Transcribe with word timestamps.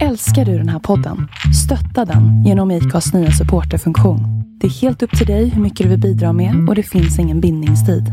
Älskar 0.00 0.44
du 0.44 0.58
den 0.58 0.68
här 0.68 0.78
podden? 0.78 1.28
Stötta 1.64 2.12
den 2.12 2.44
genom 2.44 2.70
IKAs 2.70 3.14
nya 3.14 3.30
supporterfunktion. 3.30 4.20
Det 4.60 4.66
är 4.66 4.70
helt 4.70 5.02
upp 5.02 5.18
till 5.18 5.26
dig 5.26 5.48
hur 5.48 5.62
mycket 5.62 5.84
du 5.84 5.90
vill 5.90 6.00
bidra 6.00 6.32
med 6.32 6.68
och 6.68 6.74
det 6.74 6.82
finns 6.82 7.18
ingen 7.18 7.40
bindningstid. 7.40 8.04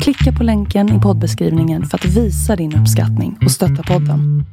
Klicka 0.00 0.38
på 0.38 0.44
länken 0.44 0.98
i 0.98 1.00
poddbeskrivningen 1.00 1.86
för 1.86 1.98
att 1.98 2.04
visa 2.04 2.56
din 2.56 2.76
uppskattning 2.76 3.38
och 3.44 3.50
stötta 3.50 3.82
podden. 3.82 4.44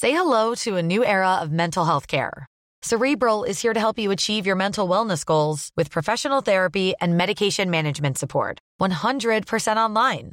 Say 0.00 0.12
hello 0.12 0.54
to 0.64 0.78
a 0.78 0.82
new 0.82 1.02
era 1.02 1.42
of 1.42 1.50
mental 1.50 1.86
health 1.86 2.06
care. 2.06 2.46
Cerebral 2.86 3.44
is 3.48 3.64
here 3.64 3.74
to 3.74 3.80
help 3.80 3.98
you 3.98 4.14
achieve 4.14 4.46
your 4.46 4.56
mental 4.56 4.88
wellness 4.88 5.26
goals 5.26 5.70
with 5.76 5.90
professional 5.90 6.42
therapy 6.44 6.92
and 7.00 7.16
medication 7.16 7.70
management 7.70 8.18
support. 8.18 8.58
100% 8.80 9.76
online. 9.76 10.32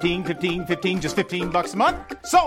15, 0.01 0.23
15 0.23 0.65
15, 0.65 1.01
just 1.01 1.15
15 1.15 1.49
bucks 1.49 1.73
a 1.73 1.77
month. 1.77 1.97
So, 2.25 2.39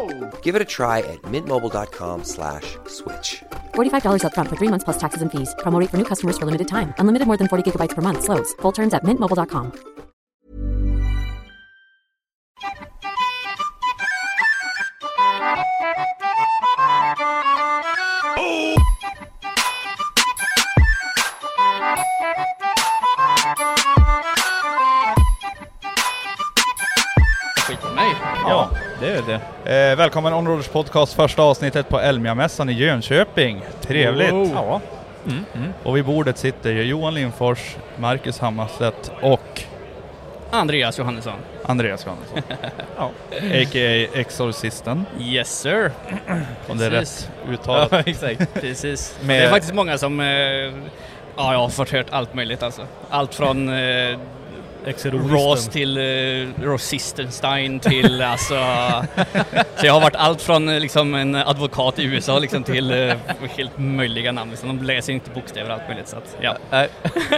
Give 0.43 0.57
it 0.57 0.63
a 0.63 0.65
try 0.65 1.01
at 1.01 1.23
mintmobile.com 1.23 2.25
slash 2.25 2.77
switch. 2.87 3.45
$45 3.75 4.23
upfront 4.25 4.49
for 4.49 4.57
three 4.57 4.69
months 4.69 4.85
plus 4.85 4.99
taxes 4.99 5.23
and 5.23 5.31
fees. 5.31 5.55
Promo 5.59 5.79
rate 5.79 5.91
for 5.91 5.99
new 5.99 6.09
customers 6.13 6.39
for 6.39 6.47
limited 6.47 6.67
time. 6.67 6.95
Unlimited 6.99 7.27
more 7.27 7.37
than 7.37 7.49
40 7.49 7.71
gigabytes 7.71 7.95
per 7.95 8.03
month. 8.03 8.25
Slows. 8.25 8.55
Full 8.63 8.73
terms 8.73 8.95
at 8.95 9.05
mintmobile.com. 9.05 9.94
det 29.01 29.11
är 29.11 29.23
det. 29.65 29.91
Eh, 29.91 29.97
välkommen 29.97 30.33
Onroaders 30.35 30.69
podcast, 30.69 31.13
första 31.15 31.43
avsnittet 31.43 31.89
på 31.89 32.01
Elmia-mässan 32.01 32.71
i 32.71 32.73
Jönköping. 32.73 33.63
Trevligt! 33.81 34.33
Wow. 34.33 34.51
Ja. 34.55 34.81
Mm, 35.27 35.45
Och 35.83 35.97
vid 35.97 36.05
bordet 36.05 36.39
sitter 36.39 36.73
Johan 36.73 37.15
Lindfors, 37.15 37.77
Marcus 37.97 38.39
Hammarstedt 38.39 39.13
och 39.23 39.63
Andreas 40.51 40.99
Johannesson. 40.99 41.33
Andreas 41.65 42.07
Johansson. 42.07 42.43
ja. 42.97 43.11
A.k.a. 43.41 44.19
Exorcisten, 44.21 45.07
Yes 45.21 45.61
sir. 45.61 45.91
om 46.69 46.79
det 46.79 46.87
är 46.87 46.91
rätt 46.91 47.31
uttalat. 47.49 47.89
Ja, 47.93 48.01
exakt. 48.07 48.55
Precis. 48.55 49.19
Med- 49.23 49.41
Det 49.41 49.45
är 49.47 49.51
faktiskt 49.51 49.75
många 49.75 49.99
som... 49.99 50.21
Eh, 50.21 50.27
ja, 50.27 50.73
jag 51.53 51.59
har 51.59 51.69
fått 51.69 51.91
hört 51.91 52.07
allt 52.11 52.35
möjligt 52.35 52.63
alltså. 52.63 52.83
Allt 53.11 53.35
från 53.35 53.69
eh, 53.69 54.19
Ross 55.13 55.69
till 55.69 55.97
eh, 55.97 56.63
Rossistenstein 56.63 57.81
till 57.81 58.23
alltså... 58.23 58.55
så 59.77 59.87
jag 59.87 59.93
har 59.93 60.01
varit 60.01 60.17
allt 60.17 60.43
från 60.43 60.69
eh, 60.69 60.81
liksom 60.81 61.15
en 61.15 61.35
advokat 61.35 61.99
i 61.99 62.05
USA 62.05 62.39
liksom 62.39 62.63
till 62.63 62.91
eh, 62.91 63.17
helt 63.57 63.79
möjliga 63.79 64.33
namn. 64.33 64.51
Liksom. 64.51 64.69
De 64.69 64.85
läser 64.85 65.13
inte 65.13 65.31
bokstäver 65.31 65.71
och 65.71 65.75
allt 65.75 65.89
möjligt 65.89 66.09
så 66.09 66.17
att, 66.17 66.37
ja. 66.41 66.57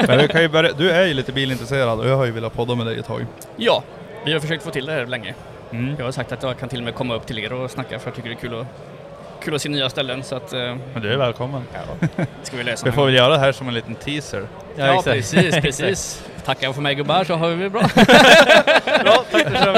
Men 0.07 0.19
du, 0.19 0.29
kan 0.29 0.43
ju 0.43 0.49
börja, 0.49 0.73
du 0.73 0.91
är 0.91 1.07
ju 1.07 1.15
lite 1.15 1.33
bilintresserad 1.33 2.01
och 2.01 2.09
jag 2.09 2.17
har 2.17 2.25
ju 2.25 2.33
velat 2.33 2.55
podda 2.55 2.75
med 2.75 2.87
dig 2.87 2.99
ett 2.99 3.07
tag. 3.07 3.27
Ja, 3.57 3.83
vi 4.25 4.33
har 4.33 4.41
försökt 4.41 4.65
få 4.65 4.71
till 4.71 4.87
det 4.87 4.93
här 4.93 5.07
länge. 5.07 5.35
Mm. 5.71 5.95
Jag 5.99 6.05
har 6.05 6.13
sagt 6.13 6.33
att 6.33 6.43
jag 6.43 6.59
kan 6.59 6.69
till 6.69 6.79
och 6.79 6.85
med 6.85 6.95
komma 6.95 7.15
upp 7.15 7.27
till 7.27 7.39
er 7.39 7.53
och 7.53 7.71
snacka 7.71 7.99
för 7.99 8.09
jag 8.09 8.17
tycker 8.17 8.29
det 8.29 8.35
är 8.35 8.41
kul 8.41 8.61
att, 8.61 8.67
kul 9.47 9.55
att 9.55 9.63
se 9.63 9.69
nya 9.69 9.91
ställen 9.91 10.23
så 10.23 10.37
att 10.37 10.53
eh, 10.53 10.59
Men 10.93 11.03
du 11.03 11.13
är 11.13 11.17
välkommen. 11.17 11.63
ska 12.43 12.57
vi 12.57 12.65
läsa 12.65 12.87
Vi 12.87 12.93
får 12.93 13.05
väl 13.07 13.15
göra 13.15 13.29
det 13.29 13.39
här 13.39 13.53
som 13.53 13.69
en 13.69 13.75
liten 13.75 13.95
teaser. 13.95 14.43
Ja, 14.77 15.01
precis, 15.05 15.57
precis. 15.63 16.23
Tackar 16.45 16.73
för 16.73 16.81
mig 16.83 16.95
gubbar 16.95 17.25
så 17.25 17.35
har 17.35 17.49
vi 17.49 17.63
det 17.63 17.71
bra. 17.71 17.81
Bra, 19.03 19.25
tack 19.33 19.45
då 19.53 19.59
kör 19.59 19.73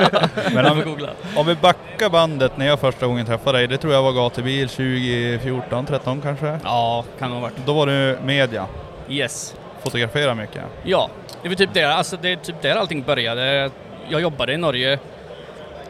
vi. 0.49 0.55
Men 0.55 0.67
om, 0.67 0.83
googla. 0.83 1.09
om 1.37 1.47
vi 1.47 1.55
backar 1.55 2.09
bandet 2.11 2.57
när 2.57 2.67
jag 2.67 2.81
första 2.81 3.07
gången 3.07 3.27
träffade 3.27 3.59
dig, 3.59 3.67
det 3.67 3.79
tror 3.79 3.93
jag 3.93 4.03
var 4.03 4.13
gatubil 4.13 4.69
2014, 4.69 5.87
13 5.87 6.21
kanske? 6.21 6.59
Ja, 6.65 7.05
kan 7.19 7.29
det 7.31 7.35
ha 7.37 7.43
varit. 7.43 7.55
Då 7.67 7.73
var 7.73 7.87
du 7.87 8.19
media, 8.25 8.67
Yes. 9.09 9.55
fotografera 9.83 10.35
mycket. 10.35 10.63
Ja, 10.85 11.11
det 11.43 11.49
var 11.49 11.57
typ 11.57 11.75
där, 11.75 11.87
alltså 11.89 12.17
det 12.23 12.33
är 12.33 12.37
typ 12.37 12.63
där 12.63 12.77
allting 12.77 13.03
började. 13.03 13.71
Jag 14.09 14.21
jobbade 14.21 14.53
i 14.53 14.57
Norge, 14.57 14.99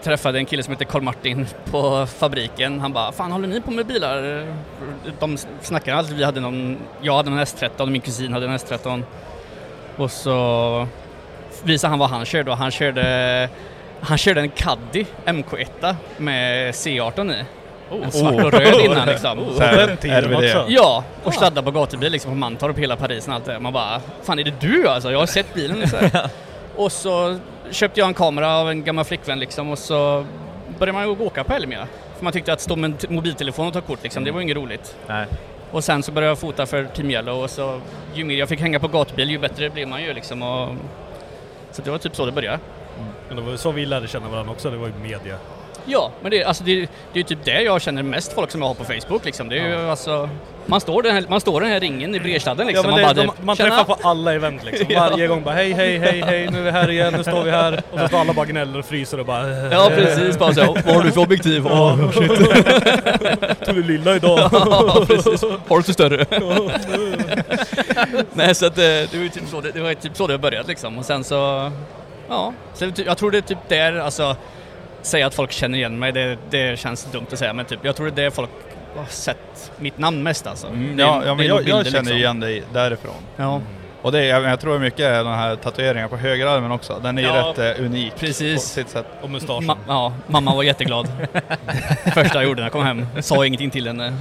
träffade 0.02 0.38
en 0.38 0.46
kille 0.46 0.62
som 0.62 0.72
heter 0.72 0.84
Carl 0.84 1.02
Martin 1.02 1.46
på 1.70 2.06
fabriken. 2.06 2.80
Han 2.80 2.92
bara, 2.92 3.12
fan 3.12 3.32
håller 3.32 3.48
ni 3.48 3.60
på 3.60 3.70
med 3.70 3.86
bilar? 3.86 4.46
De 5.20 5.38
snackade 5.62 5.96
alltid, 5.96 6.16
vi 6.16 6.24
hade 6.24 6.40
någon, 6.40 6.78
jag 7.00 7.16
hade 7.16 7.30
en 7.30 7.38
S13 7.38 7.80
och 7.80 7.88
min 7.88 8.00
kusin 8.00 8.32
hade 8.32 8.46
en 8.46 8.58
S13. 8.58 9.02
Och 9.96 10.10
så 10.10 10.86
visade 11.62 11.90
han 11.90 11.98
vad 11.98 12.10
han 12.10 12.24
körde 12.24 12.50
och 12.50 12.56
han 12.56 12.70
körde 12.70 13.48
han 14.00 14.18
körde 14.18 14.40
en 14.40 14.48
Caddy 14.50 15.04
MK1 15.24 15.94
med 16.16 16.74
C18 16.74 17.34
i. 17.34 17.44
En 18.02 18.12
svart 18.12 18.44
och 18.44 18.52
röd 18.52 18.80
innan 18.84 19.08
liksom. 19.08 19.38
Så 19.56 19.62
här. 19.62 19.96
Ja, 20.68 21.04
och 21.24 21.34
sladdar 21.34 21.62
på 21.62 21.70
gatubil 21.70 22.12
liksom 22.12 22.30
på 22.30 22.36
Mantorp, 22.36 22.78
hela 22.78 22.96
Paris 22.96 23.28
och 23.28 23.34
allt 23.34 23.44
det. 23.44 23.60
Man 23.60 23.72
bara, 23.72 24.00
fan 24.22 24.38
är 24.38 24.44
det 24.44 24.60
du 24.60 24.88
alltså? 24.88 25.10
Jag 25.10 25.18
har 25.18 25.26
sett 25.26 25.54
bilen. 25.54 25.88
Så 25.88 25.96
här. 25.96 26.30
och 26.76 26.92
så 26.92 27.38
köpte 27.70 28.00
jag 28.00 28.08
en 28.08 28.14
kamera 28.14 28.56
av 28.56 28.70
en 28.70 28.84
gammal 28.84 29.04
flickvän 29.04 29.38
liksom 29.38 29.70
och 29.70 29.78
så 29.78 30.26
började 30.78 30.98
man 30.98 31.08
ju 31.08 31.26
åka 31.26 31.44
på 31.44 31.52
Elmia. 31.52 31.88
För 32.16 32.24
man 32.24 32.32
tyckte 32.32 32.52
att 32.52 32.60
stå 32.60 32.76
med 32.76 33.04
en 33.08 33.14
mobiltelefon 33.14 33.66
och 33.66 33.72
ta 33.72 33.80
kort 33.80 34.02
liksom, 34.02 34.24
det 34.24 34.30
var 34.30 34.40
ju 34.40 34.44
inget 34.44 34.56
roligt. 34.56 34.96
Nej. 35.06 35.26
Och 35.70 35.84
sen 35.84 36.02
så 36.02 36.12
började 36.12 36.30
jag 36.30 36.38
fota 36.38 36.66
för 36.66 36.84
Team 36.84 37.10
Yellow 37.10 37.42
och 37.42 37.50
så 37.50 37.80
ju 38.14 38.24
mer 38.24 38.36
jag 38.36 38.48
fick 38.48 38.60
hänga 38.60 38.80
på 38.80 38.88
gatubil 38.88 39.30
ju 39.30 39.38
bättre 39.38 39.70
blev 39.70 39.88
man 39.88 40.02
ju 40.02 40.14
liksom. 40.14 40.42
Och, 40.42 40.68
så 41.70 41.82
det 41.82 41.90
var 41.90 41.98
typ 41.98 42.16
så 42.16 42.26
det 42.26 42.32
började. 42.32 42.58
Men 43.28 43.36
det 43.36 43.42
var 43.42 43.56
så 43.56 43.72
vi 43.72 43.86
lärde 43.86 44.08
känna 44.08 44.28
varandra 44.28 44.52
också, 44.52 44.70
det 44.70 44.76
var 44.76 44.86
ju 44.86 44.92
media. 45.02 45.36
Ja, 45.90 46.10
men 46.22 46.30
det, 46.30 46.44
alltså 46.44 46.64
det, 46.64 46.88
det 47.12 47.20
är 47.20 47.24
typ 47.24 47.44
det 47.44 47.62
jag 47.62 47.82
känner 47.82 48.02
mest 48.02 48.32
folk 48.32 48.50
som 48.50 48.60
jag 48.60 48.68
har 48.68 48.74
på 48.74 48.84
Facebook 48.84 49.24
liksom. 49.24 49.48
Det 49.48 49.58
är 49.58 49.68
ju 49.68 49.90
alltså, 49.90 50.28
man 50.66 50.80
står, 50.80 51.02
den 51.02 51.14
här, 51.14 51.24
man 51.28 51.40
står 51.40 51.60
den 51.60 51.70
här 51.70 51.80
ringen 51.80 52.14
i 52.14 52.20
Brerstaden 52.20 52.66
liksom. 52.66 52.84
ja, 52.84 52.90
man 52.90 52.98
det, 52.98 53.22
bara, 53.22 53.26
de, 53.36 53.46
man 53.46 53.56
träffar 53.56 53.84
på 53.84 53.96
alla 54.02 54.34
event 54.34 54.64
liksom. 54.64 54.86
Ja. 54.98 55.08
Varje 55.10 55.26
gång 55.26 55.42
bara 55.42 55.54
hej, 55.54 55.72
hej, 55.72 55.98
hej, 55.98 56.22
hej, 56.26 56.48
nu 56.50 56.58
är 56.58 56.62
vi 56.62 56.70
här 56.70 56.90
igen, 56.90 57.14
nu 57.16 57.22
står 57.22 57.42
vi 57.42 57.50
här. 57.50 57.82
Och 57.92 57.98
så 57.98 58.08
står 58.08 58.18
alla 58.18 58.32
bara 58.32 58.46
gnäller 58.46 58.78
och 58.78 58.84
fryser 58.84 59.20
och 59.20 59.26
bara 59.26 59.48
Ja 59.48 59.90
precis, 59.94 60.38
bara 60.38 60.54
så, 60.54 60.72
vad 60.86 60.94
har 60.94 61.02
du 61.02 61.12
för 61.12 61.20
objektiv? 61.20 61.66
Åh, 61.66 62.10
shit. 62.12 62.28
tog 63.66 63.74
du 63.74 63.82
lilla 63.82 64.16
idag? 64.16 64.38
ja, 64.52 65.04
precis. 65.06 65.42
Har 65.42 65.68
du 65.68 65.76
inte 65.76 65.92
större? 65.92 66.26
Nej 68.32 68.54
så 68.54 68.66
att 68.66 68.78
eh, 68.78 68.84
det 68.84 69.14
var 69.14 69.22
ju 69.22 69.28
typ 69.28 69.48
så 69.48 69.60
det, 69.60 69.70
det 69.70 69.80
var 69.80 69.94
typ 69.94 70.16
så 70.16 70.26
det 70.26 70.38
börjat 70.38 70.68
liksom 70.68 70.98
och 70.98 71.04
sen 71.04 71.24
så, 71.24 71.70
ja, 72.28 72.52
så 72.74 72.86
det, 72.86 72.98
jag 73.06 73.18
tror 73.18 73.30
det 73.30 73.38
är 73.38 73.42
typ 73.42 73.68
där, 73.68 73.96
alltså 73.98 74.36
säga 75.02 75.26
att 75.26 75.34
folk 75.34 75.52
känner 75.52 75.78
igen 75.78 75.98
mig, 75.98 76.12
det, 76.12 76.38
det 76.50 76.78
känns 76.78 77.04
dumt 77.04 77.26
att 77.32 77.38
säga 77.38 77.52
men 77.52 77.64
typ, 77.64 77.78
jag 77.82 77.96
tror 77.96 78.06
det 78.10 78.12
är 78.22 78.24
där 78.24 78.30
folk 78.30 78.50
har 78.96 79.04
sett 79.06 79.72
mitt 79.78 79.98
namn 79.98 80.22
mest 80.22 80.46
alltså. 80.46 80.66
Mm, 80.66 80.96
Det 80.96 81.02
ja, 81.02 81.22
ja, 81.24 81.30
det 81.30 81.34
men 81.34 81.46
jag, 81.46 81.68
jag 81.68 81.86
känner 81.86 82.00
liksom. 82.00 82.16
igen 82.16 82.40
dig 82.40 82.62
därifrån. 82.72 83.14
Ja, 83.36 83.60
Och 84.02 84.12
det 84.12 84.18
är, 84.18 84.24
jag, 84.24 84.42
jag 84.42 84.60
tror 84.60 84.78
mycket 84.78 85.00
är 85.00 85.24
den 85.24 85.34
här 85.34 85.56
tatueringen 85.56 86.08
på 86.08 86.16
högerarmen 86.16 86.72
också. 86.72 87.00
Den 87.02 87.18
är 87.18 87.22
ju 87.22 87.28
Ja, 87.28 87.54
rätt 87.58 87.78
eh, 87.78 87.84
unik 87.84 88.12
precis. 88.16 88.54
på 88.54 88.60
sitt 88.60 88.88
sätt. 88.88 89.06
Och 89.22 89.30
mustaschen. 89.30 89.70
Ma- 89.70 89.76
ja, 89.88 90.12
mamma 90.26 90.54
var 90.54 90.62
jätteglad. 90.62 91.08
Första 92.14 92.34
jag 92.34 92.44
gjorde 92.44 92.60
när 92.60 92.66
jag 92.66 92.72
kom 92.72 92.84
hem, 92.84 93.06
sa 93.20 93.46
ingenting 93.46 93.70
till 93.70 93.86
henne. 93.86 94.16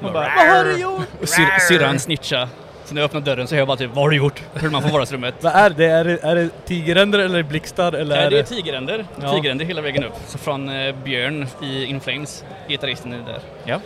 Man 0.00 0.12
bara, 0.12 0.28
Vad 0.36 0.56
har 0.56 0.64
du 0.64 0.80
gjort? 0.80 1.02
Syr, 1.22 1.58
syrran 1.68 1.98
snitcha. 1.98 2.48
Så 2.84 2.94
när 2.94 3.00
jag 3.00 3.06
öppnar 3.08 3.20
dörren 3.20 3.46
så 3.46 3.54
hör 3.54 3.60
jag 3.60 3.68
bara 3.68 3.76
typ 3.76 3.90
Vad 3.94 4.04
har 4.04 4.10
du 4.10 4.16
gjort? 4.16 4.42
Hör 4.54 4.70
man 4.70 4.82
från 4.82 4.92
vardagsrummet. 4.92 5.34
Vad 5.40 5.52
är 5.52 5.70
det? 5.70 5.86
Är 5.86 6.04
det, 6.04 6.18
är 6.22 6.34
det 6.34 6.48
tigeränder 6.66 7.18
eller 7.18 7.42
blixtar 7.42 7.92
eller 7.92 8.16
Nej, 8.16 8.24
är 8.24 8.30
det 8.30 8.38
är 8.38 8.42
tigeränder. 8.42 9.04
Ja. 9.22 9.34
Tigeränder 9.34 9.64
hela 9.64 9.82
vägen 9.82 10.04
upp. 10.04 10.12
Så 10.26 10.38
från 10.38 10.68
eh, 10.68 10.94
Björn 11.04 11.46
i 11.62 11.84
In 11.84 12.00
Flames, 12.00 12.44
gitarristen 12.68 13.12
är 13.12 13.18
där. 13.18 13.40
Ja. 13.64 13.80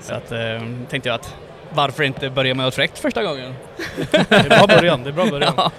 Så 0.00 0.14
att 0.14 0.32
eh, 0.32 0.38
tänkte 0.90 1.08
jag 1.08 1.14
att 1.14 1.34
varför 1.74 2.02
inte 2.02 2.30
börja 2.30 2.54
med 2.54 2.66
Attract 2.66 2.98
första 2.98 3.22
gången? 3.22 3.54
Det 4.10 4.30
är 4.30 4.48
bra 4.48 4.66
början, 4.66 5.02
det 5.02 5.10
är 5.10 5.12
bra 5.12 5.26
början. 5.26 5.54
Ja. 5.56 5.70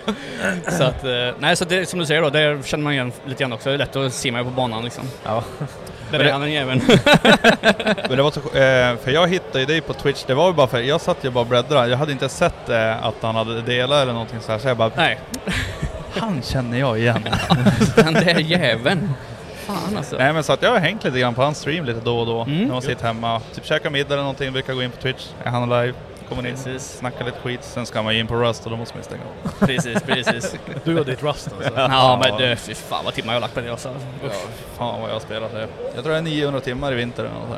Så 0.72 0.84
att, 0.84 1.04
eh, 1.04 1.12
nej 1.40 1.56
så 1.56 1.66
det 1.66 1.90
som 1.90 2.00
du 2.00 2.06
säger 2.06 2.22
då, 2.22 2.30
där 2.30 2.62
känner 2.64 2.84
man 2.84 2.94
igen 2.94 3.12
lite 3.26 3.44
grann 3.44 3.54
också. 3.54 3.70
Det 3.70 3.76
är 3.76 3.78
lätt 3.78 3.96
att 3.96 4.14
se 4.14 4.32
mig 4.32 4.44
på 4.44 4.50
banan 4.50 4.84
liksom. 4.84 5.04
Ja. 5.24 5.44
Där 6.12 6.20
är 6.20 6.32
han 6.32 6.42
den 6.42 6.52
jäveln. 6.52 6.82
Men 8.10 8.18
det 8.18 8.24
var 8.24 8.32
så, 8.32 8.40
eh, 8.40 8.98
för 9.04 9.12
jag 9.12 9.28
hittade 9.28 9.60
ju 9.60 9.66
dig 9.66 9.82
på 9.82 9.94
Twitch, 9.94 10.24
det 10.28 10.34
var 10.34 10.48
ju 10.48 10.54
bara 10.54 10.68
för, 10.68 10.80
jag 10.80 11.02
satt 11.02 11.18
ju 11.22 11.30
bara 11.30 11.42
och 11.42 11.48
bläddrade, 11.48 11.90
jag 11.90 11.98
hade 11.98 12.12
inte 12.12 12.30
sett 12.30 12.70
eh, 12.70 13.06
att 13.06 13.16
han 13.22 13.36
hade 13.36 13.62
delat 13.62 14.02
eller 14.02 14.14
någonting 14.14 14.40
så 14.42 14.52
här, 14.52 14.60
så 14.60 14.68
jag 14.68 14.78
bara, 14.78 14.92
nej, 14.96 15.20
han 16.20 16.42
känner 16.42 16.80
jag 16.80 17.00
igen. 17.00 17.30
den 17.96 18.14
där 18.14 18.40
jäveln. 18.40 19.10
Fan 19.68 19.98
alltså. 19.98 20.16
Nej 20.18 20.34
men 20.34 20.44
så 20.44 20.54
att 20.54 20.62
jag 20.62 20.70
har 20.72 20.80
hängt 20.80 21.04
lite 21.04 21.20
grann 21.20 21.34
på 21.36 21.42
hans 21.44 21.58
stream 21.60 21.86
lite 21.86 22.00
då 22.00 22.20
och 22.20 22.26
då, 22.26 22.42
Mm. 22.42 22.64
när 22.64 22.74
man 22.74 22.82
sitter 22.82 23.04
hemma, 23.08 23.42
typ 23.56 23.66
käkar 23.66 23.90
middag 23.90 24.14
eller 24.14 24.24
någonting, 24.24 24.54
brukar 24.54 24.74
gå 24.74 24.84
in 24.84 24.92
på 24.92 25.02
Twitch, 25.02 25.26
är 25.44 25.50
han 25.50 25.70
live, 25.70 25.94
kommer 26.30 26.48
in, 26.48 26.56
Precis. 26.56 26.98
snackar 26.98 27.26
lite 27.26 27.38
skit, 27.40 27.60
sen 27.64 27.86
ska 27.86 28.02
man 28.02 28.14
ju 28.14 28.20
in 28.20 28.28
på 28.28 28.36
Rust 28.36 28.66
och 28.66 28.72
då 28.72 28.78
måste 28.78 28.96
man 28.96 29.00
ju 29.02 29.06
stänga 29.06 29.22
av. 29.24 29.68
Precis, 29.68 30.02
precis. 30.04 30.56
Du 30.84 31.00
och 31.00 31.06
ditt 31.06 31.24
Rust 31.24 31.50
alltså. 31.58 31.72
Ja 31.76 32.22
men 32.24 32.38
du, 32.50 32.56
fy 32.56 32.74
fan 32.76 33.06
vad 33.06 33.14
timmar 33.14 33.34
jag 33.34 33.36
har 33.36 33.42
lagt 33.42 33.54
på 33.54 33.62
det 33.62 33.70
alltså. 33.72 33.90
Ja, 34.24 34.30
fan 34.78 35.02
vad 35.02 35.10
jag 35.10 35.16
har 35.16 35.20
spelat 35.20 35.52
det. 35.54 35.68
Jag 35.96 36.04
tror 36.04 36.14
det 36.14 36.20
är 36.20 36.22
900 36.22 36.60
timmar 36.62 36.92
i 36.92 36.96
vinter 36.96 37.24
eller 37.24 37.34
något. 37.34 37.58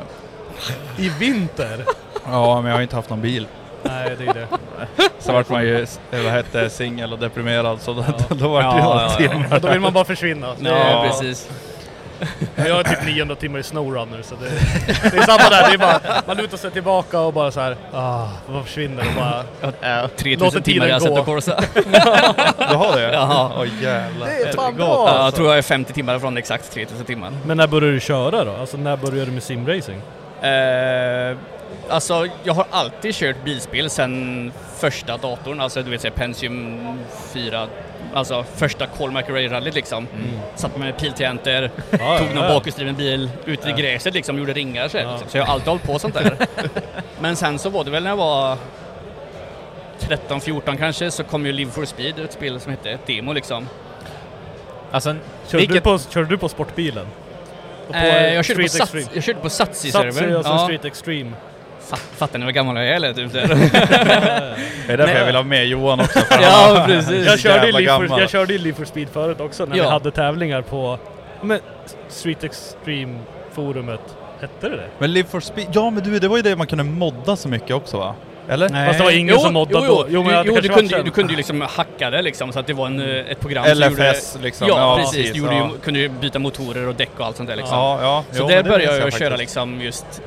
I 0.98 1.08
vinter? 1.08 1.84
Ja, 2.26 2.60
men 2.60 2.70
jag 2.70 2.76
har 2.76 2.82
inte 2.82 2.96
haft 2.96 3.10
någon 3.10 3.20
bil. 3.20 3.46
Nej, 3.82 4.16
det 4.18 4.26
är 4.26 4.34
det. 4.34 4.46
Så 5.18 5.32
vart 5.32 5.48
man 5.48 5.62
ju, 5.62 5.86
vad 6.10 6.22
hette 6.32 6.70
singel 6.70 7.12
och 7.12 7.18
deprimerad 7.18 7.80
så 7.80 7.92
då, 7.92 8.04
då 8.28 8.48
vart 8.48 8.62
det 8.62 8.68
Ja, 8.68 8.74
ju 8.76 8.80
ja, 8.80 8.84
några 8.84 9.02
ja. 9.02 9.10
timmar. 9.48 9.60
Då 9.60 9.68
vill 9.68 9.80
man 9.80 9.92
bara 9.92 10.04
försvinna. 10.04 10.54
Ja, 10.60 11.04
precis. 11.08 11.48
Jag 12.56 12.74
har 12.74 12.82
typ 12.82 13.04
900 13.06 13.34
timmar 13.34 13.58
i 13.58 13.62
Snowrunner 13.62 14.22
så 14.22 14.34
det, 14.34 14.50
det 15.10 15.16
är 15.18 15.22
samma 15.22 15.48
där. 15.50 15.68
Det 15.68 15.74
är 15.74 15.78
bara, 15.78 16.00
man 16.26 16.36
lutar 16.36 16.56
sig 16.56 16.70
tillbaka 16.70 17.20
och 17.20 17.32
bara 17.32 17.50
så 17.50 17.60
här, 17.60 17.76
ah, 17.92 18.28
vad 18.48 18.64
försvinner 18.64 19.04
och 19.08 19.14
bara... 19.16 19.44
Ja, 19.80 20.08
3000 20.16 20.44
Låter 20.46 20.60
timmar 20.60 20.86
jag 20.86 21.02
sett 21.02 21.18
och 21.18 21.24
Corsa. 21.24 21.60
Du 22.70 22.74
har 22.76 22.96
det? 22.96 23.12
Jaha. 23.12 23.50
Åh 23.58 23.66
jävlar. 23.82 24.26
Det 24.26 24.48
är 24.48 24.52
fan 24.52 24.76
bra 24.76 24.86
Ja, 24.86 25.06
jag 25.08 25.16
alltså. 25.16 25.36
tror 25.36 25.48
jag 25.48 25.58
är 25.58 25.62
50 25.62 25.92
timmar 25.92 26.18
från 26.18 26.36
exakt 26.36 26.72
3000 26.72 27.06
timmar. 27.06 27.32
Men 27.46 27.56
när 27.56 27.66
började 27.66 27.92
du 27.94 28.00
köra 28.00 28.44
då? 28.44 28.52
Alltså 28.60 28.76
när 28.76 28.96
började 28.96 29.24
du 29.24 29.32
med 29.32 29.42
simracing? 29.42 30.00
Eh, 30.42 31.36
alltså, 31.88 32.26
jag 32.44 32.54
har 32.54 32.66
alltid 32.70 33.14
kört 33.14 33.44
bilspel 33.44 33.90
sen 33.90 34.52
första 34.78 35.16
datorn, 35.16 35.60
alltså 35.60 35.82
du 35.82 35.90
vet 35.90 36.00
säga 36.00 36.12
Pentium 36.12 36.80
4, 37.32 37.66
alltså 38.18 38.44
första 38.56 38.86
Call 38.86 39.10
McRae-rallyt 39.10 39.74
liksom. 39.74 40.06
Satt 40.54 40.76
med 40.76 40.98
piltangenter, 40.98 41.70
Ja, 41.90 42.18
tog 42.18 42.34
någon 42.34 42.44
ja. 42.44 42.54
bakhjulsdriven 42.54 42.94
bil 42.96 43.30
ut 43.44 43.66
i 43.66 43.72
gräset 43.72 44.14
liksom, 44.14 44.38
gjorde 44.38 44.52
ringar 44.52 44.88
så, 44.88 44.96
Ja. 44.98 45.10
liksom. 45.10 45.28
så 45.30 45.38
jag 45.38 45.44
har 45.44 45.52
alltid 45.52 45.68
hållit 45.68 45.82
på 45.84 45.98
sånt 45.98 46.14
där. 46.14 46.36
Men 47.20 47.36
sen 47.36 47.58
så 47.58 47.70
var 47.70 47.84
det 47.84 47.90
väl 47.90 48.02
när 48.02 48.10
jag 48.10 48.16
var 48.16 48.56
13-14 50.00 50.76
kanske 50.76 51.10
så 51.10 51.24
kom 51.24 51.46
ju 51.46 51.52
Live 51.52 51.70
for 51.70 51.84
Speed, 51.84 52.18
ett 52.18 52.32
spel 52.32 52.60
som 52.60 52.70
hette 52.70 52.98
Demo 53.06 53.32
liksom. 53.32 53.68
Alltså, 54.90 55.14
Körde, 55.46 55.58
vilket... 55.58 55.74
du, 55.74 55.80
på, 55.80 55.98
körde 55.98 56.26
du 56.28 56.38
på 56.38 56.48
sportbilen? 56.48 57.06
Och 57.86 57.92
på 57.94 57.98
Eh, 57.98 58.34
jag, 58.34 58.44
körde 58.44 58.62
på 58.62 58.68
sats, 58.68 58.94
jag 59.14 59.24
körde 59.24 59.40
på 59.40 59.50
Satsi, 59.50 59.90
Satsi-servern. 59.90 60.36
alltså 60.36 60.52
Ja. 60.52 60.58
Street 60.58 60.84
Extreme. 60.84 61.30
Fatt, 61.88 62.00
fattar 62.16 62.38
ni 62.38 62.44
vad 62.44 62.54
gammal 62.54 62.76
jag 62.76 62.86
är 62.88 62.92
eller? 62.94 63.12
Typ 63.12 63.32
där. 63.32 63.48
Det 64.86 64.92
är 64.92 64.96
därför 64.96 65.06
Nej. 65.06 65.16
jag 65.18 65.26
vill 65.26 65.36
ha 65.36 65.42
med 65.42 65.66
Johan 65.66 66.00
också. 66.00 66.18
Ja, 66.42 66.84
precis. 66.86 67.06
så 67.08 67.30
Jag 67.30 67.38
körde, 67.38 67.72
for, 68.08 68.20
jag 68.20 68.30
körde 68.30 68.54
i 68.54 68.58
Live 68.58 68.76
for 68.76 68.84
Speed 68.84 69.08
förut 69.08 69.40
också 69.40 69.64
när 69.64 69.72
vi 69.74 69.78
Ja. 69.78 69.90
hade 69.90 70.10
tävlingar 70.10 70.62
på 70.62 70.98
men, 71.42 71.60
Street 72.08 72.44
Extreme 72.44 73.18
forumet. 73.52 74.00
Hette 74.40 74.68
det 74.68 74.76
det? 74.76 74.88
Men 74.98 75.12
Live 75.12 75.28
for 75.28 75.40
Speed, 75.40 75.66
ja 75.72 75.90
men 75.90 76.02
du 76.02 76.18
det 76.18 76.28
var 76.28 76.36
ju 76.36 76.42
det 76.42 76.56
man 76.56 76.66
kunde 76.66 76.84
modda 76.84 77.36
så 77.36 77.48
mycket 77.48 77.76
också 77.76 77.98
va? 77.98 78.14
Eller? 78.48 78.68
Nej. 78.68 78.86
Fast 78.86 78.98
det 78.98 79.04
var 79.04 79.10
ingen 79.12 79.38
som 79.38 79.54
moddade 79.54 79.86
jo, 79.86 79.94
då. 79.94 80.06
Jo, 80.08 80.22
men 80.22 80.34
jo, 80.46 80.52
jo, 80.54 80.60
du, 80.60 80.68
kunde, 80.68 81.02
du 81.02 81.10
kunde 81.10 81.32
ju 81.32 81.36
liksom 81.36 81.60
hacka 81.60 82.10
det 82.10 82.22
liksom 82.22 82.52
så 82.52 82.58
att 82.60 82.66
det 82.66 82.72
var 82.72 82.86
en, 82.86 83.00
eh, 83.00 83.30
ett 83.30 83.40
program 83.40 83.64
som 83.64 83.78
LFS 83.78 84.34
gjorde... 84.34 84.44
liksom. 84.44 84.68
Ja, 84.68 84.74
Ja, 84.78 84.96
precis. 84.96 85.16
precis, 85.16 85.42
Du 85.42 85.54
ja. 85.56 85.70
ju, 85.72 85.78
kunde 85.84 86.00
ju 86.00 86.08
byta 86.08 86.38
motorer 86.38 86.88
och 86.88 86.94
däck 86.94 87.10
och 87.18 87.26
allt 87.26 87.36
sånt 87.36 87.48
där 87.48 87.56
liksom. 87.56 87.76
Ja, 87.78 87.98
ja. 88.02 88.24
Så 88.30 88.38
jo, 88.42 88.48
där 88.48 88.54
men 88.54 88.64
det 88.64 88.70
började 88.70 88.92
minns 89.02 89.14
jag, 89.14 89.20
köra 89.20 89.36
liksom 89.36 89.80
just 89.80 90.22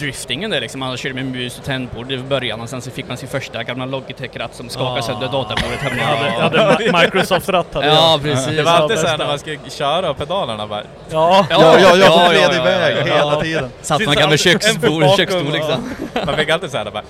driftingen 0.00 0.50
där 0.50 0.60
liksom. 0.60 0.80
Man 0.80 0.96
körde 0.96 1.14
med 1.14 1.24
mus 1.24 1.58
och 1.58 1.64
tangentbord 1.64 2.12
i 2.12 2.18
början 2.18 2.60
och 2.60 2.68
sen 2.68 2.82
så 2.82 2.90
fick 2.90 3.08
man 3.08 3.16
sin 3.16 3.28
första 3.28 3.62
gamla 3.62 3.86
Logitech-ratt 3.86 4.54
som 4.54 4.68
skakade 4.68 4.98
Ah. 4.98 5.02
sönder 5.02 5.26
datorbordet 5.28 5.78
hemma. 5.80 5.96
Jag 5.98 6.42
hade, 6.42 6.56
jag 6.56 6.64
hade 6.64 6.84
Microsoft-ratt 7.04 7.74
hade 7.74 7.86
Ja, 7.86 8.10
jag. 8.12 8.22
precis. 8.22 8.56
Det 8.56 8.62
var 8.62 8.72
alltid 8.72 8.96
Ja, 8.96 9.02
såhär 9.02 9.18
när 9.18 9.26
man 9.26 9.38
ska 9.38 9.56
köra 9.70 10.14
pedalerna 10.14 10.66
bara... 10.66 10.82
Ja, 11.10 11.46
Ja, 11.50 11.78
ja, 11.78 11.78
jag 11.78 11.98
ja, 11.98 12.28
gled 12.28 12.40
ja, 12.40 12.52
ja, 12.54 12.60
iväg 12.60 12.96
ja, 12.96 13.06
ja. 13.08 13.14
hela 13.14 13.40
tiden. 13.40 13.70
Satt 13.82 14.06
man 14.06 14.18
en 14.18 14.38
köksbord, 14.38 15.16
köksstol 15.16 15.46
ja. 15.46 15.52
liksom. 15.52 15.94
Man 16.26 16.36
fick 16.36 16.48
alltid 16.48 16.70
såhär 16.70 16.90
bara... 16.90 17.02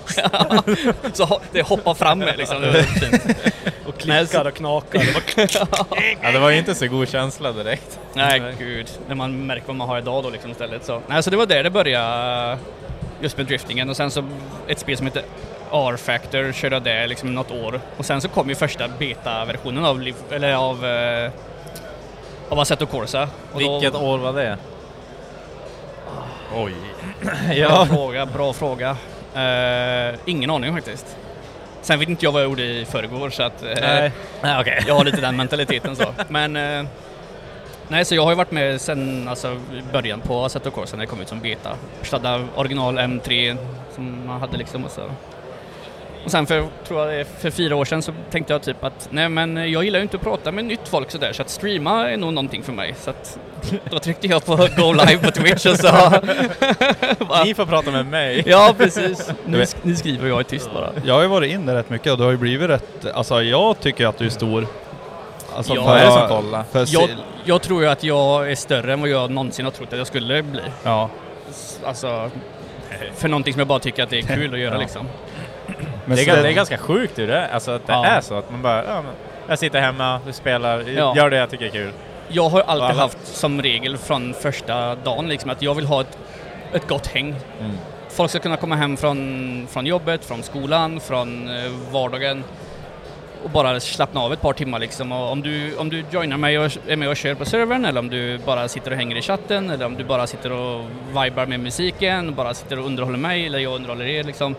Så 1.13 1.41
det 1.53 1.63
hoppar 1.63 1.95
fram 1.95 2.19
med 2.19 2.39
liksom. 2.39 2.61
Det 2.63 2.85
och 3.87 3.99
klickar 3.99 4.45
och 4.47 4.55
knakar. 4.55 5.03
Ja, 6.23 6.31
det 6.33 6.39
var 6.39 6.51
ju 6.51 6.59
inte 6.59 6.75
så 6.75 6.87
god 6.87 7.09
känsla 7.09 7.53
direkt. 7.53 7.99
Nej, 8.15 8.43
gud. 8.59 8.87
När 9.09 9.15
man 9.15 9.47
märker 9.47 9.67
vad 9.67 9.77
man 9.77 9.89
har 9.89 9.99
idag 9.99 10.23
då 10.25 10.31
liksom 10.31 10.51
istället. 10.51 10.85
Så, 10.85 11.01
nej, 11.07 11.23
så 11.23 11.31
det 11.31 11.37
var 11.37 11.47
där 11.47 11.63
det 11.63 11.71
började, 11.71 12.59
just 13.21 13.37
med 13.37 13.47
driftingen. 13.47 13.91
Och 13.91 13.97
sen 13.97 14.11
så 14.11 14.25
ett 14.69 14.79
spel 14.79 14.97
som 14.97 15.07
heter 15.07 15.23
R-Factor 15.73 16.53
körde 16.53 16.77
jag 16.77 16.83
där 16.83 17.07
liksom 17.07 17.35
något 17.35 17.51
år. 17.51 17.81
Och 17.97 18.05
sen 18.05 18.21
så 18.21 18.29
kom 18.29 18.49
ju 18.49 18.55
första 18.55 18.89
beta-versionen 18.89 19.85
av, 19.85 20.01
Liv, 20.01 20.15
eller 20.31 20.55
av, 20.55 20.87
eh, 20.87 21.31
av 22.49 22.59
Assetto 22.61 22.87
Corsa. 22.87 23.29
Och 23.53 23.61
då- 23.61 23.79
Vilket 23.79 23.95
år 24.01 24.19
var 24.19 24.33
det? 24.33 24.59
Oj. 26.55 26.75
Bra 27.69 27.87
fråga, 27.87 28.27
bra 28.27 28.53
fråga. 28.53 28.97
Eh, 29.35 30.15
ingen 30.25 30.51
aning 30.51 30.75
faktiskt. 30.75 31.17
Sen 31.83 31.99
vet 31.99 32.09
inte 32.09 32.25
jag 32.27 32.33
vad 32.33 32.43
jag 32.43 32.49
gjorde 32.49 32.63
i 32.63 32.85
förrgår 32.85 33.31
så 33.31 33.43
att... 33.43 33.63
eh, 33.63 33.69
Nej. 33.81 34.13
Nej, 34.43 34.61
okej. 34.61 34.85
Jag 34.87 34.95
har 34.95 35.05
lite 35.05 35.21
den 35.21 35.37
mentaliteten 35.37 35.97
så. 35.97 36.15
Men... 36.29 36.57
nej, 37.91 38.05
så 38.05 38.15
jag 38.15 38.23
har 38.23 38.31
ju 38.31 38.37
varit 38.37 38.51
med 38.51 38.81
sen 38.81 39.29
alltså, 39.29 39.57
början 39.93 40.21
på 40.21 40.45
Assetto 40.45 40.71
Corsa 40.71 40.97
när 40.97 41.01
det 41.05 41.07
kom 41.11 41.21
ut 41.21 41.29
som 41.29 41.41
beta. 41.41 41.71
Stadda 42.03 42.41
original 42.55 42.99
M3 42.99 43.57
som 43.95 44.27
man 44.27 44.41
hade 44.41 44.57
liksom 44.57 44.85
och 44.85 44.91
så. 44.91 45.03
Och 46.25 46.31
sen 46.31 46.47
för, 46.47 46.67
tror 46.87 47.01
jag 47.01 47.09
det 47.09 47.15
är 47.21 47.25
för 47.25 47.51
fyra 47.51 47.77
år 47.77 47.85
sedan 47.85 48.03
så 48.03 48.13
tänkte 48.31 48.53
jag 48.53 48.63
typ 48.63 48.85
att 48.85 49.09
nej 49.11 49.29
men 49.29 49.57
jag 49.73 49.85
gillar 49.85 49.99
ju 49.99 50.03
inte 50.03 50.17
att 50.17 50.23
prata 50.23 50.53
med 50.53 50.65
nytt 50.65 50.89
folk 50.89 51.11
sådär 51.11 51.33
så 51.33 51.43
att 51.43 51.49
streama 51.51 52.11
är 52.11 52.17
nog 52.17 52.33
någonting 52.33 52.63
för 52.63 52.73
mig. 52.73 52.95
Så 53.01 53.11
att 53.11 53.39
då 53.91 53.99
tryckte 53.99 54.27
jag 54.27 54.45
på 54.47 54.57
Go 54.57 54.93
Live 54.93 55.19
på 55.19 55.31
Twitch 55.31 55.67
och 55.67 55.77
sa... 55.77 56.11
Ni 57.45 57.55
får 57.55 57.67
prata 57.67 57.91
med 57.91 58.07
mig. 58.07 58.43
Ja, 58.47 58.75
precis. 58.79 59.31
Nu, 59.47 59.63
sk- 59.63 59.77
nu 59.83 59.97
skriver 59.97 60.29
jag 60.29 60.39
är 60.41 60.45
tyst 60.45 60.71
bara. 60.75 60.91
Jag 61.05 61.15
har 61.15 61.23
ju 61.23 61.29
varit 61.29 61.53
inne 61.53 61.75
rätt 61.75 61.91
mycket 61.91 62.13
och 62.13 62.19
du 62.19 62.25
har 62.25 62.31
ju 62.31 62.37
blivit 62.37 62.71
rätt, 62.71 63.07
alltså 63.15 63.43
jag 63.43 63.81
tycker 63.81 64.07
att 64.07 64.19
du 64.19 64.27
är 64.27 64.31
stor. 64.31 64.67
Alltså 65.57 65.75
Ja, 65.75 65.83
för- 65.83 65.91
vad 65.91 66.01
är 66.01 66.05
det 66.07 66.13
som 66.13 66.29
kollar? 66.29 66.65
För 66.73 66.85
Jag, 66.89 67.11
jag 67.45 67.63
tror 67.63 67.83
ju 67.83 67.89
att 67.89 68.05
jag 68.05 68.51
är 68.51 68.55
större 68.55 68.93
än 68.93 69.01
vad 69.01 69.11
jag 69.11 69.31
någonsin 69.31 69.65
har 69.65 69.73
trott 69.73 69.93
att 69.93 69.99
jag 69.99 70.07
skulle 70.07 70.43
bli. 70.43 70.63
ja. 70.85 71.09
Alltså, 71.85 72.31
för 73.17 73.29
någonting 73.29 73.53
som 73.55 73.59
jag 73.61 73.67
bara 73.69 73.79
tycker 73.79 74.03
att 74.03 74.11
det 74.11 74.19
är 74.19 74.23
kul 74.23 74.55
att 74.55 74.61
göra 74.61 74.75
Ja. 74.75 74.81
liksom. 74.81 75.09
Men 76.05 76.17
Det 76.17 76.29
är, 76.29 76.43
det 76.43 76.49
är 76.49 76.53
ganska 76.53 76.79
sjukt 76.79 77.19
hur 77.19 77.27
det 77.27 77.37
är, 77.37 77.49
alltså 77.55 77.71
att 77.71 77.87
det 77.87 77.93
Ja. 77.93 78.05
är 78.07 78.21
så 78.21 78.35
att 78.35 78.51
man 78.51 78.63
bara, 78.63 78.85
ja, 78.85 79.03
men 79.03 79.13
jag 79.49 79.59
sitter 79.59 79.81
hemma, 79.81 80.21
du 80.27 80.33
spelar, 80.33 80.85
Ja. 80.97 81.17
gör 81.17 81.31
det 81.31 81.37
jag 81.37 81.51
tycker 81.51 81.65
är 81.65 81.71
kul. 81.71 81.93
Jag 82.29 82.49
har 82.49 82.61
alltid 82.61 82.85
Alla- 82.85 82.95
haft 83.03 83.19
som 83.27 83.63
regel 83.63 83.97
från 83.99 84.35
första 84.35 84.95
dagen 84.95 85.29
liksom 85.29 85.51
att 85.51 85.63
jag 85.63 85.75
vill 85.75 85.87
ha 85.87 86.01
ett, 86.01 86.19
ett 86.73 86.89
gott 86.89 87.07
häng. 87.07 87.35
Mm. 87.61 87.79
Folk 88.11 88.31
ska 88.31 88.39
kunna 88.39 88.57
komma 88.57 88.77
hem 88.77 88.97
från, 88.97 89.67
från 89.71 89.87
jobbet, 89.87 90.25
från 90.25 90.43
skolan, 90.43 91.01
från 91.01 91.49
eh, 91.49 91.71
vardagen 91.93 92.45
och 93.45 93.51
bara 93.51 93.81
slappna 93.81 94.21
av 94.21 94.33
ett 94.33 94.41
par 94.41 94.53
timmar 94.53 94.79
liksom. 94.79 95.13
Och 95.13 95.33
om 95.33 95.43
du, 95.43 95.77
om 95.77 95.89
du 95.89 96.05
joinar 96.11 96.37
mig 96.37 96.59
och 96.59 96.73
är 96.89 96.97
med 96.97 97.09
och 97.09 97.17
kör 97.17 97.35
på 97.35 97.45
servern 97.45 97.85
eller 97.85 98.01
om 98.01 98.09
du 98.09 98.39
bara 98.39 98.69
sitter 98.69 98.91
och 98.91 98.97
hänger 98.97 99.17
i 99.17 99.23
chatten 99.23 99.71
eller 99.71 99.87
om 99.87 99.97
du 99.97 100.05
bara 100.05 100.27
sitter 100.27 100.53
och 100.53 100.85
vibar 101.09 101.47
med 101.47 101.61
musiken, 101.61 102.35
bara 102.35 102.55
sitter 102.55 102.79
och 102.79 102.87
underhåller 102.87 103.19
mig 103.19 103.47
eller 103.47 103.59
jag 103.59 103.75
underhåller 103.75 104.05
er 104.05 104.25
liksom. 104.25 104.55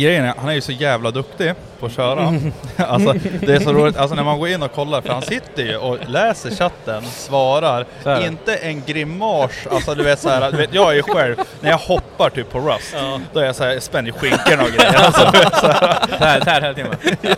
Grejen 0.00 0.24
är, 0.24 0.34
han 0.38 0.48
är 0.48 0.52
ju 0.52 0.60
så 0.60 0.72
jävla 0.72 1.10
duktig 1.10 1.52
på 1.80 1.86
att 1.86 1.92
köra. 1.92 2.34
alltså 2.76 3.14
det 3.40 3.54
är 3.54 3.60
så 3.60 3.72
roligt, 3.72 3.96
alltså 3.96 4.16
när 4.16 4.24
man 4.24 4.38
går 4.38 4.48
in 4.48 4.62
och 4.62 4.72
kollar, 4.72 5.00
för 5.00 5.08
han 5.08 5.22
sitter 5.22 5.62
ju 5.62 5.76
och 5.76 5.98
läser 6.08 6.50
chatten, 6.50 7.02
svarar, 7.06 7.86
Så 8.02 8.20
inte 8.20 8.56
en 8.56 8.82
grimas, 8.86 9.50
alltså 9.70 9.94
du 9.94 10.02
vet 10.04 10.18
såhär, 10.18 10.50
du 10.50 10.56
vet 10.56 10.74
jag 10.74 10.90
är 10.90 10.94
ju 10.94 11.02
själv, 11.02 11.36
när 11.60 11.70
jag 11.70 11.78
hoppar 11.78 12.30
typ 12.30 12.50
på 12.52 12.60
Rust, 12.60 12.96
då 13.32 13.40
är 13.40 13.44
jag 13.44 13.56
såhär, 13.56 13.80
spänner 13.80 14.12
skinkorna 14.12 14.62
och 14.62 14.68
grejer. 14.70 14.94
Alltså, 15.04 15.20
såhär, 15.60 16.06
Tär, 16.18 16.40
tär 16.40 16.60
hela 16.60 16.74
tiden. 16.74 16.96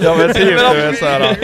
ja 0.00 0.14
men 0.18 0.34
typ 0.34 0.44
du 0.72 0.80
vet 0.80 0.98
såhär, 0.98 1.36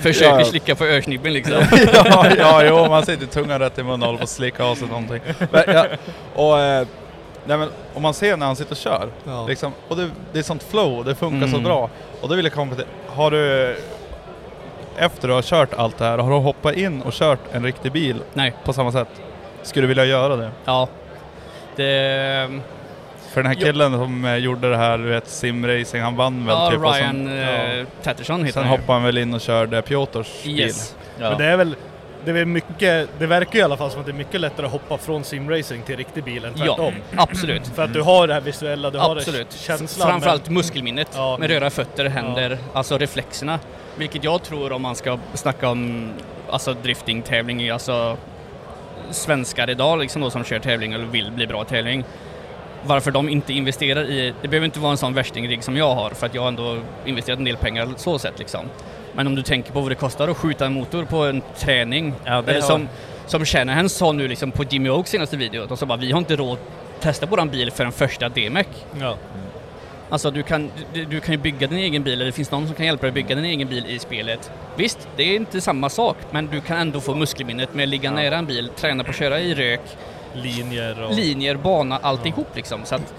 Försöker 0.00 0.38
Ja. 0.38 0.44
slicka 0.44 0.74
på 0.74 0.84
örsnibben 0.84 1.32
liksom. 1.32 1.54
ja, 1.94 2.26
ja, 2.38 2.64
jo, 2.64 2.88
man 2.88 3.06
sitter 3.06 3.26
tungan 3.26 3.58
rätt 3.58 3.78
i 3.78 3.82
munnen 3.82 4.00
och 4.02 4.06
håller 4.06 4.18
på 4.18 4.24
att 4.24 4.30
slicka 4.30 4.64
av 4.64 4.74
sig 4.74 4.88
någonting. 4.88 5.20
Men, 5.50 5.62
ja, 5.66 5.86
och, 6.34 6.60
eh, 6.60 6.86
Nej 7.46 7.58
men 7.58 7.68
om 7.94 8.02
man 8.02 8.14
ser 8.14 8.36
när 8.36 8.46
han 8.46 8.56
sitter 8.56 8.70
och 8.72 8.76
kör, 8.76 9.08
Ja. 9.24 9.46
liksom, 9.46 9.72
och 9.88 9.96
det, 9.96 10.10
det 10.32 10.38
är 10.38 10.42
sånt 10.42 10.62
flow, 10.62 11.04
det 11.04 11.14
funkar 11.14 11.46
så 11.46 11.52
Mm. 11.56 11.64
bra. 11.64 11.90
Och 12.20 12.28
då 12.28 12.34
vill 12.34 12.44
jag 12.44 12.52
komma 12.54 12.74
till, 12.74 12.84
har 13.06 13.30
du, 13.30 13.76
efter 14.96 15.28
du 15.28 15.34
har 15.34 15.42
kört 15.42 15.74
allt 15.74 15.98
det 15.98 16.04
här, 16.04 16.18
har 16.18 16.30
du 16.30 16.36
hoppat 16.36 16.74
in 16.74 17.02
och 17.02 17.12
kört 17.12 17.40
en 17.52 17.64
riktig 17.64 17.92
bil 17.92 18.22
Nej, 18.34 18.54
på 18.64 18.72
samma 18.72 18.92
sätt? 18.92 19.08
Skulle 19.62 19.82
du 19.84 19.88
vilja 19.88 20.04
göra 20.04 20.36
det? 20.36 20.50
ja. 20.64 20.88
Det... 21.76 22.60
För 23.32 23.42
den 23.42 23.46
här 23.46 23.56
Jo. 23.60 23.66
killen 23.66 23.92
som 23.92 24.24
eh, 24.24 24.36
gjorde 24.36 24.70
det 24.70 24.76
här, 24.76 24.98
du 24.98 25.04
vet, 25.04 25.28
simracing, 25.28 26.02
han 26.02 26.16
vann 26.16 26.46
väl 26.46 26.56
Ja, 26.56 26.70
typ. 26.70 26.78
och 26.78 26.84
Ryan 26.94 27.26
sen, 27.26 27.78
eh, 27.80 27.86
Tatterson 28.02 28.44
heter 28.44 28.60
sen 28.60 28.68
hoppade 28.68 28.92
han 28.92 29.02
väl 29.02 29.18
in 29.18 29.34
och 29.34 29.40
körde 29.40 29.82
Piotrs 29.82 30.46
Yes. 30.46 30.96
Ja. 31.20 31.28
Men 31.28 31.38
det 31.38 31.44
är 31.44 31.56
väl, 31.56 31.76
det 32.24 32.40
är 32.40 32.44
mycket, 32.44 33.08
det 33.18 33.26
verkar 33.26 33.52
ju 33.54 33.58
i 33.58 33.62
alla 33.62 33.76
fall 33.76 33.90
som 33.90 34.00
att 34.00 34.06
det 34.06 34.12
är 34.12 34.16
mycket 34.16 34.40
lättare 34.40 34.66
att 34.66 34.72
hoppa 34.72 34.98
från 34.98 35.24
simracing 35.24 35.82
till 35.82 35.96
riktig 35.96 36.24
bil 36.24 36.44
än 36.44 36.52
Ja, 36.56 36.64
tvärtom. 36.64 36.94
absolut. 37.16 37.66
För 37.66 37.82
att 37.84 37.92
du 37.92 38.02
har 38.02 38.26
det 38.26 38.34
här 38.34 38.40
visuella, 38.40 38.90
du 38.90 38.98
har 38.98 39.16
Absolut. 39.16 39.50
det 39.50 39.58
känslan. 39.58 40.08
Framförallt 40.08 40.44
men- 40.46 40.54
muskelminnet 40.54 41.08
Ja. 41.14 41.36
med 41.40 41.50
röra 41.50 41.70
fötter, 41.70 42.04
händer, 42.08 42.58
alltså 42.72 42.98
reflexerna. 42.98 43.58
Vilket 43.96 44.24
jag 44.24 44.42
tror 44.42 44.72
om 44.72 44.82
man 44.82 44.96
ska 44.96 45.18
snacka 45.34 45.68
om 45.68 46.10
alltså 46.50 46.74
driftingtävling, 46.82 47.70
alltså 47.70 48.16
svenskar 49.10 49.70
idag 49.70 49.98
liksom 49.98 50.22
då 50.22 50.30
som 50.30 50.44
kör 50.44 50.58
tävling 50.58 50.92
eller 50.92 51.04
vill 51.06 51.30
bli 51.32 51.46
bra 51.46 51.64
tävling. 51.64 52.04
Varför 52.86 53.10
de 53.10 53.28
inte 53.28 53.52
investerar 53.52 54.04
i, 54.10 54.34
det 54.42 54.48
behöver 54.48 54.64
inte 54.64 54.80
vara 54.80 54.90
en 54.92 54.96
sån 54.98 55.14
värstingrigg 55.14 55.64
som 55.64 55.76
jag 55.76 55.94
har 55.94 56.10
för 56.10 56.26
att 56.26 56.34
jag 56.34 56.42
har 56.42 56.48
ändå 56.48 56.78
investerat 57.06 57.38
en 57.38 57.44
del 57.44 57.56
pengar 57.56 57.88
så 57.96 58.18
sätt 58.18 58.38
liksom. 58.38 58.60
Men 59.16 59.26
om 59.26 59.34
du 59.34 59.42
tänker 59.42 59.72
på 59.72 59.80
vad 59.80 59.90
det 59.90 59.94
kostar 59.94 60.28
att 60.28 60.36
skjuta 60.36 60.66
en 60.66 60.72
motor 60.72 61.04
på 61.04 61.16
en 61.24 61.42
träning. 61.58 62.14
Ja, 62.24 62.42
eller 62.46 62.60
som, 62.60 62.88
som 63.26 63.44
Shanahan 63.44 63.88
sa 63.88 64.12
nu 64.12 64.28
liksom 64.28 64.50
på 64.50 64.64
Jimmy 64.64 64.88
Oaks 64.88 65.10
senaste 65.10 65.36
video, 65.36 65.66
de 65.66 65.76
sa 65.76 65.86
bara 65.86 65.98
vi 65.98 66.12
har 66.12 66.18
inte 66.18 66.36
råd 66.36 66.52
att 66.52 67.02
testa 67.02 67.26
våran 67.26 67.48
bil 67.48 67.70
för 67.70 67.84
en 67.84 67.92
första 67.92 68.28
DMEC. 68.28 68.66
Ja. 69.00 69.16
Alltså 70.10 70.30
du 70.30 70.42
kan, 70.42 70.70
du, 70.92 71.04
du 71.04 71.20
kan 71.20 71.32
ju 71.32 71.38
bygga 71.38 71.66
din 71.66 71.78
egen 71.78 72.02
bil, 72.02 72.12
eller 72.12 72.24
det 72.24 72.32
finns 72.32 72.50
någon 72.50 72.66
som 72.66 72.76
kan 72.76 72.86
hjälpa 72.86 73.02
dig 73.02 73.08
att 73.08 73.14
bygga 73.14 73.34
din 73.34 73.44
egen 73.44 73.68
bil 73.68 73.86
i 73.86 73.98
spelet. 73.98 74.50
Visst, 74.76 75.08
det 75.16 75.22
är 75.22 75.36
inte 75.36 75.60
samma 75.60 75.88
sak, 75.88 76.16
men 76.30 76.46
du 76.46 76.60
kan 76.60 76.78
ändå 76.78 77.00
få 77.00 77.14
muskelminnet 77.14 77.74
med 77.74 77.82
att 77.82 77.88
ligga 77.88 78.10
nära 78.10 78.36
en 78.36 78.46
bil, 78.46 78.70
träna 78.76 79.04
på 79.04 79.10
att 79.10 79.16
köra 79.16 79.40
i 79.40 79.54
rök, 79.54 79.80
Linjer 80.34 81.02
och... 81.02 81.14
linjer, 81.14 81.56
bana, 81.56 81.98
alltihop 82.02 82.56
liksom. 82.56 82.80
Så 82.84 82.94
att, 82.94 83.14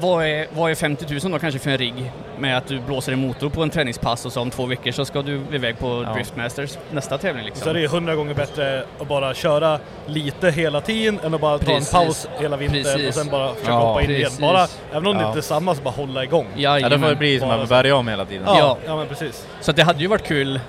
vad 0.00 0.26
är, 0.26 0.46
vad 0.54 0.70
är 0.70 0.74
50 0.74 1.06
000 1.22 1.32
då 1.32 1.38
kanske 1.38 1.58
för 1.60 1.70
en 1.70 1.78
rigg 1.78 2.12
med 2.38 2.56
att 2.58 2.66
du 2.66 2.80
blåser 2.80 3.12
en 3.12 3.18
motor 3.18 3.48
på 3.50 3.62
en 3.62 3.70
träningspass 3.70 4.26
och 4.26 4.32
så 4.32 4.40
om 4.40 4.50
två 4.50 4.66
veckor 4.66 4.92
så 4.92 5.04
ska 5.04 5.22
du 5.22 5.40
iväg 5.52 5.78
på 5.78 6.04
Ja. 6.06 6.12
Driftmasters 6.14 6.78
nästa 6.90 7.18
tävling 7.18 7.44
liksom. 7.44 7.64
Så 7.64 7.70
är 7.70 7.74
det 7.74 7.80
ju 7.80 7.88
hundra 7.88 8.14
gånger 8.14 8.34
bättre 8.34 8.84
att 9.00 9.08
bara 9.08 9.34
köra 9.34 9.78
lite 10.06 10.50
hela 10.50 10.80
tiden 10.80 11.20
än 11.24 11.34
att 11.34 11.40
bara 11.40 11.58
Precis. 11.58 11.90
ta 11.90 11.98
en 12.00 12.04
paus 12.06 12.28
hela 12.40 12.56
vintern 12.56 12.82
Precis. 12.82 13.08
och 13.08 13.14
sen 13.14 13.28
bara 13.30 13.54
försöka 13.54 13.72
Ja, 13.72 13.78
hoppa 13.78 14.00
in 14.00 14.06
precis. 14.06 14.38
igen. 14.38 14.52
Bara, 14.52 14.66
även 14.92 15.06
om 15.06 15.16
det 15.16 15.22
Ja. 15.22 15.26
inte 15.28 15.38
är 15.38 15.42
samma 15.42 15.74
så 15.74 15.82
bara 15.82 15.90
hålla 15.94 16.24
igång. 16.24 16.46
Ja, 16.56 16.78
Ja, 16.78 16.88
då 16.88 16.98
får 16.98 17.08
det 17.08 17.16
bli 17.16 17.40
som 17.40 17.50
att 17.50 17.68
börja 17.68 17.96
om 17.96 18.08
hela 18.08 18.24
tiden. 18.24 18.44
Ja, 18.46 18.78
Ja. 18.86 18.96
men 18.96 19.06
precis. 19.06 19.46
Så 19.60 19.72
det 19.72 19.82
hade 19.82 20.00
ju 20.00 20.06
varit 20.06 20.26
kul 20.26 20.60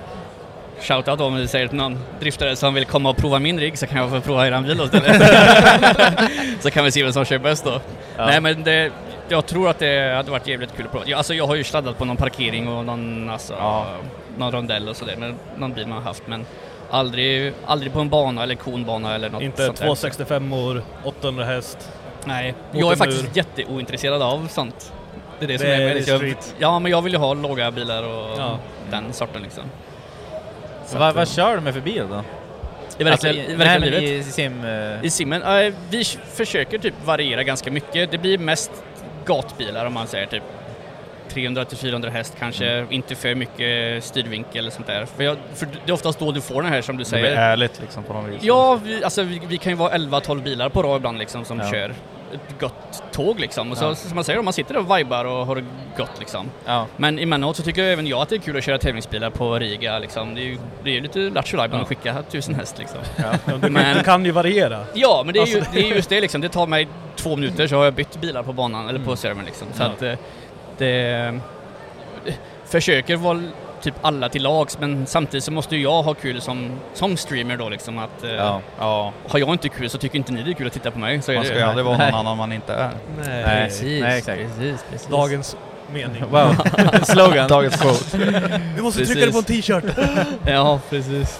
Shoutout 0.81 1.21
om 1.21 1.35
du 1.35 1.47
säger 1.47 1.67
till 1.67 1.77
någon 1.77 1.99
driftare 2.19 2.55
som 2.55 2.73
vill 2.73 2.85
komma 2.85 3.09
och 3.09 3.17
prova 3.17 3.39
min 3.39 3.59
rigg 3.59 3.77
så 3.77 3.87
kan 3.87 3.97
jag 3.97 4.09
få 4.09 4.21
prova 4.21 4.47
eran 4.47 4.63
bil 4.63 4.81
istället. 4.81 5.21
så 6.59 6.71
kan 6.71 6.83
vi 6.85 6.91
se 6.91 7.03
vem 7.03 7.13
som 7.13 7.25
kör 7.25 7.37
bäst 7.37 7.65
då. 7.65 7.81
Ja. 8.17 8.25
Nej 8.25 8.41
men 8.41 8.63
det, 8.63 8.91
jag 9.29 9.45
tror 9.45 9.69
att 9.69 9.79
det 9.79 10.13
hade 10.15 10.31
varit 10.31 10.47
jävligt 10.47 10.75
kul 10.77 10.85
att 10.85 10.91
prova. 10.91 11.05
Jag, 11.07 11.17
alltså 11.17 11.33
jag 11.33 11.47
har 11.47 11.55
ju 11.55 11.63
sladdat 11.63 11.97
på 11.97 12.05
någon 12.05 12.17
parkering 12.17 12.67
och 12.67 12.85
någon, 12.85 13.29
alltså, 13.29 13.53
Ja. 13.53 13.85
någon 14.37 14.51
rondell 14.51 14.89
och 14.89 14.95
sådär 14.95 15.15
med 15.15 15.35
någon 15.57 15.73
bil 15.73 15.87
man 15.87 15.97
har 15.97 16.03
haft 16.03 16.23
men 16.27 16.45
aldrig, 16.91 17.53
aldrig 17.65 17.93
på 17.93 17.99
en 17.99 18.09
bana 18.09 18.43
eller 18.43 18.55
konbana 18.55 19.15
eller 19.15 19.29
något 19.29 19.41
Inte 19.41 19.65
sånt 19.65 19.77
där. 19.77 19.85
265 19.85 20.53
år, 20.53 20.83
800 21.03 21.45
häst. 21.45 21.91
Nej, 22.25 22.53
jag 22.71 22.91
är 22.91 22.95
faktiskt 22.95 23.35
jätteointresserad 23.35 24.21
av 24.21 24.47
sånt. 24.47 24.93
Det 25.39 25.45
är 25.45 25.47
det, 25.47 25.57
som 25.57 25.67
Det 25.67 25.73
är 25.75 25.79
med 25.79 25.91
är 25.91 25.95
det. 25.95 26.03
Så 26.03 26.09
jag- 26.09 26.17
street. 26.19 26.55
Ja 26.59 26.79
men 26.79 26.91
jag 26.91 27.01
vill 27.01 27.13
ju 27.13 27.19
ha 27.19 27.33
låga 27.33 27.71
bilar 27.71 28.03
och 28.03 28.39
Ja. 28.39 28.57
den 28.91 29.13
sorten 29.13 29.41
liksom. 29.41 29.63
Så 30.85 30.97
vad, 30.97 31.15
vad 31.15 31.29
kör 31.29 31.55
du 31.55 31.61
med 31.61 31.73
för 31.73 31.81
bil 31.81 32.03
då? 32.09 32.21
I 32.97 33.03
verkliga, 33.03 33.11
Alltså, 33.11 33.51
i 33.51 33.55
verkliga 33.55 33.99
livet. 33.99 34.27
i 34.27 34.31
sim... 34.31 34.65
eh, 34.65 35.05
I 35.05 35.09
simmen, 35.09 35.41
eh, 35.43 35.73
vi 35.89 36.03
försöker 36.33 36.77
typ 36.77 36.93
variera 37.05 37.43
ganska 37.43 37.71
mycket. 37.71 38.11
Det 38.11 38.17
blir 38.17 38.37
mest 38.37 38.71
gatbilar 39.33 39.85
om 39.85 39.93
man 39.93 40.07
säger 40.07 40.25
typ 40.25 40.43
300-400 41.29 42.09
häst 42.09 42.35
kanske, 42.39 42.65
Mm. 42.69 42.87
inte 42.91 43.15
för 43.15 43.35
mycket 43.35 44.03
styrvinkel 44.03 44.59
eller 44.59 44.71
sånt 44.71 44.87
där. 44.87 45.05
För, 45.05 45.23
jag, 45.23 45.37
för 45.55 45.65
det 45.85 45.91
är 45.91 45.93
oftast 45.93 46.19
då 46.19 46.31
du 46.31 46.41
får 46.41 46.61
den 46.61 46.71
här 46.71 46.81
som 46.81 46.97
du 46.97 47.03
Det 47.03 47.09
blir 47.09 47.21
säger. 47.21 47.35
ärligt 47.37 47.81
liksom 47.81 48.03
på 48.03 48.13
något 48.13 48.29
vis. 48.29 48.43
Ja, 48.43 48.79
vi, 48.83 49.03
alltså 49.03 49.23
vi, 49.23 49.41
vi 49.47 49.57
kan 49.57 49.71
ju 49.71 49.75
vara 49.77 49.93
11-12 49.97 50.41
bilar 50.43 50.69
på 50.69 50.83
rad 50.83 50.97
ibland 50.97 51.17
liksom 51.19 51.45
som 51.45 51.59
Ja. 51.59 51.71
kör 51.71 51.93
ett 52.33 52.59
gott 52.59 53.03
tåg 53.11 53.39
liksom. 53.39 53.71
Och 53.71 53.77
så, 53.77 53.83
Ja. 53.85 53.95
som 53.95 54.15
man 54.15 54.23
säger, 54.23 54.41
man 54.41 54.53
sitter 54.53 54.73
där 54.73 54.81
och 54.91 54.97
vibar 54.97 55.25
och 55.25 55.45
har 55.45 55.55
det 55.55 55.63
gott 55.97 56.19
liksom. 56.19 56.49
Ja. 56.65 56.85
Men 56.97 57.19
emellanåt 57.19 57.55
så 57.57 57.63
tycker 57.63 57.83
även 57.83 58.07
jag 58.07 58.21
att 58.21 58.29
det 58.29 58.35
är 58.35 58.39
kul 58.39 58.57
att 58.57 58.63
köra 58.63 58.77
tävlingsbilar 58.77 59.29
på 59.29 59.59
Riga 59.59 59.99
liksom. 59.99 60.35
Det 60.35 60.41
är 60.41 60.45
ju 60.45 60.57
det 60.83 60.97
är 60.97 61.01
lite 61.01 61.19
lattjo 61.19 61.57
Ja. 61.57 61.63
att 61.63 61.87
skicka 61.87 62.15
tusen 62.31 62.55
häst 62.55 62.75
liksom. 62.79 62.99
Ja, 63.17 63.55
du, 63.61 63.69
Men- 63.69 63.97
du 63.97 64.03
kan 64.03 64.25
ju 64.25 64.31
variera. 64.31 64.85
Ja, 64.93 65.21
men 65.25 65.33
det 65.33 65.39
är, 65.39 65.45
ju, 65.45 65.55
Alltså, 65.57 65.71
det 65.73 65.79
är 65.91 65.95
just 65.95 66.09
det 66.09 66.21
liksom. 66.21 66.41
Det 66.41 66.49
tar 66.49 66.67
mig 66.67 66.87
två 67.15 67.35
minuter 67.35 67.67
så 67.67 67.75
har 67.75 67.83
jag 67.85 67.93
bytt 67.93 68.21
bilar 68.21 68.43
på 68.43 68.53
banan, 68.53 68.89
eller 68.89 68.99
på 68.99 69.05
Mm. 69.05 69.17
servern 69.17 69.45
liksom. 69.45 69.67
Så 69.73 69.83
att 69.83 70.01
eh, 70.01 70.13
det... 70.77 71.39
Försöker 72.65 73.15
vara 73.15 73.41
typ 73.81 73.93
alla 74.01 74.29
till 74.29 74.43
lags, 74.43 74.79
men 74.79 75.05
samtidigt 75.07 75.43
så 75.43 75.51
måste 75.51 75.75
ju 75.75 75.81
jag 75.83 76.03
ha 76.03 76.13
kul 76.13 76.41
som, 76.41 76.71
som 76.93 77.17
streamer 77.17 77.57
då 77.57 77.69
liksom. 77.69 77.97
Att, 77.99 78.23
eh, 78.23 78.31
Ja. 78.31 78.61
Ja, 78.79 79.13
Har 79.27 79.39
jag 79.39 79.49
inte 79.49 79.69
kul 79.69 79.89
så 79.89 79.97
tycker 79.97 80.17
inte 80.17 80.31
ni 80.31 80.43
det 80.43 80.51
är 80.51 80.53
kul 80.53 80.67
att 80.67 80.73
titta 80.73 80.91
på 80.91 80.99
mig. 80.99 81.21
Så 81.21 81.31
man 81.31 81.41
det 81.41 81.47
ska 81.47 81.57
ju 81.57 81.63
aldrig 81.63 81.85
vara 81.85 81.97
någon 81.97 82.13
annan 82.15 82.37
man 82.37 82.51
inte 82.51 82.73
är. 82.73 82.89
Nej. 83.17 83.43
Nej. 83.45 83.65
Precis, 83.65 84.01
Nej, 84.01 84.17
exakt. 84.17 84.41
precis, 84.41 84.85
precis. 84.91 85.07
Dagens 85.07 85.57
mening. 85.93 86.23
Wow. 86.31 86.55
Slogan. 87.03 87.47
Dagens 87.49 87.81
quote. 87.81 88.17
Vi 88.75 88.81
måste 88.81 88.99
Precis. 88.99 89.07
trycka 89.15 89.25
det 89.25 89.31
på 89.31 89.37
en 89.37 89.43
t-shirt! 89.43 89.83
Ja, 90.45 90.79
precis. 90.89 91.39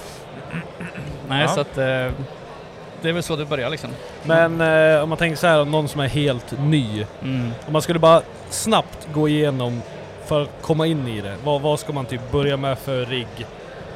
Nej, 1.29 1.41
Ja. 1.41 1.47
så 1.47 1.61
att... 1.61 1.77
Eh, 1.77 2.11
det 3.01 3.09
är 3.09 3.13
väl 3.13 3.23
så 3.23 3.35
det 3.35 3.45
börjar 3.45 3.69
liksom. 3.69 3.89
Men 4.23 4.61
eh, 4.61 5.03
om 5.03 5.09
man 5.09 5.17
tänker 5.17 5.37
så 5.37 5.47
här, 5.47 5.61
om 5.61 5.71
någon 5.71 5.87
som 5.87 6.01
är 6.01 6.07
helt 6.07 6.59
ny. 6.59 7.05
Mm. 7.23 7.51
Om 7.67 7.73
man 7.73 7.81
skulle 7.81 7.99
bara 7.99 8.21
snabbt 8.49 9.07
gå 9.13 9.29
igenom 9.29 9.81
för 10.29 10.41
att 10.41 10.49
komma 10.61 10.87
in 10.87 11.07
i 11.07 11.21
det. 11.21 11.35
Vad, 11.43 11.61
vad 11.61 11.79
ska 11.79 11.93
man 11.93 12.05
typ 12.05 12.31
börja 12.31 12.57
med 12.57 12.79
för 12.79 13.05
rigg? 13.05 13.45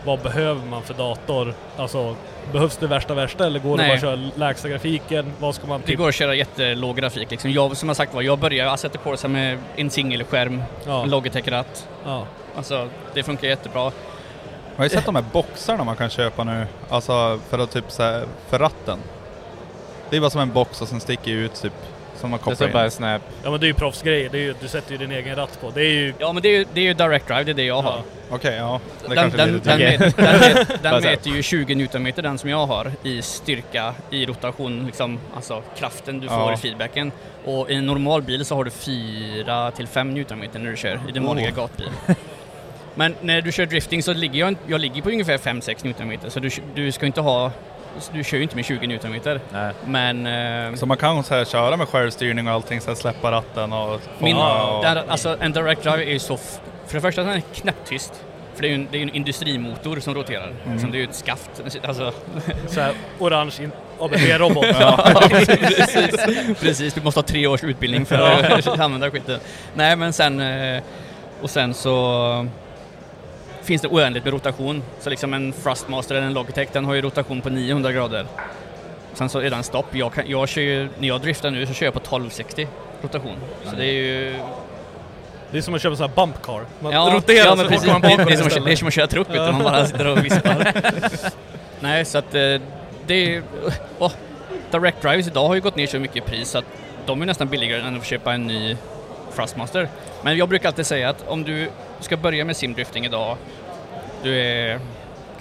Vad 0.05 0.19
behöver 0.19 0.65
man 0.65 0.81
för 0.81 0.93
dator? 0.93 1.53
Alltså, 1.77 2.15
behövs 2.51 2.77
det 2.77 2.87
värsta 2.87 3.13
värsta 3.13 3.45
eller 3.45 3.59
går 3.59 3.77
Nej. 3.77 3.85
det 3.85 3.89
bara 4.01 4.13
att 4.13 4.19
köra 4.19 4.31
lägsta 4.47 4.69
grafiken? 4.69 5.33
Vad 5.39 5.55
ska 5.55 5.67
man 5.67 5.81
Det 5.81 5.87
typ... 5.87 5.97
går 5.97 6.09
att 6.09 6.15
köra 6.15 6.35
jättelåg 6.35 6.95
grafik 6.97 7.31
liksom. 7.31 7.51
Jag, 7.51 7.77
som 7.77 7.89
jag 7.89 7.95
sagt 7.97 8.13
var, 8.13 8.21
jag 8.21 8.39
började 8.39 8.71
Assetto 8.71 8.97
Corsa 8.97 9.27
med 9.27 9.57
en 9.75 9.89
singelskärm, 9.89 10.63
Ja, 10.85 11.03
en 11.03 11.09
Logitech-ratt. 11.09 11.87
ja. 12.05 12.25
Alltså, 12.57 12.87
det 13.13 13.23
funkar 13.23 13.47
jättebra. 13.47 13.83
Man 13.83 13.91
har 14.77 14.83
ju 14.83 14.89
sett 14.89 15.05
de 15.05 15.15
här 15.15 15.25
boxarna 15.33 15.83
man 15.83 15.95
kan 15.95 16.09
köpa 16.09 16.43
nu, 16.43 16.65
alltså 16.89 17.39
för 17.49 17.59
att 17.59 17.71
typ 17.71 17.85
så 17.91 18.03
här, 18.03 18.25
för 18.49 18.59
ratten. 18.59 18.99
Det 20.09 20.15
är 20.17 20.21
bara 20.21 20.29
som 20.29 20.41
en 20.41 20.51
box 20.53 20.81
och 20.81 20.87
sen 20.87 20.99
sticker 20.99 21.31
ut 21.31 21.61
typ, 21.61 21.73
som 22.23 22.29
man 22.31 22.39
Det 22.39 22.43
kopplar 22.43 22.67
in. 22.67 22.73
bara 22.73 22.89
snap. 22.89 23.21
ja 23.43 23.51
men 23.51 23.59
det 23.59 23.65
är 23.65 23.67
ju 23.67 23.73
proffsgrejer. 23.73 24.29
Det 24.31 24.37
är 24.37 24.41
ju, 24.41 24.55
du 24.61 24.67
sätter 24.67 24.91
ju 24.91 24.97
din 24.97 25.11
egen 25.11 25.35
ratt 25.35 25.61
på. 25.61 25.71
Det 25.71 25.81
är 25.81 25.89
ju... 25.89 26.13
Ja 26.19 26.33
men 26.33 26.43
det 26.43 26.49
är 26.49 26.57
ju, 26.59 26.65
det 26.73 26.79
är 26.79 26.83
ju 26.85 26.93
Direct 26.93 27.27
Drive, 27.27 27.43
det 27.43 27.51
är 27.51 27.55
det 27.55 27.63
jag 27.63 27.81
har. 27.81 28.01
Okej, 28.29 28.55
ja. 28.55 28.79
Det 29.07 29.15
Den, 29.15 29.29
den, 29.29 29.61
den, 29.63 29.77
vet, 29.79 30.17
den, 30.17 30.39
den 30.81 31.01
mäter 31.03 31.33
ju 31.35 31.43
20 31.43 31.75
Newtonmeter 31.75 32.21
den 32.21 32.37
som 32.37 32.49
jag 32.49 32.65
har 32.67 32.91
i 33.03 33.21
styrka, 33.21 33.93
i 34.09 34.25
rotation, 34.25 34.85
liksom, 34.85 35.19
alltså 35.35 35.61
kraften 35.77 36.19
du 36.19 36.27
får 36.27 36.53
i 36.53 36.57
feedbacken. 36.57 37.11
Och 37.45 37.71
i 37.71 37.75
en 37.75 37.85
normal 37.85 38.21
bil 38.21 38.45
så 38.45 38.55
har 38.55 38.63
du 38.63 38.71
4 38.71 39.71
till 39.71 39.87
5 39.87 40.13
Newtonmeter 40.13 40.59
när 40.59 40.71
du 40.71 40.77
kör 40.77 40.99
i 41.09 41.11
din 41.11 41.23
vanliga 41.25 41.49
Oh. 41.49 41.55
gatbil. 41.55 41.89
Men 42.95 43.15
när 43.21 43.41
du 43.41 43.51
kör 43.51 43.65
drifting 43.65 44.03
så 44.03 44.13
ligger 44.13 44.39
jag, 44.39 44.55
jag 44.67 44.81
ligger 44.81 45.01
på 45.01 45.09
ungefär 45.09 45.37
5-6 45.37 45.83
Newtonmeter 45.85 46.29
så 46.29 46.39
du, 46.39 46.49
du 46.75 46.91
ska 46.91 47.05
inte 47.05 47.21
ha, 47.21 47.51
du 48.13 48.23
kör 48.23 48.37
ju 48.37 48.43
inte 48.43 48.55
med 48.55 48.65
20 48.65 48.87
Newtonmeter. 48.87 49.39
Nej. 49.53 49.73
Men 49.85 50.27
eh, 50.71 50.75
Så 50.75 50.85
man 50.85 50.97
kan 50.97 51.23
så 51.23 51.33
här 51.35 51.45
köra 51.45 51.77
med 51.77 51.87
självstyrning 51.87 52.47
och 52.47 52.53
allting, 52.53 52.81
så 52.81 52.87
här 52.89 52.95
släppa 52.95 53.31
ratten 53.31 53.73
och 53.73 54.01
Min, 54.19 54.35
fånga 54.35 54.63
och... 54.63 54.83
där, 54.83 55.03
alltså 55.07 55.37
en 55.39 55.51
direct 55.53 55.83
drive 55.83 56.03
är 56.03 56.11
ju 56.13 56.19
så... 56.19 56.37
För 56.87 56.93
det 56.93 57.01
första 57.01 57.23
den 57.23 57.33
är 57.33 57.41
knäpptyst. 57.55 58.13
För 58.55 58.61
det 58.61 58.67
är 58.67 58.69
ju 58.69 58.75
en, 58.75 58.87
det 58.91 58.97
är 58.97 59.01
en 59.01 59.15
industrimotor 59.15 59.99
som 59.99 60.15
roterar. 60.15 60.53
Liksom, 60.71 60.91
det 60.91 60.97
är 60.97 60.99
ju 60.99 61.05
ett 61.05 61.15
skaft. 61.15 61.49
Alltså, 61.87 62.13
Så 62.67 62.81
här, 62.81 62.93
orange 63.19 63.53
in- 63.63 63.71
ABB-robot. 63.99 64.65
precis, 65.29 66.59
precis, 66.59 66.93
du 66.93 67.01
måste 67.01 67.17
ha 67.19 67.23
tre 67.23 67.47
års 67.47 67.63
utbildning 67.63 68.05
för 68.05 68.15
att 68.15 68.79
använda 68.79 69.11
skiten. 69.11 69.39
Nej 69.73 69.95
men 69.95 70.13
sen... 70.13 70.39
eh, 70.39 70.81
Och 71.41 71.49
sen 71.49 71.73
så... 71.73 72.47
Finns 73.63 73.81
det 73.81 73.87
oändligt 73.87 74.23
med 74.23 74.33
rotation. 74.33 74.83
Så 74.99 75.09
liksom 75.09 75.33
en 75.33 75.51
Thrustmaster 75.51 76.15
eller 76.15 76.27
en 76.27 76.33
Logitech 76.33 76.69
den 76.71 76.85
har 76.85 76.93
ju 76.93 77.01
rotation 77.01 77.41
på 77.41 77.49
900 77.49 77.91
grader. 77.91 78.25
Sen 79.13 79.29
så 79.29 79.39
är 79.39 79.49
den 79.49 79.63
stopp. 79.63 79.85
Jag, 79.95 80.13
kan, 80.13 80.23
jag 80.27 80.49
kör 80.49 80.61
ju, 80.61 80.89
när 80.99 81.07
jag 81.07 81.21
driftar 81.21 81.51
nu 81.51 81.65
så 81.65 81.73
kör 81.73 81.85
jag 81.85 81.93
på 81.93 81.99
1260 81.99 82.67
rotation. 83.01 83.35
Så 83.65 83.75
det 83.75 83.85
är 83.85 83.91
ju 83.93 84.35
Det 85.51 85.57
är 85.57 85.61
som 85.61 85.73
att 85.73 85.81
köpa 85.81 85.91
en 85.91 85.97
sån 85.97 86.09
här 86.09 86.15
bump 86.15 86.41
car. 86.41 86.65
Man 86.79 86.93
Ja, 86.93 87.11
roterar 87.15 87.45
ja 87.45 87.51
så 87.51 87.55
men 87.57 87.67
precis. 87.67 87.87
man 87.87 88.01
Det, 88.01 88.07
det, 88.07 88.33
är 88.33 88.37
som 88.37 88.47
att, 88.47 88.65
det 88.65 88.71
är 88.71 88.75
som 88.75 88.87
att 88.87 88.93
köra 88.93 89.07
truck, 89.07 89.27
utan 89.29 89.53
man 89.53 89.63
bara 89.63 89.85
sitter 89.85 90.07
och 90.07 90.25
vispar. 90.25 90.73
Nej, 91.79 92.05
så 92.05 92.17
att 92.17 92.35
eh, 92.35 92.55
det 93.07 93.35
är... 93.35 93.43
åh, 93.99 94.11
Direct 94.71 95.01
Drives 95.01 95.27
idag 95.27 95.47
har 95.47 95.55
ju 95.55 95.61
gått 95.61 95.75
ner 95.75 95.87
så 95.87 95.99
mycket 95.99 96.17
i 96.17 96.21
pris 96.21 96.49
så 96.49 96.57
att 96.57 96.65
de 97.05 97.21
är 97.21 97.25
nästan 97.25 97.47
billigare 97.47 97.81
än 97.81 97.97
att 97.97 98.05
köpa 98.05 98.33
en 98.33 98.47
ny 98.47 98.77
Thrustmaster. 99.35 99.87
Men 100.21 100.37
jag 100.37 100.49
brukar 100.49 100.69
alltid 100.69 100.85
säga 100.85 101.09
att 101.09 101.27
om 101.27 101.43
du 101.43 101.69
ska 102.03 102.17
börja 102.17 102.45
med 102.45 102.57
simdrifting 102.57 103.05
idag, 103.05 103.37
du 104.23 104.39
är 104.41 104.79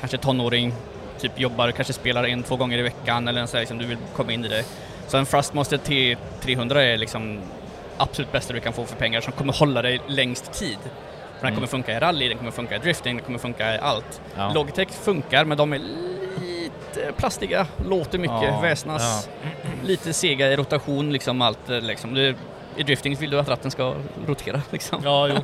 kanske 0.01 0.19
tonåring, 0.19 0.73
typ 1.21 1.41
jobbar, 1.41 1.71
kanske 1.71 1.93
spelar 1.93 2.25
en, 2.25 2.43
två 2.43 2.57
gånger 2.57 2.79
i 2.79 2.83
veckan 2.83 3.29
eller 3.29 3.47
så 3.47 3.53
här, 3.57 3.61
liksom, 3.63 3.79
du 3.79 3.87
vill 3.87 3.99
komma 4.17 4.33
in 4.33 4.45
i 4.45 4.49
det. 4.49 4.65
Så 5.09 5.17
en 5.19 5.27
Thrustmaster 5.27 5.77
T300 5.79 6.77
är 6.77 6.97
liksom 6.99 7.39
absolut 7.97 8.33
bästa 8.33 8.53
du 8.53 8.61
kan 8.61 8.73
få 8.73 8.85
för 8.85 8.97
pengar 8.97 9.21
som 9.21 9.33
kommer 9.33 9.53
hålla 9.53 9.83
dig 9.83 10.01
längst 10.07 10.53
tid. 10.53 10.79
För 10.83 11.47
den 11.47 11.47
Mm. 11.47 11.55
kommer 11.55 11.67
funka 11.67 11.97
i 11.97 12.01
rally, 12.01 12.29
den 12.29 12.39
kommer 12.39 12.51
funka 12.51 12.77
i 12.77 12.79
drifting, 12.79 13.17
den 13.17 13.25
kommer 13.25 13.39
funka 13.39 13.75
i 13.75 13.79
allt. 13.79 14.21
Ja. 14.37 14.53
Logitech 14.55 14.89
funkar 14.89 15.45
men 15.45 15.59
de 15.59 15.73
är 15.73 15.79
lite 16.41 17.13
plastiga, 17.17 17.67
låter 17.89 18.19
mycket, 18.19 18.43
Ja, 18.43 18.61
väsnas, 18.61 19.29
lite 19.85 20.13
sega 20.13 20.53
i 20.53 20.57
rotation 20.57 21.13
liksom 21.13 21.43
allt 21.43 21.71
eh, 21.71 21.81
liksom. 21.81 22.15
Det, 22.15 22.35
I 22.77 22.83
drifting 22.83 23.15
vill 23.17 23.31
du 23.31 23.39
att 23.41 23.49
ratten 23.49 23.71
ska 23.71 23.95
rotera 24.27 24.63
liksom. 24.71 25.01
Ja, 25.05 25.29
jo. 25.29 25.35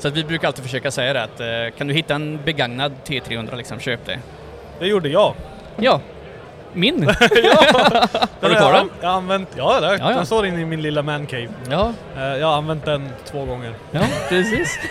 Så 0.00 0.08
att 0.08 0.14
vi 0.16 0.24
brukar 0.24 0.48
alltid 0.48 0.64
försöka 0.64 0.90
säga 0.90 1.12
det 1.12 1.22
att 1.22 1.40
eh, 1.40 1.78
kan 1.78 1.86
du 1.86 1.94
hitta 1.94 2.14
en 2.14 2.38
begagnad 2.44 2.92
T300 3.06 3.56
liksom, 3.56 3.80
köp 3.80 4.06
det. 4.06 4.18
Det 4.78 4.86
gjorde 4.86 5.08
jag. 5.08 5.34
Ja, 5.76 6.00
min! 6.72 7.02
ja! 7.42 7.56
Har 8.40 8.48
du 8.48 8.54
kvar 8.54 8.72
den? 8.72 8.90
Jag 9.00 9.08
har 9.08 9.16
använt, 9.16 9.48
ja, 9.56 9.80
där, 9.80 9.88
Ja, 9.92 9.96
ja. 10.00 10.16
den 10.16 10.26
står 10.26 10.46
inne 10.46 10.60
i 10.60 10.64
min 10.64 10.82
lilla 10.82 11.02
mancave. 11.02 11.48
Ja, 11.70 11.92
Eh, 12.16 12.22
Jag 12.36 12.46
har 12.46 12.54
använt 12.56 12.84
den 12.84 13.08
två 13.30 13.44
gånger. 13.44 13.74
ja 13.90 14.00
precis. 14.28 14.78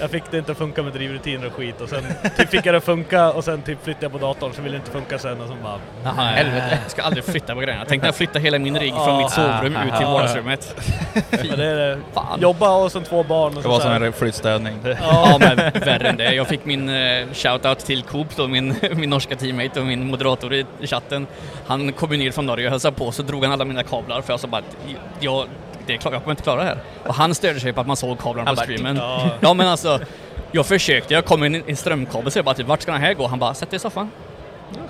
Jag 0.00 0.10
fick 0.10 0.22
det 0.30 0.38
inte 0.38 0.52
att 0.52 0.58
funka 0.58 0.82
med 0.82 0.92
drivrutiner 0.92 1.46
och 1.46 1.52
skit 1.52 1.80
och 1.80 1.88
sen 1.88 2.02
typ 2.36 2.48
fick 2.48 2.66
jag 2.66 2.74
det 2.74 2.78
att 2.78 2.84
funka 2.84 3.30
och 3.30 3.44
sen 3.44 3.62
typ 3.62 3.84
flyttade 3.84 4.04
jag 4.04 4.12
på 4.12 4.18
datorn 4.18 4.52
så 4.54 4.62
ville 4.62 4.74
det 4.74 4.78
inte 4.78 4.90
funka 4.90 5.18
sen 5.18 5.40
och 5.40 5.48
så 5.48 5.54
bara... 5.62 5.78
Jaha, 6.04 6.24
helvete. 6.24 6.78
Jag 6.82 6.90
ska 6.90 7.02
aldrig 7.02 7.24
flytta 7.24 7.54
på 7.54 7.60
grejerna. 7.60 7.84
Tänk 7.88 8.02
när 8.02 8.08
jag 8.08 8.14
flyttar 8.14 8.40
hela 8.40 8.58
min 8.58 8.78
rigg 8.78 8.94
från 8.94 9.18
mitt 9.18 9.30
sovrum 9.30 9.76
ut 9.76 9.96
till 9.96 10.06
vardagsrummet. 10.06 10.76
Ja, 11.30 11.56
det 11.56 11.64
är 11.66 11.76
det. 11.76 11.98
Fan. 12.14 12.40
Jobba 12.40 12.76
och 12.76 12.92
sen 12.92 13.02
två 13.04 13.22
barn 13.22 13.48
och 13.48 13.54
Det 13.54 13.62
så 13.62 13.68
var 13.68 13.76
så 13.76 13.82
som 13.82 13.90
här. 13.92 14.00
en 14.00 14.12
flyttstädning. 14.12 14.78
Ja, 15.00 15.36
men 15.40 15.56
värre 15.56 16.08
än 16.08 16.16
det. 16.16 16.34
Jag 16.34 16.46
fick 16.46 16.64
min 16.64 16.88
uh, 16.88 17.26
shoutout 17.32 17.78
till 17.78 18.02
Coop 18.02 18.36
då, 18.36 18.48
min, 18.48 18.74
min 18.96 19.10
norska 19.10 19.36
teammate 19.36 19.80
och 19.80 19.86
min 19.86 20.06
moderator 20.06 20.54
i, 20.54 20.66
i 20.80 20.86
chatten. 20.86 21.26
Han 21.66 21.92
kom 21.92 22.12
ju 22.12 22.18
ner 22.18 22.30
från 22.30 22.46
Norge 22.46 22.66
och 22.66 22.70
hälsade 22.70 22.96
på, 22.96 23.12
så 23.12 23.22
drog 23.22 23.44
han 23.44 23.52
alla 23.52 23.64
mina 23.64 23.82
kablar 23.82 24.20
för 24.22 24.32
jag 24.32 24.40
sa 24.40 24.48
bara 24.48 24.58
att 24.58 24.76
jag, 25.20 25.46
det 25.86 25.94
är 25.94 25.96
klart, 25.98 26.12
jag 26.14 26.22
kommer 26.22 26.32
inte 26.32 26.42
klara 26.42 26.60
det 26.62 26.66
här. 26.68 26.78
Och 27.06 27.14
han 27.14 27.34
störde 27.34 27.60
sig 27.60 27.72
på 27.72 27.80
att 27.80 27.86
man 27.86 27.96
såg 27.96 28.18
kablarna 28.18 28.54
på 28.54 28.60
streamen. 28.62 28.96
ja. 28.96 29.30
Ja 29.40 29.54
men 29.54 29.66
alltså, 29.68 30.00
jag 30.52 30.66
försökte, 30.66 31.14
jag 31.14 31.24
kom 31.24 31.44
in 31.44 31.54
i 31.54 31.62
en 31.66 31.76
strömkabel 31.76 32.30
så 32.32 32.38
jag 32.38 32.44
bara 32.44 32.54
typ, 32.54 32.66
vart 32.66 32.82
ska 32.82 32.92
den 32.92 33.00
här 33.00 33.14
gå? 33.14 33.26
Han 33.26 33.38
bara, 33.38 33.54
sätt 33.54 33.70
dig 33.70 33.76
i 33.76 33.80
soffan. 33.80 34.10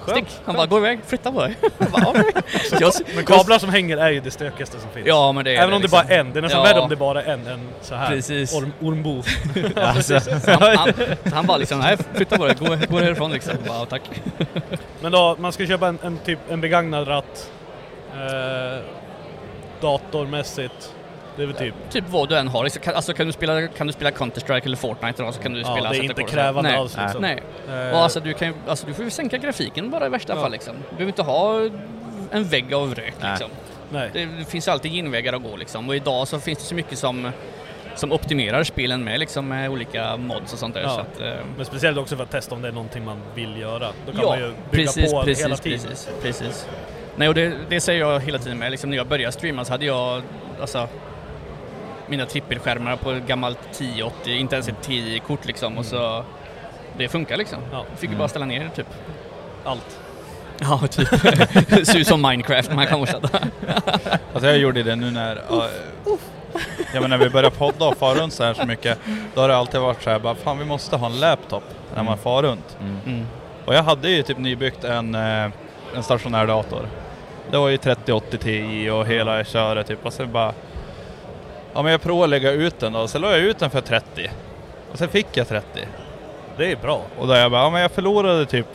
Stick. 0.09 0.25
Han 0.45 0.55
bara, 0.55 0.67
gå 0.67 0.79
iväg, 0.79 0.99
flytta 1.07 1.33
på 1.33 1.43
dig. 1.43 1.57
Men 3.15 3.25
kablar 3.25 3.59
som 3.59 3.69
hänger 3.71 3.97
är 3.97 4.11
ju 4.11 4.21
det 4.21 4.31
stökigaste 4.31 4.81
som 4.81 4.91
finns. 4.91 5.07
Ja 5.07 5.33
men 5.33 5.45
det 5.45 5.50
är 5.50 5.55
Även 5.57 5.69
det, 5.71 5.76
om 5.76 5.83
det 5.83 5.85
liksom. 5.85 6.00
bara 6.09 6.15
är 6.15 6.21
en. 6.21 6.33
Det 6.33 6.38
är 6.41 6.43
nästan 6.43 6.61
Ja. 6.65 6.73
värre 6.73 6.81
om 6.81 6.88
det 6.88 6.97
bara 6.97 7.23
är 7.23 7.33
en 7.33 7.47
än 7.47 7.69
så 7.83 7.95
här. 7.95 8.09
Precis. 8.09 8.55
Orm, 8.55 8.73
ormbo. 8.81 9.23
Alltså, 9.76 10.21
Så 10.21 10.50
han, 10.50 10.76
han, 10.76 10.93
han 11.33 11.47
bara 11.47 11.57
liksom, 11.57 11.79
nej 11.79 11.97
flytta 12.15 12.37
på 12.38 12.47
dig, 12.47 12.57
gå, 12.59 12.67
gå 12.67 12.99
härifrån 12.99 13.33
liksom. 13.33 13.55
Bara, 13.69 13.87
tack. 13.87 14.03
Men 15.00 15.12
då, 15.12 15.37
man 15.38 15.53
ska 15.53 15.67
köpa 15.67 15.88
en, 15.88 15.99
en, 16.03 16.19
typ, 16.19 16.38
en 16.50 16.61
begagnad 16.61 17.09
ratt. 17.09 17.50
Eh, 18.15 18.81
datormässigt. 19.80 20.95
Det 21.37 21.42
är 21.42 21.47
väl 21.47 21.56
typ... 21.56 21.75
Typ 21.90 22.04
vad 22.09 22.28
du 22.28 22.37
än 22.38 22.49
har. 22.49 22.64
Liksom, 22.64 22.83
kan- 22.83 22.95
Alltså 22.95 23.12
kan 23.14 23.26
du 23.26 23.33
spela, 23.33 23.68
kan 23.68 23.87
du 23.87 23.92
spela 23.92 24.11
Counter-Strike 24.11 24.64
eller 24.64 24.76
Fortnite 24.76 25.23
då, 25.23 25.33
så 25.33 25.42
kan 25.42 25.52
du 25.52 25.61
Ja, 25.61 25.73
spela 25.73 25.90
det 25.90 25.97
är 25.99 26.02
inte 26.02 26.23
krävande 26.23 26.71
Nej. 26.71 26.78
alls 26.78 26.97
liksom. 27.02 27.23
Nej. 27.23 27.42
Eh, 27.68 27.90
Och 27.97 27.99
alltså 28.02 28.21
du, 28.21 28.33
kan, 28.33 28.49
ju- 28.49 28.54
alltså 28.68 28.87
du 28.87 28.95
får 28.95 29.04
ju 29.04 29.11
sänka 29.11 29.38
grafiken 29.38 29.90
bara 29.90 30.06
i 30.06 30.09
värsta 30.09 30.35
Ja. 30.35 30.40
fall 30.42 30.52
liksom. 30.52 30.75
Du 30.76 30.97
behöver 30.97 31.06
inte 31.12 31.23
ha 31.23 31.61
en 32.30 32.45
vägg 32.45 32.75
av 32.75 32.95
rök 32.95 33.14
Nej. 33.21 33.30
liksom. 33.30 33.50
nej. 33.90 34.11
Det, 34.12 34.25
det 34.38 34.45
finns 34.45 34.68
alltid 34.68 34.92
genvägar 34.92 35.33
att 35.33 35.42
gå 35.42 35.56
liksom. 35.56 35.88
Och 35.88 35.97
idag 35.97 36.28
så 36.28 36.40
finns 36.40 36.59
det 36.59 36.64
så 36.64 36.75
mycket 36.75 36.99
som, 36.99 37.30
som 37.95 38.12
optimerar 38.12 38.64
spelen 38.64 39.04
med 39.04 39.21
liksom 39.21 39.49
med 39.49 39.71
olika 39.71 40.16
mods 40.16 40.52
och 40.52 40.59
sånt 40.59 40.75
där. 40.75 40.83
Ja. 40.83 40.88
Så 40.95 41.00
att, 41.00 41.21
eh, 41.21 41.35
Men 41.56 41.66
speciellt 41.66 41.99
också 41.99 42.16
för 42.16 42.25
att 42.25 42.30
testa 42.30 42.54
om 42.54 42.62
det 42.62 42.68
är 42.68 42.73
någonting 42.73 43.04
man 43.04 43.16
vill 43.35 43.61
göra. 43.61 43.88
Då 44.06 44.12
kan 44.12 44.21
ja, 44.21 44.28
man 44.28 44.38
ju 44.38 44.47
bygga 44.71 44.85
precis, 44.92 45.12
på 45.12 45.23
precis, 45.23 45.45
hela 45.45 45.56
tiden. 45.56 45.80
Precis, 45.80 46.09
precis. 46.23 46.66
Nej, 47.16 47.28
och 47.28 47.35
det, 47.35 47.56
det 47.68 47.80
säger 47.80 48.00
jag 48.00 48.20
hela 48.20 48.38
tiden 48.38 48.58
med. 48.58 48.70
Liksom, 48.70 48.90
när 48.90 48.96
jag 48.96 49.06
började 49.06 49.32
streama 49.32 49.64
så 49.64 49.73
hade 49.73 49.85
jag 49.85 50.23
alltså, 50.61 50.88
mina 52.06 52.26
trippelskärmar 52.26 52.97
på 52.97 53.10
ett 53.10 53.26
gammalt 53.26 53.58
1080, 53.71 54.32
inte 54.32 54.54
ens 54.54 54.69
ett 54.69 54.88
10-kort 54.88 55.47
liksom. 55.47 55.78
Och 55.78 55.84
så, 55.84 56.25
det 56.99 57.08
funkar 57.08 57.36
liksom. 57.36 57.58
Ja. 57.73 57.84
Fick 57.97 58.10
ju 58.10 58.17
bara 58.17 58.28
ställa 58.28 58.47
ner 58.47 58.69
typ. 58.69 58.86
Allt. 59.64 59.99
Ja, 60.58 60.78
typ. 60.91 61.08
Ser 61.86 61.99
ut 61.99 62.06
som 62.06 62.23
Minecraft 62.23 62.73
man 62.73 62.86
kan 62.86 63.00
årsada. 63.00 63.28
Alltså 64.32 64.49
jag 64.49 64.58
gjorde 64.58 64.82
det 64.82 64.97
nu 64.97 65.10
när, 65.10 65.43
ja, 65.49 65.69
ja, 66.95 67.00
men 67.00 67.10
när 67.10 67.19
vi 67.19 67.30
började 67.30 67.56
podda 67.56 67.84
och 67.84 67.97
fara 67.97 68.19
runt 68.19 68.32
så 68.32 68.45
här 68.45 68.54
så 68.54 68.67
mycket, 68.67 68.99
då 69.34 69.41
har 69.41 69.49
det 69.49 69.56
alltid 69.56 69.80
varit 69.80 70.02
så 70.02 70.10
här, 70.10 70.19
bara, 70.19 70.34
fan 70.34 70.58
vi 70.58 70.64
måste 70.64 70.97
ha 70.97 71.06
en 71.06 71.21
laptop 71.21 71.64
när 71.95 72.02
man 72.02 72.19
far 72.19 72.43
runt. 72.43 72.76
Mm. 72.80 73.26
Och 73.64 73.75
jag 73.75 73.82
hade 73.82 74.10
ju 74.10 74.23
typ 74.23 74.38
nybyggt 74.38 74.84
en, 74.84 75.14
eh, 75.14 75.50
en 75.97 76.02
stationär 76.02 76.47
dator. 76.47 76.88
Det 77.50 77.59
var 77.59 77.69
ju 77.69 77.76
3080 77.76 78.39
Ti 78.39 78.91
och 78.91 79.06
hela 79.06 79.45
köret 79.45 79.87
typ 79.87 80.06
och 80.06 80.13
sen 80.13 80.32
bara... 80.32 80.52
Ja 81.75 81.82
men 81.82 81.93
jag 81.93 82.02
provade 82.02 82.25
att 82.25 82.30
lägga 82.30 82.50
ut 82.50 82.80
den 82.80 82.93
då, 82.93 83.09
så 83.09 83.19
la 83.19 83.30
jag 83.30 83.41
ut 83.41 83.59
den 83.59 83.71
för 83.71 83.80
30. 83.80 84.30
Och 84.93 84.99
sen 84.99 85.09
fick 85.09 85.26
jag 85.32 85.49
30. 85.49 85.67
Det 86.56 86.73
är 86.73 86.76
bra. 86.76 87.02
Och 87.19 87.26
då 87.26 87.35
jag 87.35 87.50
bara, 87.50 87.63
ja 87.63 87.71
men 87.71 87.80
jag 87.80 87.91
förlorade 87.91 88.47
typ 88.47 88.67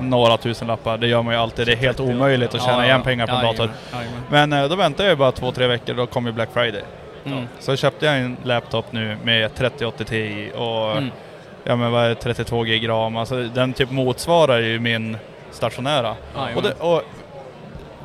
några 0.00 0.36
tusen 0.36 0.68
lappar. 0.68 0.98
det 0.98 1.06
gör 1.06 1.22
man 1.22 1.34
ju 1.34 1.40
alltid. 1.40 1.66
Det 1.66 1.72
är 1.72 1.76
helt 1.76 2.00
omöjligt 2.00 2.54
att 2.54 2.62
tjäna 2.62 2.84
igen 2.86 3.02
pengar 3.02 3.26
på 3.26 3.32
en 3.32 3.42
dator. 3.42 3.70
Men 4.30 4.52
eh, 4.52 4.68
då 4.68 4.76
väntade 4.76 5.02
jag 5.04 5.10
ju 5.10 5.16
bara 5.16 5.32
två, 5.32 5.52
tre 5.52 5.66
veckor, 5.66 5.94
då 5.94 6.06
kom 6.06 6.26
ju 6.26 6.32
Black 6.32 6.48
Friday. 6.52 6.82
Mm. 7.24 7.44
Så 7.60 7.76
köpte 7.76 8.06
jag 8.06 8.18
en 8.18 8.36
laptop 8.42 8.92
nu 8.92 9.16
med 9.22 9.54
3080 9.54 10.04
Ti 10.04 10.50
och 10.56 10.92
Mm. 10.96 11.10
ja 11.64 11.76
men 11.76 11.92
vad 11.92 12.04
är 12.04 12.08
det, 12.08 12.14
32 12.14 12.62
gig 12.62 12.88
ram. 12.88 13.16
Alltså 13.16 13.42
den 13.42 13.72
typ 13.72 13.90
motsvarar 13.90 14.58
ju 14.58 14.80
min 14.80 15.16
stationära. 15.50 16.14
Jajamän. 16.36 16.56
Och, 16.56 16.62
det, 16.62 16.72
och 16.72 17.02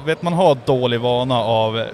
vet 0.06 0.22
man 0.22 0.34
har 0.34 0.58
dålig 0.66 1.00
vana 1.00 1.40
av 1.40 1.80
eh, 1.80 1.86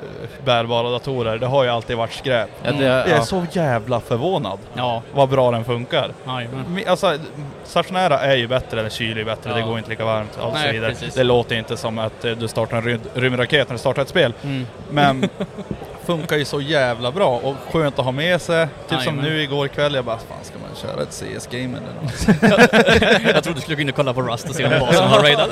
bärbara 0.45 0.89
datorer, 0.89 1.37
det 1.37 1.45
har 1.45 1.63
ju 1.63 1.69
alltid 1.69 1.97
varit 1.97 2.13
skräp. 2.13 2.49
det, 2.63 2.69
Jag 2.85 3.07
är 3.09 3.15
ja. 3.15 3.21
så 3.21 3.45
jävla 3.51 3.99
förvånad 3.99 4.59
Ja, 4.73 5.01
vad 5.13 5.29
bra 5.29 5.51
den 5.51 5.65
funkar. 5.65 6.11
Mi- 6.25 6.87
Alltså, 6.89 7.17
stationära 7.63 8.19
är 8.19 8.35
ju 8.35 8.47
bättre, 8.47 8.79
eller 8.79 8.89
kyl 8.89 9.17
är 9.17 9.23
bättre, 9.23 9.49
Ja. 9.49 9.55
det 9.55 9.61
går 9.61 9.77
inte 9.77 9.89
lika 9.89 10.05
varmt 10.05 10.37
och 10.41 10.57
så 10.57 10.71
vidare. 10.71 10.89
precis. 10.91 11.13
Det 11.13 11.23
låter 11.23 11.55
inte 11.55 11.77
som 11.77 11.99
att 11.99 12.25
eh, 12.25 12.31
du 12.31 12.47
startar 12.47 12.77
en 12.77 12.83
rym- 12.83 13.07
rymdraket 13.13 13.67
när 13.69 13.73
du 13.73 13.79
startar 13.79 14.01
ett 14.01 14.09
spel. 14.09 14.33
Mm. 14.43 14.67
Men 14.91 15.29
funkar 16.05 16.37
ju 16.37 16.45
så 16.45 16.61
jävla 16.61 17.11
bra 17.11 17.27
och 17.43 17.55
skönt 17.71 17.99
att 17.99 18.05
ha 18.05 18.11
med 18.11 18.41
sig. 18.41 18.67
Typ 18.67 18.87
som 18.89 18.97
Jajamän. 18.97 19.25
nu 19.25 19.41
igår 19.43 19.67
kväll, 19.67 19.95
jag 19.95 20.05
bara, 20.05 20.17
fan 20.17 20.37
ska 20.43 20.53
man 20.59 20.69
köra 20.75 21.03
ett 21.03 21.13
CS-game 21.13 21.77
eller 21.77 21.93
något? 22.01 23.23
jag 23.33 23.43
trodde 23.43 23.57
du 23.57 23.61
skulle 23.61 23.75
gå 23.75 23.81
in 23.81 23.89
och 23.89 23.95
kolla 23.95 24.13
på 24.13 24.21
Rust 24.21 24.49
och 24.49 24.55
se 24.55 24.63
om 24.65 24.79
basen 24.79 25.07
har 25.07 25.19
raidat. 25.19 25.49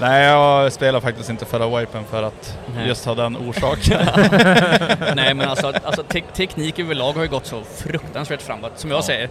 Nej, 0.00 0.24
jag 0.24 0.72
spelar 0.72 1.00
faktiskt 1.00 1.30
inte 1.30 1.44
förra 1.44 1.80
wipen 1.80 2.04
för 2.04 2.22
att 2.22 2.58
Nej. 2.74 2.88
just 2.88 3.04
ha 3.06 3.14
den 3.14 3.36
orsaken. 3.36 4.00
Nej 5.16 5.34
men 5.34 5.48
alltså, 5.48 5.72
alltså 5.84 6.02
te 6.02 6.22
teknik 6.34 6.78
överlag 6.78 7.12
har 7.12 7.22
ju 7.22 7.28
gått 7.28 7.46
så 7.46 7.62
fruktansvärt 7.62 8.42
framåt. 8.42 8.72
Som 8.74 8.90
jag 8.90 9.04
säger, 9.04 9.28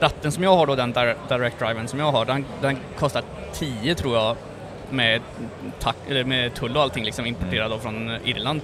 ratten 0.00 0.32
som 0.32 0.42
jag 0.42 0.56
har 0.56 0.66
då, 0.66 0.74
den 0.74 0.92
dir 0.92 1.16
direct 1.28 1.58
driven 1.58 1.88
som 1.88 1.98
jag 1.98 2.12
har, 2.12 2.24
den, 2.24 2.44
den 2.60 2.78
kostar 2.98 3.22
10 3.52 3.94
tror 3.94 4.16
jag 4.16 4.36
med, 4.90 5.20
tack, 5.80 5.96
eller 6.08 6.24
med 6.24 6.54
tull 6.54 6.76
och 6.76 6.82
allting 6.82 7.04
liksom 7.04 7.26
importerad 7.26 7.70
då 7.70 7.78
från 7.78 8.10
Irland. 8.24 8.60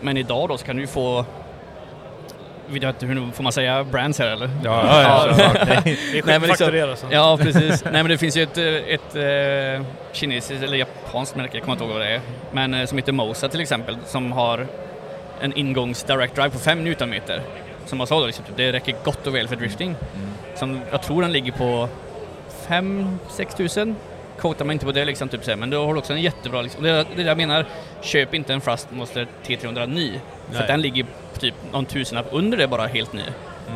Men 0.00 0.16
idag 0.16 0.48
då 0.48 0.58
så 0.58 0.66
kan 0.66 0.76
du 0.76 0.82
ju 0.82 0.88
få 0.88 1.24
vet 2.68 2.82
inte, 2.82 3.06
hur 3.06 3.30
får 3.32 3.42
man 3.42 3.52
säga 3.52 3.84
brands 3.84 4.18
här 4.18 4.26
eller? 4.26 4.50
Ja, 4.64 4.84
ja, 4.86 5.02
ja, 5.02 5.34
Ja. 5.66 5.80
Det 5.84 6.32
är 6.32 6.40
liksom- 6.40 6.96
sen. 6.96 7.08
Ja, 7.10 7.38
precis. 7.40 7.84
Nej, 7.84 7.92
men 7.92 8.08
det 8.08 8.18
finns 8.18 8.36
ju 8.36 8.42
ett, 8.42 8.58
eh, 8.58 8.64
ett 8.94 9.14
eh, 9.80 9.86
kinesiskt 10.12 10.62
eller 10.64 10.76
japanskt 10.76 11.36
märke, 11.36 11.56
jag 11.56 11.62
kommer 11.64 11.72
inte 11.72 11.84
ihåg 11.84 11.92
vad 11.92 12.02
det 12.02 12.14
är, 12.14 12.20
men 12.52 12.74
eh, 12.74 12.86
som 12.86 12.98
heter 12.98 13.12
Mosa 13.12 13.48
till 13.48 13.60
exempel, 13.60 13.96
som 14.06 14.32
har 14.32 14.66
en 15.40 15.52
ingångs 15.52 16.02
direct 16.04 16.34
drive 16.34 16.50
på 16.50 16.58
5 16.58 16.84
Newtonmeter. 16.84 17.40
Som 17.86 17.98
jag 17.98 18.08
sa 18.08 18.20
då, 18.20 18.26
liksom, 18.26 18.44
det 18.56 18.72
räcker 18.72 18.94
gott 19.04 19.26
och 19.26 19.34
väl 19.34 19.48
för 19.48 19.56
drifting. 19.56 19.96
Som 20.54 20.80
jag 20.90 21.02
tror 21.02 21.22
den 21.22 21.32
ligger 21.32 21.52
på 21.52 21.88
5-6 22.68 23.56
tusen. 23.56 23.96
Quotar 24.38 24.64
mig 24.64 24.74
inte 24.74 24.86
på 24.86 24.92
det 24.92 25.04
liksom, 25.04 25.28
typ, 25.28 25.58
men 25.58 25.70
du 25.70 25.76
har 25.76 25.96
också 25.96 26.12
en 26.12 26.22
jättebra, 26.22 26.62
liksom, 26.62 26.82
det, 26.82 26.90
är 26.90 27.06
det 27.16 27.22
jag 27.22 27.36
menar, 27.36 27.66
köp 28.02 28.34
inte 28.34 28.52
en 28.54 28.60
Thrustmaster 28.60 29.26
T300 29.46 29.86
ny. 29.86 30.12
För 30.52 30.66
den 30.66 30.80
ligger 30.82 31.06
typ 31.38 31.54
någon 31.72 31.86
tusenlapp 31.86 32.26
under 32.32 32.58
det 32.58 32.66
bara 32.68 32.86
helt 32.86 33.12
ny. 33.12 33.22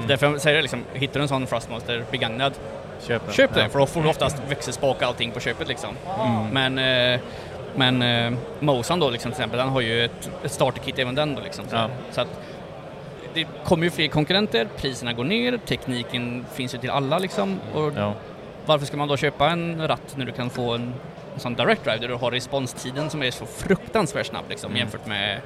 Därför 0.06 0.26
jag 0.26 0.40
säger 0.40 0.56
det 0.56 0.62
liksom, 0.62 0.84
hittar 0.94 1.14
du 1.14 1.22
en 1.22 1.28
sån 1.28 1.46
Thrustmaster 1.46 2.04
begagnad, 2.10 2.52
Köp 3.06 3.24
den. 3.24 3.34
Köp 3.34 3.50
Ja. 3.54 3.60
den, 3.60 3.70
för 3.70 3.78
då 3.78 3.86
får 3.86 4.02
du 4.02 4.08
oftast 4.08 4.36
växelspak 4.48 4.96
och 4.96 5.02
allting 5.02 5.30
på 5.30 5.40
köpet 5.40 5.68
liksom. 5.68 5.94
Men, 6.52 6.78
eh, 6.78 7.20
men 7.76 8.02
eh, 8.02 8.38
Mosan 8.60 9.00
då 9.00 9.10
liksom, 9.10 9.32
till 9.32 9.40
exempel, 9.40 9.58
den 9.58 9.68
har 9.68 9.80
ju 9.80 10.04
ett, 10.04 10.30
ett 10.44 10.52
starterkit 10.52 10.98
även 10.98 11.14
den 11.14 11.34
då 11.34 11.40
liksom. 11.42 11.64
Så, 11.68 11.76
Ja. 11.76 11.88
så 12.10 12.20
att 12.20 12.28
det 13.34 13.46
kommer 13.64 13.84
ju 13.84 13.90
fler 13.90 14.08
konkurrenter, 14.08 14.68
priserna 14.76 15.12
går 15.12 15.24
ner, 15.24 15.58
tekniken 15.66 16.44
finns 16.54 16.74
ju 16.74 16.78
till 16.78 16.90
alla 16.90 17.18
liksom. 17.18 17.60
Och 17.74 17.92
Ja. 17.96 18.12
Varför 18.68 18.86
ska 18.86 18.96
man 18.96 19.08
då 19.08 19.16
köpa 19.16 19.50
en 19.50 19.88
ratt 19.88 20.14
när 20.16 20.26
du 20.26 20.32
kan 20.32 20.50
få 20.50 20.72
en 20.74 20.94
sån 21.36 21.54
direct 21.54 21.84
drive 21.84 21.98
där 21.98 22.08
du 22.08 22.14
har 22.14 22.30
responstiden 22.30 23.10
som 23.10 23.22
är 23.22 23.30
så 23.30 23.46
fruktansvärt 23.46 24.26
snabb 24.26 24.44
liksom 24.48 24.70
Mm. 24.70 24.78
jämfört 24.80 25.06
med 25.06 25.40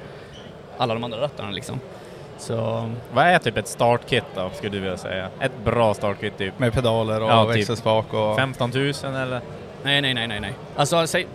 alla 0.77 0.93
de 0.93 1.03
andra 1.03 1.21
rattarna 1.21 1.51
liksom. 1.51 1.79
Så 2.37 2.89
Vad 3.13 3.25
är 3.25 3.39
typ 3.39 3.57
ett 3.57 3.67
startkit 3.67 4.23
då, 4.35 4.49
skulle 4.53 4.71
du 4.71 4.79
vilja 4.79 4.97
säga? 4.97 5.29
Ett 5.39 5.51
bra 5.65 5.93
startkit 5.93 6.37
typ? 6.37 6.59
Med 6.59 6.73
pedaler 6.73 7.21
och 7.23 7.29
Ja, 7.29 7.45
typ. 7.45 7.55
växelspak 7.55 8.13
och... 8.13 8.35
15 8.35 8.71
000 8.73 8.83
eller? 9.03 9.41
nej, 9.83 10.01
nej, 10.01 10.13
nej, 10.13 10.27
nej, 10.27 10.39
nej. 10.39 10.53
Alltså 10.75 11.07
säg... 11.07 11.27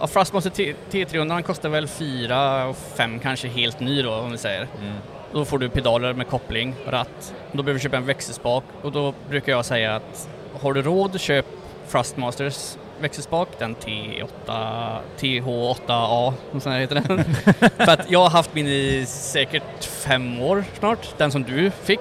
Ja, 0.00 0.06
Thrustmaster 0.06 0.50
T- 0.50 0.74
T300 0.90 1.42
kostar 1.42 1.68
väl 1.68 1.88
4 1.88 2.66
och 2.66 2.76
5 2.76 3.18
kanske 3.18 3.48
helt 3.48 3.80
ny 3.80 4.02
då 4.02 4.14
om 4.14 4.30
vi 4.32 4.38
säger. 4.38 4.66
Mm. 4.80 4.94
Då 5.34 5.44
får 5.44 5.58
du 5.58 5.68
pedaler 5.68 6.12
med 6.12 6.28
koppling, 6.28 6.74
ratt. 6.86 7.34
Då 7.52 7.62
behöver 7.62 7.78
du 7.78 7.82
köpa 7.82 7.96
en 7.96 8.06
växelspak 8.06 8.64
och 8.82 8.92
då 8.92 9.14
brukar 9.28 9.52
jag 9.52 9.64
säga 9.64 9.96
att 9.96 10.28
har 10.60 10.72
du 10.72 10.82
råd, 10.82 11.20
köp 11.20 11.46
Thrustmasters 11.90 12.76
växelspak, 13.00 13.48
den 13.58 13.76
T8, 13.76 14.98
TH8A, 15.18 16.32
som 16.60 16.72
heter 16.72 16.94
den. 16.94 17.24
För 17.86 17.92
att 17.92 18.10
jag 18.10 18.20
har 18.20 18.30
haft 18.30 18.54
min 18.54 18.66
i 18.66 19.04
säkert 19.06 19.84
fem 19.84 20.40
år 20.40 20.64
snart, 20.78 21.18
den 21.18 21.32
som 21.32 21.42
du 21.42 21.70
fick. 21.70 22.00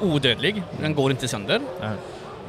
Odödlig, 0.00 0.62
den 0.80 0.94
går 0.94 1.10
inte 1.10 1.28
sönder. 1.28 1.60
Nej. 1.80 1.90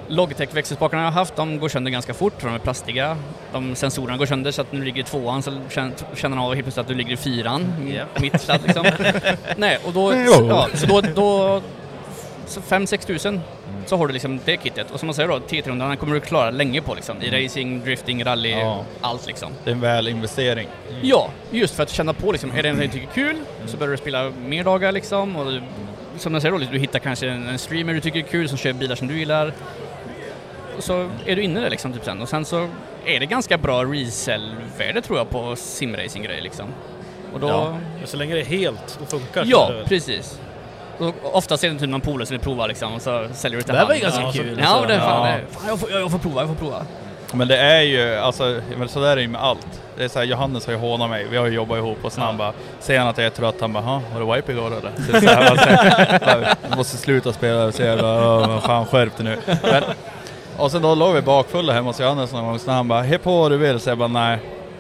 Logitech 0.08 0.50
växelspakarna 0.56 1.04
jag 1.04 1.12
har 1.12 1.20
haft, 1.20 1.36
de 1.36 1.60
går 1.60 1.70
sönder 1.70 1.92
ganska 1.92 2.14
fort 2.14 2.34
för 2.42 2.48
de 2.48 2.56
är 2.56 2.60
plastiga. 2.60 3.18
De 3.54 3.76
sensorerna 3.76 4.18
går 4.18 4.26
sönder 4.26 4.52
så 4.52 4.62
att 4.62 4.72
när 4.72 4.80
du 4.80 4.86
ligger 4.86 5.02
i 5.02 5.04
tvåan 5.04 5.44
så 5.44 5.60
känner 5.70 5.94
känner 6.16 6.38
av 6.38 6.54
helt 6.54 6.66
plötsligt 6.66 6.82
att 6.82 6.88
du 6.88 6.94
ligger 6.94 7.14
i 7.14 7.18
fyran, 7.18 7.66
Japp. 7.96 8.20
mitt 8.20 8.42
sladd 8.42 8.62
liksom. 8.66 8.86
Nej, 9.58 9.78
och 9.86 9.94
då, 9.94 10.14
Jo. 10.16 10.48
ja, 10.48 10.68
så 10.74 10.86
då, 10.86 11.02
då 11.02 11.62
så 12.46 12.60
5-6 12.60 13.06
tusen 13.08 13.42
så 13.86 13.98
har 13.98 14.08
du 14.08 14.14
liksom 14.14 14.40
det 14.46 14.58
kittet. 14.64 14.92
Och 14.92 15.00
som 15.00 15.08
man 15.08 15.14
säger 15.14 15.30
då, 15.30 15.36
T300 15.40 15.88
den 15.88 15.98
kommer 15.98 16.14
du 16.14 16.20
klara 16.20 16.50
länge 16.52 16.82
på 16.82 16.96
liksom. 16.96 17.22
I 17.22 17.46
racing, 17.46 17.84
drifting, 17.86 18.24
rally, 18.24 18.52
Ja. 18.52 18.84
allt 19.02 19.28
liksom. 19.28 19.52
Det 19.64 19.70
är 19.70 19.74
en 19.74 19.82
väl 19.82 20.08
investering. 20.08 20.68
Ja, 21.02 21.30
just 21.52 21.76
för 21.76 21.84
att 21.84 21.90
känna 21.90 22.14
på 22.14 22.32
liksom, 22.32 22.52
är 22.52 22.64
det 22.64 22.70
en 22.70 22.78
du 22.80 22.88
tycker 22.88 23.08
är 23.08 23.12
kul 23.14 23.36
så 23.66 23.78
börjar 23.78 23.92
du 23.92 23.98
spela 23.98 24.32
mer 24.46 24.64
dagar 24.64 24.92
liksom. 24.92 25.36
Och 25.36 25.46
du, 25.52 25.62
som 26.18 26.34
jag 26.34 26.42
säger 26.42 26.58
då, 26.60 26.66
du 26.72 26.80
hittar 26.80 27.00
kanske 27.00 27.30
en, 27.30 27.48
en 27.48 27.60
streamer 27.60 27.94
du 27.94 28.00
tycker 28.02 28.20
är 28.20 28.24
kul 28.24 28.50
som 28.50 28.58
kör 28.58 28.74
bilar 28.74 28.96
som 28.96 29.08
du 29.08 29.20
gillar. 29.20 29.54
Och 30.78 30.84
så 30.84 31.10
är 31.26 31.36
du 31.36 31.42
inne 31.44 31.60
där 31.60 31.70
liksom 31.70 31.94
typ 31.94 32.06
sen. 32.06 32.22
Och 32.22 32.30
sen 32.30 32.46
så 32.46 32.68
är 33.06 33.20
det 33.20 33.26
ganska 33.26 33.58
bra 33.58 33.84
resell-värde 33.84 35.02
tror 35.02 35.18
jag 35.18 35.30
på 35.30 35.56
simracing-grejer 35.56 36.42
liksom. 36.42 36.66
Och 37.34 37.40
då... 37.40 37.48
Ja. 37.48 37.78
Men 37.98 38.08
så 38.08 38.18
länge 38.18 38.34
det 38.36 38.42
är 38.42 38.46
helt 38.46 39.00
och 39.02 39.10
funkar 39.10 39.44
Ja, 39.48 39.72
precis. 39.86 40.40
Och 41.00 41.14
oftast 41.36 41.64
är 41.64 41.70
det 41.70 41.80
typ 41.80 41.90
någon 41.90 42.02
polare 42.02 42.26
som 42.26 42.34
vill 42.34 42.44
prova 42.44 42.68
liksom 42.68 42.94
och 42.94 43.02
så 43.02 43.28
säljer 43.34 43.58
du 43.58 43.64
till 43.64 43.74
Det 43.74 43.80
här 43.80 43.88
var 43.88 43.94
ju 43.94 44.00
ganska 44.02 44.22
ja, 44.22 44.32
kul, 44.32 44.56
Så, 44.56 44.62
ja, 44.62 44.68
alltså. 44.68 44.88
det 44.88 44.94
är 44.94 45.00
fan, 45.00 45.30
Ja. 45.30 45.36
det. 45.36 45.54
fan 45.54 45.64
jag, 45.68 45.80
får, 45.80 45.92
jag, 45.92 46.02
jag 46.02 46.12
får 46.12 46.20
prova, 46.20 46.42
jag 46.42 46.48
får 46.50 46.56
prova. 46.56 46.86
Men 47.34 47.48
det 47.48 47.58
är 47.58 47.82
ju, 47.82 48.16
alltså, 48.16 48.62
men 48.78 48.90
så 48.90 49.00
där 49.00 49.12
är 49.12 49.16
det 49.16 49.22
ju 49.22 49.28
med 49.28 49.42
allt. 49.44 49.68
Det 49.98 50.04
är 50.04 50.08
så 50.08 50.20
här, 50.20 50.26
Johannes 50.26 50.66
har 50.66 50.74
ju 50.74 50.80
hånat 50.80 51.10
mig, 51.10 51.28
vi 51.32 51.38
har 51.38 51.46
ju 51.46 51.54
jobbat 51.54 51.78
ihop 51.78 51.98
och 52.02 52.12
sen 52.14 52.24
han 52.24 52.38
bara, 52.38 52.54
säger 52.80 53.00
han 53.00 53.10
att 53.10 53.18
jag 53.18 53.26
är 53.26 53.30
trött, 53.32 53.56
han 53.62 53.74
bara, 53.74 53.84
"Ha, 53.84 54.02
var 54.14 54.20
det 54.26 54.36
wipe 54.36 54.52
igår 54.52 54.68
eller? 54.68 54.92
Så 54.98 55.22
så 55.22 55.34
här, 55.34 55.52
alltså, 55.52 55.70
jag 56.70 56.78
måste 56.78 56.98
sluta 56.98 57.34
spela, 57.34 57.72
så 57.72 57.82
jävla, 57.84 58.38
"Åh, 58.38 58.48
men 58.48 58.62
fan 58.62 58.86
skärp 58.86 59.18
dig 59.18 59.26
nu. 59.26 59.38
Men, 59.64 59.84
och 60.58 60.72
sen 60.72 60.82
då 60.82 60.96
låg 60.96 61.14
vi 61.16 61.22
bakfulla 61.22 61.74
hemma 61.74 61.90
hos 61.90 62.00
Johannes 62.00 62.34
någon 62.34 62.46
gång, 62.46 62.60
så 62.60 62.72
han 62.72 62.88
bara, 62.88 63.02
hej 63.02 63.18
på 63.18 63.42
vad 63.42 63.52
du 63.52 63.58
vill, 63.58 63.80
så 63.80 63.90
jag 63.90 63.98
bara, 63.98 64.08
nej. 64.08 64.40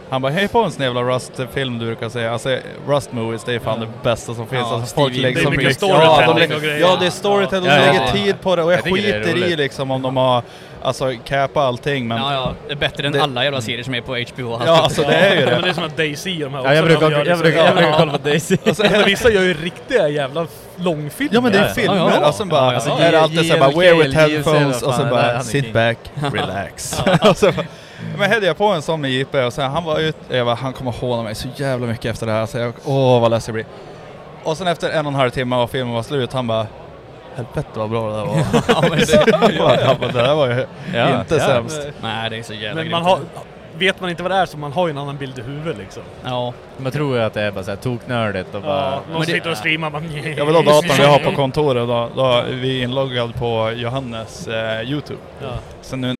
Han 0.09 0.21
bara, 0.21 0.31
hej 0.31 0.47
på 0.47 0.63
en 0.63 0.71
sån 0.71 0.83
jävla 0.83 1.01
Rust-film 1.01 1.79
du 1.79 1.85
brukar 1.85 2.09
säga. 2.09 2.33
Alltså 2.33 2.57
Rust 2.87 3.11
Movies, 3.11 3.43
det 3.43 3.53
är 3.53 3.59
fan 3.59 3.79
det 3.79 3.87
bästa 4.03 4.33
som 4.33 4.47
finns. 4.47 4.67
Ja, 4.69 4.75
alltså, 4.75 4.95
folk 4.95 5.15
lägger 5.15 5.41
det 5.41 5.47
är 5.47 5.57
mycket 5.57 5.75
storytelling 5.75 6.37
ja, 6.39 6.47
de 6.47 6.55
och 6.55 6.61
grejer. 6.61 6.79
Ja, 6.79 6.97
det 6.99 7.05
är 7.05 7.09
storytelling, 7.09 7.69
de 7.69 7.75
Ja, 7.75 7.85
ja, 7.85 7.93
lägger 7.93 8.11
tid 8.11 8.41
på 8.41 8.55
det 8.55 8.63
och 8.63 8.71
jag, 8.71 8.77
Jag 8.77 8.83
tycker 8.83 9.19
det 9.19 9.23
skiter 9.23 9.47
i 9.47 9.55
liksom 9.55 9.91
om 9.91 10.01
de 10.01 10.17
har, 10.17 10.43
alltså 10.87 11.13
capa 11.25 11.61
allting 11.61 12.07
men 12.07 12.17
Ja, 12.17 12.33
ja, 12.33 12.53
det 12.67 12.73
är 12.73 12.77
bättre 12.77 13.07
än 13.07 13.13
Det- 13.13 13.23
alla 13.23 13.43
jävla 13.43 13.61
serier 13.61 13.83
som 13.83 13.93
är 13.95 14.01
på 14.01 14.15
HBO. 14.17 14.61
Ja, 14.65 14.81
alltså 14.81 15.01
det 15.01 15.15
är 15.15 15.35
ju 15.35 15.39
Ja, 15.41 15.45
det. 15.45 15.51
men 15.51 15.61
det 15.61 15.69
är 15.69 15.73
som 15.73 15.83
att 15.83 15.97
Daisy 15.97 16.39
de 16.43 16.53
här 16.53 16.63
Ja, 16.63 16.73
jag 16.73 16.83
också, 16.85 16.97
brukar, 16.99 17.11
jag 17.17 17.25
liksom- 17.25 17.41
brukar, 17.41 17.65
jag 17.65 17.75
brukar 17.75 17.97
kolla 17.99 18.11
på 18.11 18.17
Daisy. 18.17 18.57
Alltså, 18.67 18.83
vissa 19.05 19.29
gör 19.31 19.41
ju 19.41 19.53
riktiga 19.53 20.09
jävla 20.09 20.47
långfilmer. 20.75 21.33
Ja 21.35 21.41
men 21.41 21.51
det 21.51 21.57
är 21.57 21.67
filmer, 21.73 21.97
Ja, 21.97 22.11
ja. 22.21 22.27
och 22.27 22.35
sen 22.35 22.49
bara, 22.49 22.73
Ja, 22.73 22.81
ja. 22.87 22.99
är 22.99 23.11
det 23.11 23.21
alltid 23.21 23.47
såhär 23.47 23.59
bara 23.59 23.71
wear 23.79 23.95
with 23.95 24.15
headphones 24.15 24.81
och 24.83 24.93
så 24.93 25.03
bara 25.05 25.41
sit 25.43 25.73
back, 25.73 25.97
relax. 26.33 27.01
men 28.17 28.31
hade 28.31 28.45
jag 28.45 28.57
på 28.57 28.65
en 28.67 28.81
sån 28.81 29.01
med 29.01 29.11
JP 29.11 29.43
och 29.43 29.53
sen 29.53 29.71
han 29.71 29.83
var 29.83 29.99
ute, 29.99 30.37
jag 30.37 30.45
bara, 30.45 30.55
han 30.55 30.73
kommer 30.73 30.91
håna 30.91 31.23
mig 31.23 31.35
så 31.35 31.47
jävla 31.55 31.87
mycket 31.87 32.05
efter 32.05 32.25
det 32.25 32.31
här, 32.31 32.45
så 32.45 32.57
jag, 32.57 32.73
åh 32.85 33.21
vad 33.21 33.31
less 33.31 33.47
jag 33.47 33.53
blir. 33.53 33.65
Och 34.43 34.57
sen 34.57 34.67
efter 34.67 34.89
en 34.89 35.05
och 35.05 35.11
en 35.11 35.19
halv 35.19 35.29
timme 35.29 35.55
och 35.55 35.71
filmen 35.71 35.93
var 35.93 36.03
slut, 36.03 36.33
han 36.33 36.47
bara 36.47 36.67
Helvete 37.37 37.67
vad 37.79 37.89
bra 37.89 38.09
det 38.11 38.17
där 38.17 38.25
var. 38.25 38.35
Ja, 38.67 38.81
men 38.89 38.99
det, 38.99 39.35
han 39.87 39.97
bara, 39.99 40.11
det 40.11 40.21
där 40.21 40.35
var 40.35 40.47
ju 40.47 40.65
Ja, 40.93 41.19
inte 41.21 41.35
ja. 41.35 41.45
sämst. 41.45 41.81
nej, 42.01 42.29
det 42.29 42.37
är 42.37 42.43
så 42.43 42.53
jävla 42.53 42.81
Men 42.81 42.91
man 42.91 43.03
har, 43.03 43.19
vet 43.77 44.01
man 44.01 44.09
inte 44.09 44.23
vad 44.23 44.31
det 44.31 44.35
är 44.35 44.45
så 44.45 44.57
man 44.57 44.71
har 44.71 44.87
ju 44.87 44.91
en 44.91 44.97
annan 44.97 45.17
bild 45.17 45.39
i 45.39 45.41
huvudet 45.41 45.77
liksom. 45.77 46.03
Ja, 46.23 46.53
Man 46.77 46.91
tror 46.91 47.15
ju 47.17 47.23
att 47.23 47.33
det 47.33 47.41
är 47.41 47.51
bara 47.51 47.63
såhär 47.63 47.77
toknördigt 47.77 48.55
och 48.55 48.61
bara... 48.61 48.91
Ja, 48.91 49.01
någon 49.09 49.17
men 49.17 49.25
sitter 49.25 49.51
och 49.51 49.57
streamar 49.57 49.89
man... 49.89 50.03
Jag 50.37 50.45
vill 50.45 50.55
ha 50.55 50.61
datorn 50.61 50.97
vi 50.97 51.05
har 51.05 51.19
på 51.19 51.31
kontoret, 51.35 51.87
då, 51.87 52.09
då 52.15 52.25
är 52.31 52.43
vi 52.53 52.81
inloggad 52.81 53.35
på 53.35 53.71
Johannes 53.75 54.47
eh, 54.47 54.81
Youtube. 54.89 55.19
Ja. 55.41 55.49
Så 55.81 55.95
nu 55.95 56.15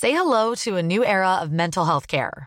Say 0.00 0.12
hello 0.12 0.54
to 0.64 0.78
a 0.78 0.82
new 0.82 1.02
era 1.02 1.42
of 1.42 1.48
mental 1.50 1.86
health 1.86 2.06
care. 2.06 2.46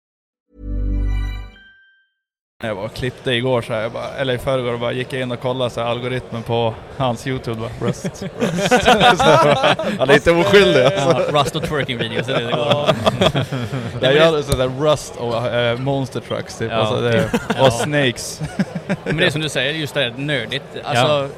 Jag 2.63 2.75
var 2.75 2.83
och 2.83 2.93
klippte 2.93 3.31
igår 3.31 3.61
så 3.61 3.73
här, 3.73 3.81
jag 3.81 3.91
bara, 3.91 4.07
eller 4.17 4.33
i 4.33 4.37
förrgår, 4.37 4.77
bara 4.77 4.91
gick 4.91 5.13
jag 5.13 5.21
in 5.21 5.31
och 5.31 5.39
kollade 5.41 5.69
så 5.69 5.81
här, 5.81 5.87
algoritmen 5.87 6.43
på 6.43 6.73
hans 6.97 7.27
Youtube. 7.27 7.59
Bara, 7.61 7.87
rust, 7.89 8.05
rust. 8.39 8.87
Han 9.99 10.09
är 10.09 10.13
inte 10.13 10.31
oskyldig 10.31 10.81
alltså. 10.83 11.23
ja, 11.33 11.41
Rust 11.41 11.55
och 11.55 11.63
twerking 11.63 11.97
videos, 11.97 12.27
det 12.27 12.33
är 12.33 12.39
det 12.41 12.45
det 12.45 12.51
går. 12.51 12.89
Jag 14.01 14.15
gör 14.15 14.41
sådär 14.41 14.71
Rust 14.79 15.15
och 15.17 15.47
eh, 15.47 15.77
Monster 15.77 16.19
Trucks 16.19 16.57
typ. 16.57 16.71
Ja. 16.71 16.77
Alltså, 16.77 17.01
det, 17.01 17.29
Ja. 17.57 17.65
och 17.67 17.73
Snakes. 17.73 18.41
Men 19.03 19.17
det 19.17 19.25
är 19.25 19.29
som 19.29 19.41
du 19.41 19.49
säger, 19.49 19.73
just 19.73 19.93
det 19.93 19.99
här 20.01 20.13
nördigt. 20.17 20.63
Alltså, 20.83 21.29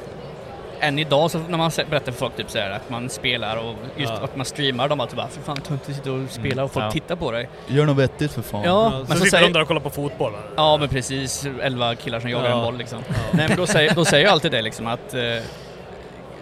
än 0.84 0.98
idag 0.98 1.30
så 1.30 1.38
när 1.38 1.58
man 1.58 1.70
berättar 1.90 2.12
för 2.12 2.18
folk 2.18 2.36
typ 2.36 2.50
så 2.50 2.58
här, 2.58 2.70
att 2.70 2.90
man 2.90 3.10
spelar 3.10 3.56
och 3.56 3.74
just 3.96 4.12
Ja. 4.12 4.24
att 4.24 4.36
man 4.36 4.46
streamar, 4.46 4.88
de 4.88 4.98
bara 4.98 5.08
typ 5.08 5.16
bara 5.16 5.28
för 5.28 5.40
fan 5.42 5.56
töntigt 5.56 5.96
sitta 5.96 6.12
och 6.12 6.30
spela 6.30 6.64
och 6.64 6.72
folk 6.72 6.84
Ja. 6.86 6.90
tittar 6.90 7.16
på 7.16 7.30
dig. 7.30 7.48
Gör 7.66 7.86
något 7.86 7.96
vettigt 7.96 8.32
för 8.32 8.42
fan. 8.42 8.62
Ja, 8.64 8.84
Ja, 8.84 8.90
men 8.98 9.06
så 9.06 9.12
så 9.12 9.14
sitter 9.18 9.30
säger... 9.30 9.44
de 9.44 9.52
där 9.52 9.60
och 9.62 9.68
kollar 9.68 9.80
på 9.80 9.90
fotboll. 9.90 10.32
Ja 10.56 10.76
men 10.76 10.88
precis, 10.88 11.46
11 11.62 11.94
killar 11.94 12.20
som 12.20 12.30
jagar 12.30 12.50
Ja. 12.50 12.56
en 12.56 12.64
boll 12.64 12.76
liksom. 12.78 12.98
Nej 13.32 13.48
men 13.48 13.56
då 13.56 13.66
säger, 13.66 13.94
då 13.94 14.04
säger 14.04 14.24
jag 14.24 14.32
alltid 14.32 14.52
det 14.52 14.62
liksom 14.62 14.86
att 14.86 15.14
eh, 15.14 15.20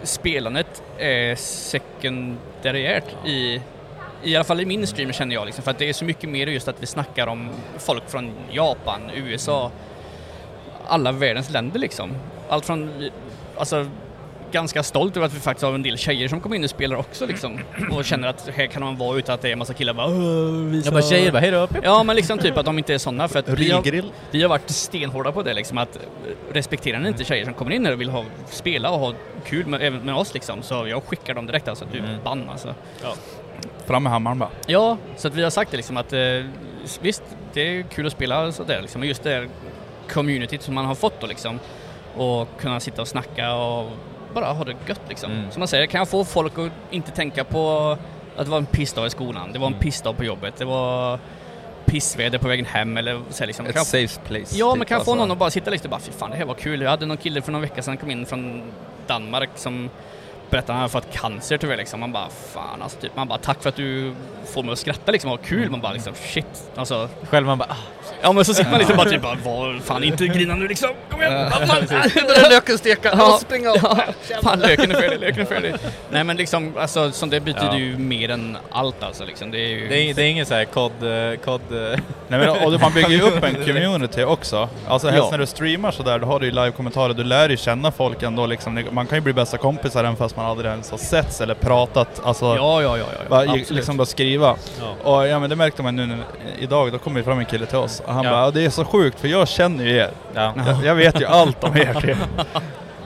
spelandet 0.03 0.83
är 0.97 1.35
sekundärt 1.35 3.03
i 3.25 3.61
i 4.25 4.35
alla 4.35 4.43
fall 4.43 4.59
i 4.61 4.65
min 4.65 4.87
stream 4.87 5.11
känner 5.13 5.35
jag 5.35 5.45
liksom, 5.45 5.63
för 5.63 5.71
att 5.71 5.77
det 5.77 5.89
är 5.89 5.93
så 5.93 6.05
mycket 6.05 6.29
mer 6.29 6.47
just 6.47 6.67
att 6.67 6.75
vi 6.79 6.85
snackar 6.85 7.27
om 7.27 7.49
folk 7.79 8.09
från 8.09 8.31
Japan, 8.51 9.01
USA, 9.15 9.71
alla 10.87 11.11
världens 11.11 11.49
länder 11.49 11.79
liksom. 11.79 12.11
allt 12.49 12.65
från, 12.65 13.09
alltså 13.57 13.85
ganska 14.53 14.83
stolt 14.83 15.17
över 15.17 15.27
att 15.27 15.33
vi 15.33 15.39
faktiskt 15.39 15.63
har 15.65 15.73
en 15.73 15.83
del 15.83 15.97
tjejer 15.97 16.27
som 16.27 16.41
kommer 16.41 16.55
in 16.55 16.63
och 16.63 16.69
spelar 16.69 16.95
också 16.95 17.25
liksom. 17.25 17.59
Och 17.91 18.05
känner 18.05 18.27
att 18.27 18.49
här 18.55 18.67
kan 18.67 18.83
man 18.83 18.97
vara 18.97 19.17
utan 19.17 19.35
att 19.35 19.41
det 19.41 19.47
är 19.47 19.51
en 19.53 19.59
massa 19.59 19.73
killar 19.73 19.93
bara 19.93 20.07
"Åh, 20.07 20.51
visa. 20.71 20.91
Bara 20.91 21.01
tjejer 21.01 21.31
bara, 21.31 21.39
hej 21.39 21.51
då. 21.51 21.67
Ja 21.83 22.03
men 22.03 22.15
liksom 22.15 22.37
typ 22.39 22.57
att 22.57 22.65
de 22.65 22.77
inte 22.77 22.93
är 22.93 22.97
sådana 22.97 23.27
för 23.27 23.39
att 23.39 23.49
vi 23.49 23.71
har, 23.71 23.83
vi 24.31 24.41
har 24.41 24.49
varit 24.49 24.69
stenhårda 24.69 25.31
på 25.31 25.43
det 25.43 25.53
liksom 25.53 25.77
att 25.77 25.97
respekterar 26.51 26.99
ni 26.99 27.07
inte 27.07 27.23
tjejer 27.23 27.45
som 27.45 27.53
kommer 27.53 27.71
in 27.71 27.85
här 27.85 27.93
och 27.93 28.01
vill 28.01 28.09
ha, 28.09 28.25
spela 28.45 28.89
och 28.91 28.99
ha 28.99 29.13
kul 29.45 29.65
med, 29.67 29.81
även 29.81 29.99
med 29.99 30.15
oss 30.15 30.33
liksom 30.33 30.61
så 30.61 30.87
jag 30.87 31.03
skickar 31.03 31.33
dem 31.33 31.45
direkt 31.45 31.67
alltså, 31.67 31.85
typ 31.85 32.03
bann 32.23 32.49
alltså. 32.49 32.75
Fram 33.85 34.03
med 34.03 34.11
hammaren 34.11 34.39
bara. 34.39 34.49
Ja, 34.67 34.97
så 35.17 35.27
att 35.27 35.33
vi 35.35 35.43
har 35.43 35.49
sagt 35.49 35.71
det 35.71 35.77
liksom 35.77 35.97
att 35.97 36.13
eh, 36.13 36.19
visst, 37.01 37.23
det 37.53 37.61
är 37.61 37.83
kul 37.83 38.05
att 38.07 38.11
spela 38.13 38.51
sådär 38.51 38.81
liksom, 38.81 38.99
men 38.99 39.07
just 39.07 39.23
det 39.23 39.29
här 39.29 39.47
communityt 40.09 40.61
som 40.61 40.73
man 40.75 40.85
har 40.85 40.95
fått 40.95 41.21
då 41.21 41.27
liksom 41.27 41.59
och 42.17 42.47
kunna 42.59 42.79
sitta 42.79 43.01
och 43.01 43.07
snacka 43.07 43.53
och 43.55 43.91
bara 44.33 44.53
ha 44.53 44.63
det 44.63 44.75
gött 44.87 45.01
liksom. 45.09 45.31
Mm. 45.31 45.51
Som 45.51 45.59
man 45.59 45.67
säger, 45.67 45.85
kan 45.85 45.99
jag 45.99 46.09
få 46.09 46.25
folk 46.25 46.59
att 46.59 46.71
inte 46.91 47.11
tänka 47.11 47.43
på 47.43 47.97
att 48.37 48.45
det 48.45 48.51
var 48.51 48.57
en 48.57 48.65
pissdag 48.65 49.05
i 49.05 49.09
skolan, 49.09 49.51
det 49.53 49.59
var 49.59 49.67
en 49.67 49.73
pissdag 49.73 50.13
på 50.13 50.23
jobbet, 50.23 50.55
det 50.57 50.65
var 50.65 51.19
pissväder 51.85 52.37
på 52.37 52.47
vägen 52.47 52.65
hem 52.65 52.97
eller 52.97 53.21
så 53.29 53.39
här, 53.39 53.47
liksom. 53.47 53.65
Ett 53.65 53.87
safe 53.87 54.19
place. 54.19 54.57
Ja, 54.57 54.71
typ, 54.71 54.77
men 54.77 54.87
kan 54.87 54.95
jag 54.95 55.05
få 55.05 55.11
alltså. 55.11 55.15
någon 55.15 55.31
att 55.31 55.37
bara 55.37 55.49
sitta 55.49 55.71
lite 55.71 55.83
och 55.83 55.89
bara 55.89 55.99
fy 55.99 56.11
fan 56.11 56.31
det 56.31 56.37
här 56.37 56.45
var 56.45 56.53
kul. 56.53 56.81
Jag 56.81 56.89
hade 56.89 57.05
någon 57.05 57.17
kille 57.17 57.41
för 57.41 57.51
någon 57.51 57.61
vecka 57.61 57.81
sedan 57.81 57.97
kom 57.97 58.11
in 58.11 58.25
från 58.25 58.61
Danmark 59.07 59.49
som 59.55 59.89
berättade 60.53 60.73
att 60.73 60.91
han 60.91 61.01
hade 61.01 61.05
fått 61.07 61.21
cancer 61.21 61.57
tyvärr 61.57 61.77
liksom. 61.77 61.99
Man 61.99 62.11
bara 62.11 62.27
fan 62.53 62.81
alltså 62.81 62.97
typ. 62.99 63.15
Man 63.15 63.27
bara 63.27 63.37
tack 63.39 63.61
för 63.61 63.69
att 63.69 63.75
du 63.75 64.13
får 64.53 64.63
mig 64.63 64.73
att 64.73 64.79
skratta 64.79 65.11
liksom. 65.11 65.29
Vad 65.29 65.41
kul. 65.41 65.69
Man 65.69 65.81
bara 65.81 65.93
liksom 65.93 66.13
shit. 66.15 66.45
Alltså. 66.75 67.09
Själv 67.29 67.45
man 67.47 67.57
bara, 67.57 67.69
ah, 67.69 67.75
Ja 68.21 68.31
men 68.31 68.45
så 68.45 68.53
sitter 68.53 68.69
man 68.71 68.79
liksom 68.79 68.97
bara 68.97 69.09
typ 69.09 69.21
bara 69.21 69.37
vad 69.43 69.81
fan 69.81 70.03
inte 70.03 70.27
grina 70.27 70.55
nu 70.55 70.67
liksom. 70.67 70.89
Kom 71.11 71.21
igen. 71.21 71.33
Vad 71.59 71.67
fan. 71.69 71.85
Börjar 72.27 72.49
löken 72.49 72.77
steka, 72.77 73.09
Ja, 73.17 73.37
spring 73.41 73.67
av! 73.67 73.75
Ja, 73.81 73.97
fan 74.43 74.59
löken 74.59 74.91
är 74.91 74.95
färdig, 75.01 75.19
löken 75.19 75.41
är 75.41 75.45
färdig. 75.45 75.75
Nej 76.11 76.23
men 76.23 76.37
liksom 76.37 76.73
alltså 76.77 77.11
som 77.11 77.29
det 77.29 77.39
betyder 77.39 77.65
Ja. 77.67 77.77
ju 77.77 77.97
mer 77.97 78.29
än 78.31 78.57
allt 78.71 79.03
alltså 79.03 79.25
liksom. 79.25 79.51
Det 79.51 79.57
är 79.59 79.67
ju... 79.67 79.87
det 79.87 79.97
är, 80.09 80.13
det 80.13 80.21
är 80.23 80.27
ingen 80.27 80.45
så 80.45 80.53
här 80.53 80.65
kod, 80.65 80.91
eh, 80.91 81.39
kod... 81.45 81.61
eh, 81.71 81.99
Nej, 82.27 82.39
men, 82.39 82.49
och 82.49 82.79
man 82.81 82.93
bygger 82.93 83.09
ju 83.09 83.21
upp 83.21 83.43
en 83.43 83.55
community 83.65 84.23
också. 84.23 84.69
Alltså 84.87 85.07
helst 85.09 85.23
Ja. 85.25 85.31
när 85.31 85.37
du 85.37 85.45
streamar 85.45 85.91
sådär, 85.91 86.19
då 86.19 86.25
har 86.27 86.39
du 86.39 86.45
ju 86.45 86.51
live-kommentarer, 86.51 87.13
du 87.13 87.23
lär 87.23 87.49
ju 87.49 87.57
känna 87.57 87.91
folk 87.91 88.23
ändå 88.23 88.45
liksom. 88.45 88.83
Man 88.91 89.07
kan 89.07 89.17
ju 89.17 89.21
bli 89.21 89.33
bästa 89.33 89.57
kompisar 89.57 89.99
även 89.99 90.15
fast 90.15 90.35
man 90.35 90.42
aldrig 90.43 90.71
ens 90.71 90.91
har 90.91 90.97
setts 90.97 91.41
eller 91.41 91.53
pratat. 91.53 92.21
Alltså, 92.23 92.45
Ja, 92.45 92.81
ja, 92.81 92.81
ja, 92.81 92.97
ja. 92.97 93.05
ja. 93.23 93.29
bara, 93.29 93.43
liksom 93.69 93.97
bara 93.97 94.05
skriva. 94.05 94.55
Ja. 95.03 95.11
Och 95.11 95.27
ja 95.27 95.39
men 95.39 95.49
det 95.49 95.55
märkte 95.55 95.83
man 95.83 95.95
nu 95.95 96.05
när, 96.05 96.17
idag, 96.59 96.91
då 96.91 96.97
kom 96.97 97.17
ju 97.17 97.23
fram 97.23 97.39
en 97.39 97.45
kille 97.45 97.65
till 97.65 97.77
oss 97.77 98.01
och 98.05 98.13
han 98.13 98.23
Ja. 98.25 98.31
bara 98.31 98.41
"Ja, 98.41 98.51
det 98.51 98.65
är 98.65 98.69
så 98.69 98.85
sjukt 98.85 99.19
för 99.19 99.27
jag 99.27 99.47
känner 99.47 99.83
ju 99.85 99.95
er. 99.97 100.09
Ja. 100.33 100.53
Jag, 100.67 100.85
jag 100.85 100.95
vet 100.95 101.21
ju 101.21 101.25
allt 101.25 101.63
om 101.63 101.77
er. 101.77 102.17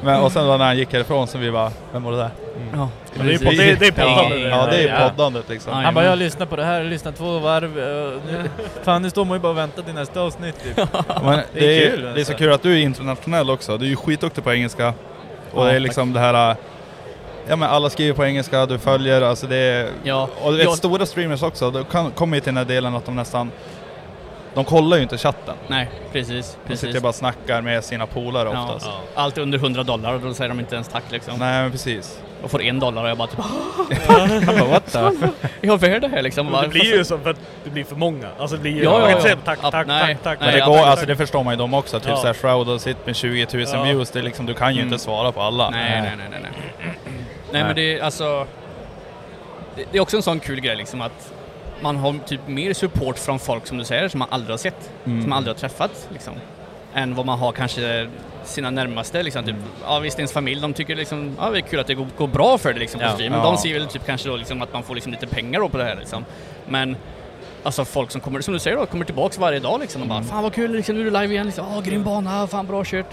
Men, 0.01 0.21
och 0.21 0.31
sen 0.31 0.47
då 0.47 0.57
när 0.57 0.65
han 0.65 0.77
gick 0.77 0.93
härifrån 0.93 1.27
så 1.27 1.37
vi 1.37 1.51
bara, 1.51 1.71
vem 1.93 2.03
var 2.03 2.11
det 2.11 2.17
där? 2.17 2.29
Ja. 2.73 2.89
Men 3.13 3.27
det 3.27 3.33
är, 3.33 3.37
på, 3.37 3.43
det, 3.51 3.79
det 3.79 3.87
är 3.87 3.91
poddandet. 3.91 4.41
Ja 4.51 4.65
det 4.71 4.77
är 4.89 5.01
Ja. 5.01 5.09
poddandet 5.09 5.49
liksom. 5.49 5.73
Ja, 5.73 5.79
Han 5.79 5.93
bara, 5.93 6.05
jag 6.05 6.17
lyssnar 6.19 6.45
på 6.45 6.55
det 6.55 6.63
här, 6.65 6.77
jag 6.77 6.85
lyssnar 6.87 7.11
två 7.11 7.39
varv. 7.39 7.79
eh, 7.79 8.19
Nu, 8.31 8.49
fan 8.83 9.01
nu 9.01 9.09
står 9.09 9.25
man 9.25 9.37
ju 9.37 9.41
bara 9.41 9.49
och 9.51 9.57
väntar 9.57 9.83
till 9.83 9.93
nästa 9.93 10.21
avsnitt 10.21 10.55
typ. 10.63 10.77
Men 11.23 11.37
Det 11.37 11.43
det, 11.53 11.83
är 11.83 11.87
är 11.87 11.91
kul, 11.91 12.01
det 12.01 12.09
är 12.09 12.13
så 12.13 12.19
alltså. 12.19 12.33
kul 12.33 12.53
att 12.53 12.63
du 12.63 12.73
är 12.73 12.77
internationell 12.83 13.49
också. 13.49 13.77
Du 13.77 13.85
är 13.85 13.89
ju 13.89 13.95
skitduktig 13.95 14.43
på 14.43 14.53
engelska. 14.53 14.87
Och 15.53 15.63
Ja, 15.63 15.69
det 15.69 15.75
är 15.75 15.79
liksom 15.79 16.13
det 16.13 16.19
här... 16.19 16.55
Ja 17.49 17.55
men 17.55 17.69
alla 17.69 17.89
skriver 17.89 18.13
på 18.13 18.25
engelska, 18.25 18.65
du 18.65 18.77
följer, 18.79 19.21
alltså 19.21 19.47
det 19.47 19.55
är... 19.57 19.89
Ja. 20.03 20.29
Och 20.43 20.51
du 20.51 20.57
vet 20.57 20.65
Ja. 20.65 20.75
stora 20.75 21.05
streamers 21.05 21.43
också, 21.43 21.71
de 21.71 22.11
kommer 22.15 22.37
ju 22.37 22.41
till 22.41 22.49
den 22.53 22.57
här 22.57 22.65
delen 22.65 22.95
att 22.95 23.05
de 23.05 23.15
nästan... 23.15 23.51
De 24.53 24.65
kollar 24.65 24.97
ju 24.97 25.03
inte 25.03 25.17
chatten. 25.17 25.55
Nej, 25.67 25.89
precis. 26.11 26.57
De 26.63 26.67
precis. 26.69 26.87
sitter 26.87 26.99
bara 27.01 27.09
och 27.09 27.15
snackar 27.15 27.61
med 27.61 27.83
sina 27.83 28.05
polare 28.05 28.49
Ja, 28.53 28.63
oftast. 28.63 28.85
ja. 28.85 29.21
Allt 29.21 29.37
under 29.37 29.57
100 29.57 29.83
dollar 29.83 30.13
och 30.13 30.21
då 30.21 30.33
säger 30.33 30.49
de 30.49 30.59
inte 30.59 30.75
ens 30.75 30.87
tack 30.87 31.03
liksom. 31.09 31.33
Nej 31.39 31.61
men 31.61 31.71
precis. 31.71 32.19
Och 32.43 32.51
får 32.51 32.61
en 32.61 32.79
dollar 32.79 33.03
och 33.03 33.09
jag 33.09 33.17
bara 33.17 33.27
typ 33.27 33.39
what 34.69 34.91
the? 34.91 34.99
Jag 35.67 35.83
är 35.83 35.99
det 35.99 36.07
här 36.07 36.21
liksom? 36.21 36.51
Bara, 36.51 36.61
det 36.61 36.67
blir 36.67 36.95
ju 36.97 37.05
så 37.05 37.17
för 37.17 37.29
att 37.29 37.37
det 37.63 37.69
blir 37.69 37.83
för 37.83 37.95
många. 37.95 38.27
Alltså 38.39 38.55
det 38.55 38.61
blir 38.61 38.71
ju... 38.71 38.83
Ja, 38.83 39.09
ja, 39.09 39.19
ja. 39.29 39.35
tack, 39.45 39.59
Ja, 39.63 39.71
tack, 39.71 39.87
nej, 39.87 40.17
tack, 40.23 40.23
tack. 40.23 40.39
Men 40.39 40.59
det 40.59 40.65
går, 40.65 40.77
tack, 40.77 40.85
alltså 40.85 40.99
tack. 41.05 41.07
det 41.07 41.15
förstår 41.15 41.43
man 41.43 41.53
ju 41.53 41.57
dem 41.57 41.73
också. 41.73 41.99
Typ 41.99 42.09
Ja. 42.09 42.15
såhär 42.17 42.33
Shroud 42.33 42.69
och 42.69 42.81
sitt 42.81 43.05
med 43.05 43.15
20 43.15 43.47
000 43.53 43.65
Ja. 43.73 43.83
views, 43.83 44.09
det 44.11 44.19
är 44.19 44.23
liksom, 44.23 44.45
du 44.45 44.53
kan 44.53 44.75
ju 44.75 44.81
Mm. 44.81 44.93
inte 44.93 45.03
svara 45.03 45.31
på 45.31 45.41
alla. 45.41 45.69
Nej, 45.69 46.01
nej, 46.01 46.11
nej, 46.31 46.39
nej. 46.41 46.51
Nej, 47.51 47.63
men 47.63 47.75
det 47.75 47.97
är 47.99 48.03
alltså... 48.03 48.47
Det, 49.75 49.85
det 49.91 49.97
är 49.97 50.01
också 50.01 50.17
en 50.17 50.23
sån 50.23 50.39
kul 50.39 50.59
grej 50.61 50.75
liksom 50.75 51.01
att 51.01 51.33
man 51.81 51.95
har 51.97 52.15
typ 52.27 52.47
mer 52.47 52.73
support 52.73 53.19
från 53.19 53.39
folk 53.39 53.67
som 53.67 53.77
du 53.77 53.83
säger 53.83 54.07
som 54.09 54.19
man 54.19 54.27
aldrig 54.31 54.51
har 54.53 54.57
sett, 54.57 54.89
Mm. 55.05 55.21
som 55.21 55.29
man 55.29 55.37
aldrig 55.37 55.55
har 55.55 55.59
träffat 55.59 56.07
liksom. 56.13 56.33
Än 56.93 57.15
vad 57.15 57.25
man 57.25 57.39
har 57.39 57.51
kanske 57.51 58.09
sina 58.43 58.69
närmaste 58.69 59.23
liksom. 59.23 59.43
Typ, 59.45 59.55
ja 59.83 59.99
visst 59.99 60.19
ens 60.19 60.31
familj, 60.33 60.61
de 60.61 60.73
tycker 60.73 60.95
liksom, 60.95 61.35
ja 61.39 61.49
det 61.49 61.57
är 61.57 61.61
kul 61.61 61.79
att 61.79 61.87
det 61.87 61.93
går, 61.93 62.07
går 62.17 62.27
bra 62.27 62.57
för 62.57 62.73
det 62.73 62.79
liksom 62.79 62.99
på 62.99 63.05
Ja. 63.05 63.11
stream. 63.13 63.31
Men 63.31 63.41
Ja. 63.41 63.45
de 63.45 63.57
ser 63.57 63.73
väl 63.73 63.87
typ 63.87 64.05
kanske 64.05 64.29
då 64.29 64.35
liksom 64.35 64.61
att 64.61 64.73
man 64.73 64.83
får 64.83 64.95
liksom 64.95 65.11
lite 65.11 65.27
pengar 65.27 65.59
då 65.59 65.69
på 65.69 65.77
det 65.77 65.83
här 65.83 65.95
liksom. 65.95 66.25
Men 66.67 66.97
Alltså 67.67 67.85
folk 67.85 68.11
som 68.11 68.21
kommer, 68.21 68.41
som 68.41 68.53
du 68.53 68.59
säger 68.59 68.77
då, 68.77 68.85
kommer 68.85 69.05
tillbaks 69.05 69.37
varje 69.37 69.59
dag 69.59 69.79
liksom 69.79 70.01
och 70.01 70.07
bara 70.07 70.23
Fan 70.23 70.43
vad 70.43 70.53
kul, 70.53 70.71
liksom, 70.71 70.95
nu 70.95 71.01
är 71.01 71.05
du 71.05 71.11
live 71.11 71.33
igen, 71.33 71.45
liksom, 71.45 71.65
Åh, 71.75 71.81
grym 71.81 72.03
bana, 72.03 72.47
fan 72.47 72.67
bra 72.67 72.83
kört. 72.85 73.05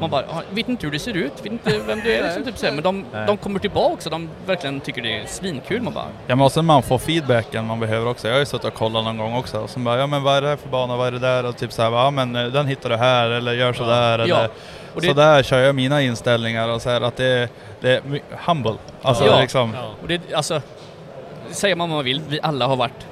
Man 0.00 0.10
bara, 0.10 0.22
"Ja, 0.30 0.42
vet 0.50 0.68
inte 0.68 0.86
hur 0.86 0.92
det 0.92 0.98
ser 0.98 1.16
ut, 1.16 1.32
vet 1.42 1.52
inte 1.52 1.78
vem 1.86 2.00
du 2.00 2.12
är 2.14 2.22
liksom, 2.24 2.44
typ 2.44 2.58
så 2.58 2.66
här. 2.66 2.72
Men 2.72 2.82
de, 2.84 3.04
de 3.26 3.36
kommer 3.36 3.60
tillbaks 3.60 4.04
och 4.06 4.12
de 4.12 4.28
verkligen 4.46 4.80
tycker 4.80 5.02
det 5.02 5.18
är 5.18 5.26
svinkul. 5.26 5.82
Man 5.82 5.92
bara, 5.94 6.04
Ja 6.26 6.34
men 6.36 6.44
och 6.44 6.52
sen 6.52 6.64
man 6.64 6.82
får 6.82 6.98
feedbacken 6.98 7.66
man 7.66 7.80
behöver 7.80 8.06
också. 8.10 8.28
Jag 8.28 8.34
har 8.34 8.40
ju 8.40 8.46
suttit 8.46 8.64
och 8.64 8.74
kollat 8.74 9.04
någon 9.04 9.16
gång 9.18 9.36
också. 9.36 9.58
Och 9.60 9.70
sen 9.70 9.84
bara, 9.84 9.98
ja 9.98 10.06
men 10.06 10.22
vad 10.22 10.36
är 10.36 10.42
det 10.42 10.48
här 10.48 10.56
för 10.56 10.68
bana, 10.68 10.96
vad 10.96 11.06
är 11.06 11.12
det 11.12 11.18
där? 11.18 11.44
Och 11.46 11.56
typ 11.56 11.72
såhär, 11.72 11.90
ja 11.90 12.10
men 12.10 12.36
eh, 12.36 12.44
den 12.46 12.66
hittar 12.66 12.90
du 12.90 12.96
här 12.96 13.30
eller 13.30 13.52
gör 13.52 13.72
sådär 13.72 14.18
Ja. 14.18 14.24
eller 14.24 14.48
Och 14.94 15.00
det- 15.00 15.06
sådär 15.06 15.42
kör 15.42 15.58
jag 15.58 15.74
mina 15.74 16.02
inställningar 16.02 16.68
och 16.68 16.82
så 16.82 16.90
här 16.90 17.00
att 17.00 17.16
det, 17.16 17.48
det 17.80 17.90
är 17.90 18.02
humble. 18.46 18.74
Alltså 19.02 19.26
Ja. 19.26 19.40
liksom. 19.40 19.72
Ja. 19.74 19.88
och 20.02 20.08
det, 20.08 20.20
alltså, 20.34 20.60
säger 21.50 21.76
man 21.76 21.88
vad 21.90 21.96
man 21.96 22.04
vill, 22.04 22.20
vi 22.28 22.40
alla 22.42 22.66
har 22.66 22.76
varit 22.76 23.06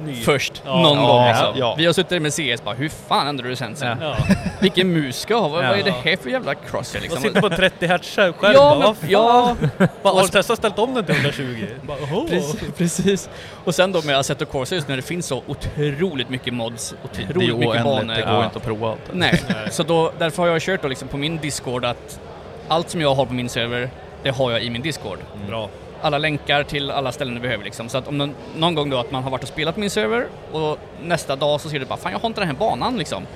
Ny. 0.00 0.14
först 0.14 0.62
Ja. 0.66 0.82
någon 0.82 0.98
Ja, 0.98 1.06
gång. 1.06 1.22
Alltså. 1.26 1.54
ja. 1.60 1.74
Vi 1.78 1.86
har 1.86 1.92
suttit 1.92 2.22
med 2.22 2.32
CS 2.34 2.64
bara, 2.64 2.74
hur 2.74 2.88
fan 2.88 3.26
ändrade 3.26 3.48
du 3.48 3.56
sensen? 3.56 3.98
Ja. 4.02 4.16
Vilken 4.60 4.92
mus 4.92 5.20
ska 5.20 5.34
jag 5.34 5.40
ha? 5.40 5.48
Vad, 5.48 5.64
Ja. 5.64 5.68
vad 5.68 5.78
är 5.78 5.82
det 5.84 5.90
här 5.90 6.16
för 6.16 6.30
jävla 6.30 6.54
crosshair 6.54 7.00
Man 7.00 7.02
liksom? 7.02 7.22
sitter 7.22 7.40
på 7.40 7.48
30 7.50 7.86
hertz 7.86 8.14
själv. 8.16 8.34
Ja, 8.40 8.76
bara, 8.80 8.94
men, 9.00 9.10
ja, 9.10 9.56
Bara, 10.02 10.14
har 10.14 10.22
du 10.22 10.28
testat 10.28 10.58
ställt 10.58 10.78
om 10.78 10.94
den 10.94 11.04
till 11.04 11.14
120? 11.14 11.66
Bara, 11.82 11.98
oho. 11.98 12.28
Precis, 12.28 12.60
precis. 12.76 13.30
Och 13.64 13.74
sen 13.74 13.92
då 13.92 14.02
med 14.02 14.18
Assetto 14.18 14.44
Corsa 14.46 14.74
just 14.74 14.88
när 14.88 14.96
det 14.96 15.02
finns 15.02 15.26
så 15.26 15.42
otroligt 15.46 16.28
mycket 16.30 16.54
mods, 16.54 16.94
Det 17.02 17.22
otroligt 17.22 17.38
mycket 17.58 17.66
oändligt, 17.66 17.84
banor. 17.84 18.14
det 18.14 18.22
går 18.34 18.44
inte 18.44 18.58
att 18.58 18.64
prova 18.64 18.88
allt. 18.90 19.00
Nej, 19.12 19.42
så 19.70 19.82
då, 19.82 20.12
därför 20.18 20.42
har 20.42 20.48
jag 20.48 20.60
kört 20.62 20.82
då 20.82 20.88
liksom 20.88 21.08
på 21.08 21.16
min 21.16 21.36
Discord 21.38 21.84
att 21.84 22.20
allt 22.68 22.90
som 22.90 23.00
jag 23.00 23.14
har 23.14 23.26
på 23.26 23.34
min 23.34 23.48
server, 23.48 23.90
det 24.22 24.30
har 24.30 24.50
jag 24.50 24.62
i 24.62 24.70
min 24.70 24.82
Discord. 24.82 25.18
Bra. 25.48 25.68
Alla 26.02 26.18
länkar 26.18 26.62
till 26.62 26.90
alla 26.90 27.12
ställen 27.12 27.34
du 27.34 27.40
behöver 27.40 27.64
liksom. 27.64 27.88
Så 27.88 27.98
att 27.98 28.08
om 28.08 28.34
någon, 28.56 28.74
gång 28.74 28.90
då 28.90 28.98
att 28.98 29.10
man 29.10 29.22
har 29.22 29.30
varit 29.30 29.42
och 29.42 29.48
spelat 29.48 29.76
min 29.76 29.90
server 29.90 30.26
och 30.52 30.78
nästa 31.02 31.36
dag 31.36 31.60
så 31.60 31.68
ser 31.68 31.78
du 31.78 31.86
bara 31.86 31.98
fan 31.98 32.12
jag 32.12 32.18
har 32.18 32.26
inte 32.26 32.40
den 32.40 32.48
här 32.48 32.56
banan 32.56 32.98
liksom. 32.98 33.26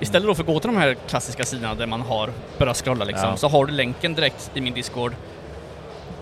Istället 0.00 0.28
då 0.28 0.34
för 0.34 0.42
att 0.42 0.46
gå 0.46 0.60
till 0.60 0.70
de 0.70 0.76
här 0.76 0.96
klassiska 1.08 1.44
sidorna 1.44 1.74
där 1.74 1.86
man 1.86 2.00
har 2.00 2.30
börjat 2.58 2.76
scrolla 2.76 3.04
liksom, 3.04 3.28
Ja. 3.28 3.36
så 3.36 3.48
har 3.48 3.66
du 3.66 3.72
länken 3.72 4.14
direkt 4.14 4.50
i 4.54 4.60
min 4.60 4.74
Discord. 4.74 5.12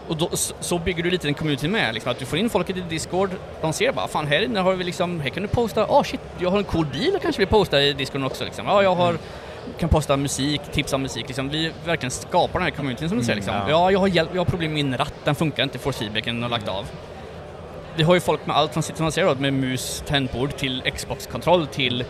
Och 0.09 0.17
då, 0.17 0.29
så, 0.61 0.79
bygger 0.79 1.03
du 1.03 1.11
lite 1.11 1.29
en 1.29 1.35
community 1.35 1.69
med, 1.69 1.95
liksom, 1.95 2.13
att 2.13 2.19
du 2.19 2.25
får 2.25 2.39
in 2.39 2.51
folket 2.51 2.77
i 2.77 2.81
Discord, 2.81 3.31
de 3.61 3.73
ser 3.73 3.93
bara 3.93 4.09
fan 4.09 4.27
här 4.27 4.43
inne 4.43 4.61
har 4.61 4.73
vi 4.73 4.85
liksom, 4.85 5.21
här 5.21 5.29
kan 5.29 5.43
du 5.43 5.49
posta, 5.49 5.87
ah 5.89 6.05
shit, 6.05 6.21
jag 6.39 6.51
har 6.51 6.59
en 6.59 6.65
cool 6.65 6.87
bil, 6.87 7.11
jag 7.13 7.23
kanske 7.23 7.41
vill 7.41 7.49
posta 7.49 7.83
i 7.83 7.93
Discord 7.93 8.25
också 8.25 8.45
liksom. 8.45 8.67
Ja, 8.67 8.83
jag 8.83 8.95
har, 8.95 9.17
kan 9.79 9.89
posta 9.89 10.17
musik, 10.17 10.61
tipsa 10.73 10.97
om 10.97 11.03
musik 11.03 11.27
liksom. 11.29 11.49
Vi 11.49 11.73
verkligen 11.85 12.11
skapar 12.11 12.59
den 12.59 12.63
här 12.63 12.71
communityn 12.71 13.09
som 13.09 13.19
du 13.19 13.25
säger 13.25 13.37
liksom. 13.37 13.55
ja. 13.55 13.71
Ja, 13.71 13.91
jag 13.91 13.99
har, 13.99 14.09
hjälp, 14.09 14.31
jag 14.33 14.41
har 14.41 14.45
problem 14.45 14.73
med 14.73 14.85
min 14.85 14.97
ratt, 14.99 15.15
den 15.25 15.35
funkar 15.35 15.63
inte, 15.63 15.79
force 15.79 15.99
feedbacken 15.99 16.43
har 16.43 16.51
lagt 16.51 16.69
av. 16.69 16.87
Vi 17.97 18.03
har 18.03 18.15
ju 18.15 18.21
folk 18.21 18.47
med 18.47 18.57
allt 18.57 18.73
från, 18.73 18.83
som 18.83 19.11
man 19.27 19.37
med 19.39 19.53
mus, 19.53 20.03
tangentbord 20.07 20.57
till 20.57 20.83
Xbox-kontroll 20.95 21.67
till 21.67 22.05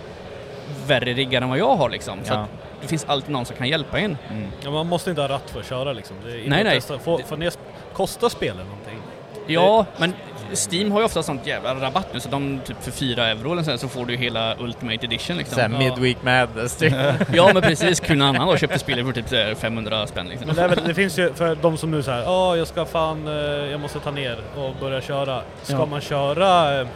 värre 0.86 1.12
riggar 1.12 1.42
än 1.42 1.48
vad 1.48 1.58
jag 1.58 1.76
har 1.76 1.90
liksom. 1.90 2.18
Så 2.24 2.32
Ja. 2.32 2.38
att 2.38 2.48
det 2.82 2.88
finns 2.88 3.04
alltid 3.04 3.30
någon 3.30 3.44
som 3.44 3.56
kan 3.56 3.68
hjälpa 3.68 3.98
en. 3.98 4.16
Ja, 4.64 4.70
man 4.70 4.86
måste 4.86 5.10
inte 5.10 5.22
ha 5.22 5.28
ratt 5.28 5.50
för 5.50 5.60
att 5.60 5.66
köra 5.66 5.92
liksom. 5.92 6.16
Det 6.24 6.30
är 6.32 6.36
inte 6.38 6.50
Nej, 6.50 6.64
nej. 6.64 6.74
Testa. 6.74 6.98
Får, 6.98 7.18
får 7.18 7.36
ni 7.36 7.50
kosta 7.92 8.30
spelet 8.30 8.66
någonting? 8.66 8.98
Ja, 9.46 9.86
men 9.96 10.14
Steam 10.56 10.92
har 10.92 10.98
ju 11.00 11.04
ofta 11.06 11.22
sånt 11.22 11.46
jävla 11.46 11.74
rabatt 11.74 12.06
nu 12.14 12.20
så 12.20 12.28
de 12.28 12.60
typ 12.64 12.82
för 12.82 12.90
4 12.90 13.26
euro 13.28 13.52
eller 13.52 13.62
så, 13.62 13.78
så 13.78 13.88
får 13.88 14.06
du 14.06 14.16
hela 14.16 14.56
Ultimate 14.58 15.06
Edition 15.06 15.36
liksom. 15.36 15.54
Såhär 15.54 15.68
midweek 15.68 16.22
madness 16.22 16.76
typ. 16.76 16.92
Ja 17.34 17.50
men 17.54 17.62
precis, 17.62 18.00
kunde 18.00 18.24
annan 18.24 18.46
då 18.48 18.56
köpte 18.56 18.78
spelet 18.78 19.06
för 19.06 19.12
typ 19.12 19.28
så 19.28 19.36
här 19.36 19.54
500 19.54 20.06
spänn 20.06 20.28
liksom. 20.28 20.46
Men 20.46 20.56
det, 20.56 20.68
väl, 20.68 20.84
det 20.86 20.94
finns 20.94 21.18
ju 21.18 21.32
för 21.34 21.54
de 21.54 21.76
som 21.76 21.90
nu 21.90 22.02
säger 22.02 22.22
ja 22.22 22.56
jag 22.56 22.66
ska 22.68 22.84
fan, 22.84 23.26
eh, 23.28 23.34
jag 23.70 23.80
måste 23.80 24.00
ta 24.00 24.10
ner 24.10 24.38
och 24.56 24.74
börja 24.80 25.00
köra. 25.00 25.42
Ska 25.62 25.72
Ja. 25.72 25.86
man 25.86 26.00
köra... 26.00 26.80
eh, 26.80 26.86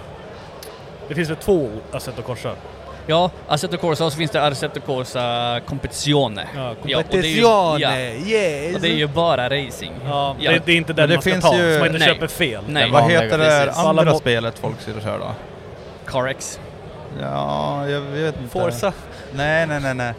Det 1.08 1.14
finns 1.14 1.30
väl 1.30 1.36
två 1.36 1.68
sätt 1.98 2.18
att 2.18 2.24
korsa? 2.24 2.50
Ja, 3.08 3.30
Assetto 3.48 3.76
Corsa 3.76 4.04
och 4.04 4.12
så 4.12 4.18
finns 4.18 4.30
det 4.30 4.42
Assetto 4.42 4.80
Corsa 4.80 5.60
Competizione. 5.66 6.46
Ja, 6.56 6.70
och 6.70 6.76
det 6.82 6.88
är 6.88 6.88
ju- 6.88 6.94
competizione, 7.02 7.78
ja, 7.80 7.96
yes! 8.26 8.74
och 8.74 8.80
det 8.80 8.88
är 8.88 8.94
ju 8.96 9.06
bara 9.06 9.44
racing. 9.48 9.92
Ja, 10.04 10.36
Ja. 10.40 10.50
Det, 10.52 10.62
det 10.66 10.72
är 10.72 10.76
inte 10.76 10.92
den 10.92 11.08
det 11.08 11.14
man 11.14 11.22
ska 11.22 11.40
ta, 11.40 11.56
ju- 11.56 11.72
så 11.74 11.78
man 11.78 11.86
inte 11.86 11.98
Nej. 11.98 12.08
köper 12.08 12.26
fel. 12.26 12.64
Nej, 12.68 12.90
Vad 12.90 13.10
heter 13.10 13.38
det 13.38 13.72
andra 13.72 14.14
spelet 14.14 14.58
folk 14.58 14.80
sitter 14.80 14.96
och 14.96 15.02
kör 15.02 15.18
då? 15.18 15.30
CarX. 16.06 16.60
Ja, 17.20 17.88
jag 17.88 18.00
vet 18.00 18.36
inte. 18.36 18.48
Forza. 18.52 18.92
Nej, 19.34 19.66
nej, 19.66 19.80
nej, 19.80 19.94
nej. 19.94 20.12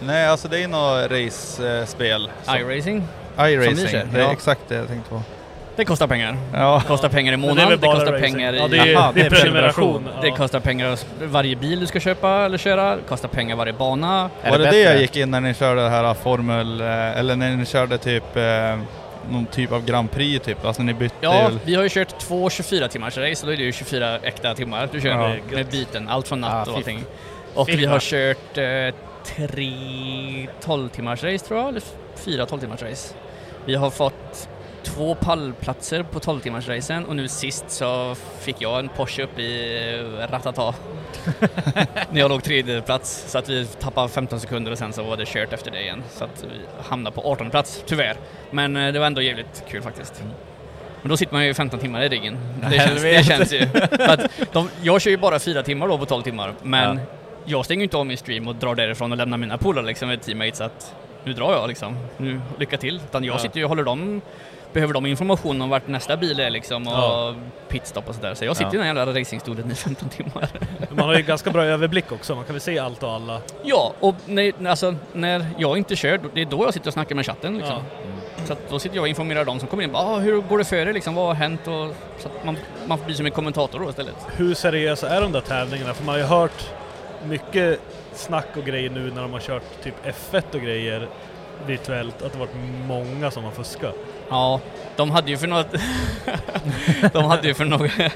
Nej, 0.00 0.26
alltså 0.26 0.48
det 0.48 0.62
är 0.62 0.68
något 0.68 1.10
race-spel. 1.10 2.30
iRacing? 2.48 3.06
Vi 3.36 3.52
iRacing, 3.52 3.88
kör, 3.88 4.08
det 4.12 4.18
är 4.20 4.22
ja. 4.24 4.32
exakt 4.32 4.60
det 4.68 4.74
jag 4.74 4.88
tänkte 4.88 5.10
på. 5.10 5.22
Det 5.78 5.84
kostar 5.84 6.06
pengar. 6.06 6.36
Ja. 6.54 6.78
Det 6.82 6.88
kostar 6.88 7.08
pengar 7.08 7.32
i 7.32 7.36
det 7.36 7.40
månaden, 7.40 7.70
det, 7.70 7.76
bara 7.76 7.94
kostar 7.94 8.12
racing. 8.12 8.34
pengar 8.34 8.52
i... 8.52 8.58
Ja, 8.58 8.68
det 8.68 8.76
är, 8.78 8.86
Jaha, 8.86 9.12
det 9.14 9.20
är 9.20 9.30
det 9.30 9.36
är 9.36 9.40
prenumeration. 9.40 10.08
Det 10.20 10.28
Ja. 10.28 10.36
kostar 10.36 10.60
pengar 10.60 10.98
varje 11.22 11.56
bil 11.56 11.80
du 11.80 11.86
ska 11.86 12.00
köpa 12.00 12.30
eller 12.30 12.58
köra, 12.58 12.96
det 12.96 13.02
kostar 13.08 13.28
pengar 13.28 13.56
varje 13.56 13.72
bana. 13.72 14.30
Är 14.42 14.50
Var 14.50 14.58
det 14.58 14.70
det 14.70 14.78
jag 14.80 15.00
gick 15.00 15.16
in 15.16 15.30
när 15.30 15.40
ni 15.40 15.54
körde 15.54 15.82
det 15.82 15.88
här 15.88 16.14
Formel, 16.14 16.80
eh, 16.80 17.18
eller 17.18 17.36
när 17.36 17.56
ni 17.56 17.66
körde 17.66 17.98
typ 17.98 18.36
eh, 18.36 18.42
någon 19.30 19.46
typ 19.46 19.72
av 19.72 19.84
Grand 19.84 20.10
Prix 20.10 20.44
typ? 20.46 20.64
Alltså 20.64 20.82
ni 20.82 20.94
bytte 20.94 21.14
Ja, 21.20 21.50
vi 21.64 21.74
har 21.74 21.82
ju 21.82 21.88
kört 21.88 22.18
två 22.18 22.50
24 22.50 22.88
timmars 22.88 23.16
race, 23.18 23.46
då 23.46 23.52
är 23.52 23.56
det 23.56 23.62
ju 23.62 23.72
24 23.72 24.18
äkta 24.22 24.54
timmar 24.54 24.88
du 24.92 25.00
kör 25.00 25.08
Ja. 25.08 25.28
med, 25.28 25.40
med 25.52 25.66
byten, 25.66 26.08
allt 26.08 26.28
från 26.28 26.40
natt 26.40 26.66
Ja, 26.66 26.72
och 26.72 26.78
allting. 26.78 27.04
Och 27.54 27.68
vi 27.68 27.84
har 27.84 28.00
kört 28.00 28.58
eh, 28.58 28.94
tre 29.36 29.72
12 30.64 30.88
timmars 30.88 31.24
race 31.24 31.46
tror 31.46 31.60
jag, 31.60 31.68
eller 31.68 31.82
fyra 32.24 32.46
12 32.46 32.60
timmars 32.60 32.82
race. 32.82 33.14
Vi 33.64 33.74
har 33.74 33.90
fått 33.90 34.48
två 34.94 35.14
pallplatser 35.14 36.02
på 36.02 36.20
12 36.20 36.40
timmars 36.40 36.68
racen 36.68 37.04
och 37.06 37.16
nu 37.16 37.28
sist 37.28 37.64
så 37.70 38.14
fick 38.40 38.56
jag 38.58 38.78
en 38.78 38.88
Porsche 38.88 39.22
upp 39.22 39.38
i 39.38 39.78
eh, 40.20 40.30
Ratata. 40.32 40.74
När 42.10 42.20
jag 42.20 42.28
låg 42.28 42.42
tredje 42.44 42.80
plats 42.82 43.24
så 43.28 43.38
att 43.38 43.48
vi 43.48 43.66
tappade 43.66 44.08
15 44.08 44.40
sekunder 44.40 44.72
och 44.72 44.78
sen 44.78 44.92
så 44.92 45.02
var 45.02 45.16
det 45.16 45.26
kört 45.28 45.52
efter 45.52 45.70
det 45.70 45.80
igen. 45.80 46.02
Så 46.10 46.24
att 46.24 46.44
vi 46.44 46.84
hamnade 46.88 47.14
på 47.16 47.22
18 47.32 47.50
plats, 47.50 47.82
tyvärr. 47.86 48.16
Men 48.50 48.76
eh, 48.76 48.92
det 48.92 48.98
var 48.98 49.06
ändå 49.06 49.22
jävligt 49.22 49.64
kul 49.68 49.82
faktiskt. 49.82 50.22
Men 51.02 51.08
då 51.10 51.16
sitter 51.16 51.32
man 51.32 51.46
ju 51.46 51.54
15 51.54 51.80
timmar 51.80 52.02
i 52.02 52.08
ryggen. 52.08 52.38
Det 52.70 52.76
känns, 52.76 53.02
det 53.02 53.24
känns 53.24 53.52
ju. 53.52 53.58
De, 54.52 54.68
jag 54.82 55.00
kör 55.00 55.10
ju 55.10 55.16
bara 55.16 55.38
fyra 55.38 55.62
timmar 55.62 55.88
då 55.88 55.98
på 55.98 56.06
12 56.06 56.22
timmar, 56.22 56.54
men 56.62 56.96
Ja. 56.96 57.02
jag 57.44 57.64
stänger 57.64 57.80
ju 57.80 57.84
inte 57.84 57.96
av 57.96 58.06
min 58.06 58.16
stream 58.18 58.48
och 58.48 58.54
drar 58.54 58.74
därifrån 58.74 59.12
och 59.12 59.18
lämnar 59.18 59.38
mina 59.38 59.58
polare 59.58 59.86
liksom 59.86 60.08
med 60.08 60.22
teammates 60.22 60.60
att 60.60 60.94
nu 61.24 61.32
drar 61.32 61.52
jag 61.52 61.68
liksom. 61.68 61.96
Nu, 62.16 62.40
lycka 62.58 62.76
till. 62.78 63.00
Utan 63.08 63.24
jag 63.24 63.34
Ja. 63.34 63.38
sitter 63.38 63.56
ju 63.58 63.64
och 63.64 63.68
håller 63.68 63.84
dem 63.84 64.20
Behöver 64.72 64.94
de 64.94 65.06
information 65.06 65.62
om 65.62 65.68
vart 65.70 65.88
nästa 65.88 66.16
bil 66.16 66.40
är 66.40 66.50
liksom 66.50 66.86
och 66.86 66.92
Ja. 66.92 67.34
pitstop 67.68 68.08
och 68.08 68.14
sådär. 68.14 68.34
Så 68.34 68.44
jag 68.44 68.56
sitter 68.56 68.68
Ja. 68.70 68.74
i 68.74 68.76
den 68.86 68.96
här 68.96 69.04
jävla 69.04 69.20
racingstolen 69.20 69.70
i 69.70 69.74
15 69.74 70.08
timmar. 70.08 70.48
Man 70.90 71.08
har 71.08 71.16
ju 71.16 71.22
ganska 71.22 71.50
bra 71.50 71.64
överblick 71.64 72.12
också, 72.12 72.34
man 72.34 72.44
kan 72.44 72.54
väl 72.54 72.60
se 72.60 72.78
allt 72.78 73.02
och 73.02 73.10
alla. 73.12 73.40
Ja, 73.64 73.92
och 74.00 74.14
när, 74.26 74.66
alltså, 74.68 74.94
när 75.12 75.46
jag 75.58 75.78
inte 75.78 75.96
kör, 75.96 76.20
det 76.34 76.40
är 76.40 76.44
då 76.46 76.64
jag 76.64 76.74
sitter 76.74 76.86
och 76.86 76.92
snackar 76.92 77.14
med 77.14 77.26
chatten 77.26 77.56
liksom. 77.58 77.74
Ja. 77.76 78.44
Så 78.46 78.52
att 78.52 78.70
då 78.70 78.78
sitter 78.78 78.96
jag 78.96 79.02
och 79.02 79.08
informerar 79.08 79.44
dem 79.44 79.58
som 79.58 79.68
kommer 79.68 79.84
in. 79.84 79.94
Ah, 79.94 80.16
hur 80.18 80.40
går 80.40 80.58
det 80.58 80.64
för 80.64 80.76
er 80.76 80.92
liksom? 80.92 81.14
Vad 81.14 81.26
har 81.26 81.34
hänt? 81.34 81.60
Och, 81.66 81.94
så 82.18 82.28
att 82.28 82.44
man, 82.44 82.56
man 82.86 82.98
blir 83.06 83.14
som 83.14 83.26
en 83.26 83.32
kommentator 83.32 83.80
då 83.80 83.90
istället. 83.90 84.14
Hur 84.36 84.54
seriösa 84.54 85.08
är 85.08 85.20
de 85.20 85.32
där 85.32 85.40
tävlingarna? 85.40 85.94
För 85.94 86.04
man 86.04 86.12
har 86.14 86.18
ju 86.20 86.24
hört 86.26 86.70
mycket 87.24 87.80
snack 88.14 88.46
och 88.56 88.64
grejer 88.64 88.90
nu 88.90 89.10
när 89.14 89.22
de 89.22 89.32
har 89.32 89.40
kört 89.40 89.62
typ 89.82 89.94
F1 90.04 90.42
och 90.54 90.60
grejer 90.60 91.08
virtuellt, 91.66 92.22
att 92.22 92.32
det 92.32 92.38
varit 92.38 92.54
många 92.86 93.30
som 93.30 93.44
har 93.44 93.50
fuskat. 93.50 93.94
Ja, 94.30 94.60
de 94.96 95.10
hade 95.10 95.30
ju 95.30 95.36
för 95.36 95.46
något... 95.46 95.66
de 97.12 97.24
hade 97.24 97.48
ju 97.48 97.54
för 97.54 97.64
några... 97.64 97.88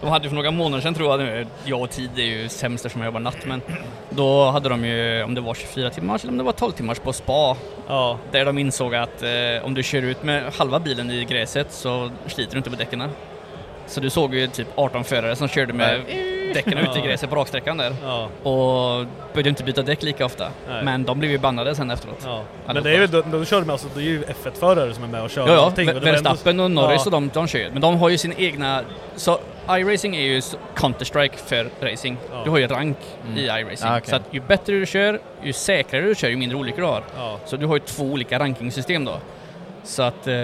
de 0.00 0.10
hade 0.10 0.24
ju 0.24 0.28
för 0.28 0.36
några 0.36 0.50
månader 0.50 0.82
sedan 0.82 0.94
tror 0.94 1.10
jag. 1.10 1.20
Nu, 1.20 1.46
jag 1.64 1.82
och 1.82 1.90
tid 1.90 2.10
är 2.16 2.22
ju 2.22 2.48
sämst 2.48 2.84
eftersom 2.84 3.02
jag 3.02 3.08
jobbar 3.08 3.20
natt, 3.20 3.46
men 3.46 3.62
då 4.10 4.50
hade 4.50 4.68
de 4.68 4.84
ju, 4.84 5.22
om 5.22 5.34
det 5.34 5.40
var 5.40 5.54
24 5.54 5.90
timmars 5.90 6.22
eller 6.22 6.32
om 6.32 6.38
det 6.38 6.44
var 6.44 6.52
12 6.52 6.72
timmars 6.72 6.98
på 6.98 7.12
spa, 7.12 7.56
Ja, 7.88 8.18
där 8.30 8.44
de 8.44 8.58
insåg 8.58 8.94
att 8.94 9.22
eh, 9.22 9.64
om 9.64 9.74
du 9.74 9.82
kör 9.82 10.02
ut 10.02 10.22
med 10.22 10.52
halva 10.58 10.80
bilen 10.80 11.10
i 11.10 11.24
gräset 11.24 11.72
så 11.72 12.10
sliter 12.26 12.52
du 12.52 12.58
inte 12.58 12.70
på 12.70 12.76
däcken. 12.76 13.02
Så 13.86 14.00
du 14.00 14.10
såg 14.10 14.34
ju 14.34 14.46
typ 14.46 14.68
18 14.74 15.04
förare 15.04 15.36
som 15.36 15.48
körde 15.48 15.72
med 15.72 16.00
däcken 16.54 16.78
ute 16.78 16.98
i 16.98 17.02
gräset 17.02 17.30
på 17.30 17.36
raksträckan 17.36 17.76
där 17.76 17.92
ja, 18.02 18.28
och 18.50 19.06
började 19.32 19.48
inte 19.48 19.64
byta 19.64 19.82
däck 19.82 20.02
lika 20.02 20.24
ofta. 20.26 20.48
Nej. 20.68 20.84
Men 20.84 21.04
de 21.04 21.18
blev 21.18 21.30
ju 21.30 21.38
bannade 21.38 21.74
sen 21.74 21.90
efteråt. 21.90 22.26
Men 22.66 22.82
det 22.82 22.90
är 22.90 23.00
ju, 23.00 23.06
då, 23.06 23.22
då 23.32 23.44
kör 23.44 23.60
de 23.60 23.70
alltså, 23.70 23.88
det 23.94 24.00
är 24.00 24.04
ju 24.04 24.22
F1-förare 24.24 24.94
som 24.94 25.04
är 25.04 25.08
med 25.08 25.22
och 25.22 25.30
kör 25.30 25.46
Ja, 25.48 25.54
ja. 25.54 25.64
allting. 25.64 25.86
Verstappen 26.00 26.60
och 26.60 26.70
Norris 26.70 26.96
Ja. 27.00 27.04
och 27.04 27.10
de, 27.10 27.30
de 27.34 27.46
kör 27.48 27.58
ju. 27.58 27.70
Men 27.72 27.80
de 27.82 27.96
har 27.96 28.08
ju 28.08 28.18
sin 28.18 28.34
egna... 28.38 28.82
Så 29.16 29.38
iRacing 29.70 30.16
är 30.16 30.20
ju 30.20 30.40
Counter-Strike 30.74 31.36
för 31.36 31.70
racing. 31.80 32.18
Ja. 32.32 32.40
Du 32.44 32.50
har 32.50 32.58
ju 32.58 32.66
rank 32.66 32.96
Mm. 33.26 33.38
i 33.38 33.44
iRacing. 33.44 33.88
Ah, 33.90 33.96
okej. 33.98 34.10
Så 34.10 34.16
att 34.16 34.22
ju 34.30 34.40
bättre 34.40 34.72
du 34.72 34.86
kör, 34.86 35.20
ju 35.42 35.52
säkrare 35.52 36.02
du 36.02 36.14
kör, 36.14 36.28
ju 36.28 36.36
mindre 36.36 36.58
olyckor 36.58 36.80
du 36.82 36.86
har. 36.88 37.02
Ja. 37.16 37.38
Så 37.46 37.56
du 37.56 37.66
har 37.66 37.76
ju 37.76 37.80
två 37.80 38.04
olika 38.04 38.38
rankingsystem 38.38 39.04
då. 39.04 39.18
Så 39.84 40.02
att 40.02 40.26
eh, 40.26 40.34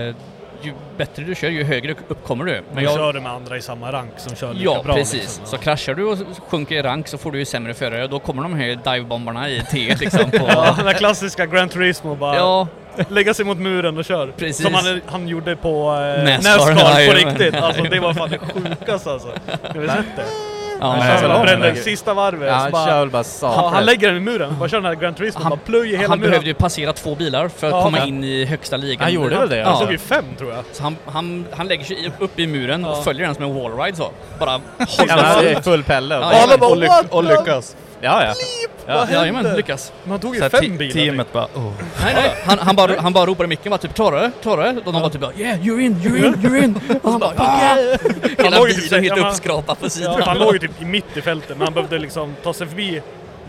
ju 0.65 0.73
bättre 0.97 1.23
du 1.23 1.35
kör, 1.35 1.49
ju 1.49 1.65
högre 1.65 1.93
upp 2.09 2.25
kommer 2.27 2.45
du. 2.45 2.63
Men 2.75 2.85
jag 2.85 2.95
kör 2.95 3.13
du 3.13 3.21
med 3.21 3.33
andra 3.33 3.57
i 3.57 3.63
samma 3.63 3.93
rank 3.93 4.11
som 4.17 4.37
kör 4.37 4.53
lika 4.55 4.65
Ja, 4.65 4.83
bra. 4.85 4.95
precis. 4.95 5.21
liksom. 5.23 5.47
Så 5.47 5.57
kraschar 5.59 5.95
du 5.95 6.05
och 6.05 6.19
sjunker 6.49 6.75
i 6.75 6.83
rank 6.83 7.09
så 7.09 7.19
får 7.19 7.33
du 7.33 7.39
ju 7.39 7.45
sämre 7.45 7.75
förare 7.75 8.05
och 8.05 8.11
då 8.11 8.19
kommer 8.19 8.43
de 8.43 8.55
här 8.55 8.79
divebombarna 8.95 9.49
i 9.49 9.59
T1 9.61 9.99
liksom. 10.01 10.31
På, 10.31 10.37
Ja, 10.49 10.75
den 10.77 10.87
där 10.87 10.93
klassiska 10.93 11.47
Gran 11.47 11.69
Turismo 11.69 12.15
bara 12.15 12.37
ja, 12.37 12.69
lägga 13.09 13.35
sig 13.35 13.45
mot 13.45 13.59
muren 13.59 13.99
och 13.99 14.05
kör. 14.05 14.33
Precis. 14.37 14.63
Som 14.65 14.75
han, 14.75 15.01
han 15.07 15.29
gjorde 15.29 15.57
på 15.57 15.69
eh, 16.19 16.25
Nascar, 16.25 16.75
Nascar, 16.75 17.07
på 17.07 17.29
riktigt. 17.29 17.55
Alltså 17.55 17.83
det 17.83 18.01
var 18.01 18.15
fan 18.15 18.31
det 18.31 18.39
sjukaste 18.39 19.11
alltså. 19.11 19.29
Har 19.63 19.81
vi 19.81 19.89
sett 19.89 20.17
det? 20.17 20.52
Ja, 20.87 20.89
han 21.03 21.31
de 21.31 21.43
brände 21.43 21.67
lägger- 21.69 21.83
sista 21.83 22.15
varvet. 22.15 22.49
Ja, 22.49 22.55
han 22.55 22.71
bara, 22.73 22.87
kör 22.87 23.07
bara 23.07 23.19
han, 23.19 23.25
satan. 23.25 23.75
han 23.75 23.85
lägger 23.85 24.09
den 24.09 24.17
i 24.17 24.21
muren, 24.21 24.57
bara 24.59 24.69
kör 24.69 24.77
den 24.77 24.85
här 24.87 24.95
Gran 24.95 25.15
Turismo, 25.15 25.41
Han- 25.43 25.51
bara 25.51 25.61
plöjer 25.67 25.97
hela 25.97 26.09
han 26.09 26.19
muren. 26.19 26.31
behövde 26.31 26.49
ju 26.49 26.55
passera 26.55 26.93
två 26.93 27.15
bilar 27.15 27.49
för 27.49 27.67
att 27.67 27.73
Ja. 27.73 27.83
komma 27.83 27.99
Ja. 27.99 28.05
in 28.07 28.25
i 28.25 28.45
högsta 28.45 28.77
ligan. 28.77 29.03
Han 29.03 29.13
gjorde 29.13 29.39
väl 29.39 29.49
det, 29.49 29.63
Han 29.63 29.73
Ja. 29.73 29.79
såg 29.79 29.93
ju 29.93 29.99
fem 29.99 30.25
tror 30.39 30.51
jag. 30.53 30.65
Så 30.73 30.83
han, 30.83 30.97
han, 31.07 31.45
han 31.53 31.69
lägger 31.69 31.85
sig 31.85 32.13
upp 32.19 32.39
i 32.39 32.47
muren 32.47 32.85
och 32.85 32.97
Ja. 32.97 33.03
följer 33.03 33.27
den 33.27 33.35
som 33.35 33.45
en 33.45 33.55
wallride 33.55 33.97
så. 33.97 34.11
Bara 34.39 34.51
Ja, 34.79 34.87
håller 34.99 35.55
han 35.55 35.63
full 35.63 35.83
pelle. 35.85 36.17
och 36.19 36.25
Ja, 36.25 36.57
och, 36.61 36.77
lyck- 36.77 36.89
"What 36.89 37.07
och 37.11 37.25
the-" 37.25 37.29
lyckas. 37.39 37.77
Ja, 38.05 38.25
ja. 38.25 38.35
Vad 38.87 38.97
Ja, 38.97 39.13
jajamän, 39.13 39.45
hände? 39.45 39.57
lyckas. 39.57 39.93
Men 40.03 40.11
han 40.11 40.21
tog 40.21 40.37
ju 40.37 40.51
fem 40.51 40.77
bilar. 40.77 40.93
teamet 40.93 41.33
bara 41.33 41.45
oh. 41.45 41.73
Nej, 42.05 42.15
nej. 42.15 42.31
Han, 42.47 42.59
han, 42.59 42.77
bara, 42.77 43.01
han 43.01 43.13
bara 43.13 43.27
ropar 43.27 43.45
i 43.45 43.47
micken 43.47 43.71
bara 43.71 43.79
typ 43.79 43.95
klarar 43.95 44.23
du? 44.23 44.31
Klarar 44.43 44.73
du? 44.73 44.79
Och 44.79 44.93
de 44.93 45.03
bara 45.03 45.11
typ 45.11 45.23
yeah 45.39 45.59
you're 45.59 45.81
in, 45.81 45.95
you're 45.97 46.27
in, 46.27 46.35
you're 46.35 46.65
in. 46.65 46.81
Och 47.03 47.11
han 47.11 47.21
bara 47.21 47.33
ah! 47.37 47.77
Hela 48.39 48.57
ju 48.69 48.75
typ 48.75 48.91
bilen 48.91 49.03
helt 49.03 49.19
uppskrapad 49.19 49.79
på 49.79 49.85
Ja, 49.87 49.91
sidan. 49.91 50.15
för 50.17 50.23
han 50.23 50.39
låg 50.39 50.53
ju 50.53 50.59
typ 50.59 50.83
i 50.83 50.85
mitt 50.85 51.17
i 51.17 51.23
fältet, 51.23 51.49
men 51.57 51.61
han 51.67 51.75
behövde 51.75 51.99
liksom 51.99 52.35
ta 52.43 52.53
sig 52.53 52.67
förbi 52.67 53.03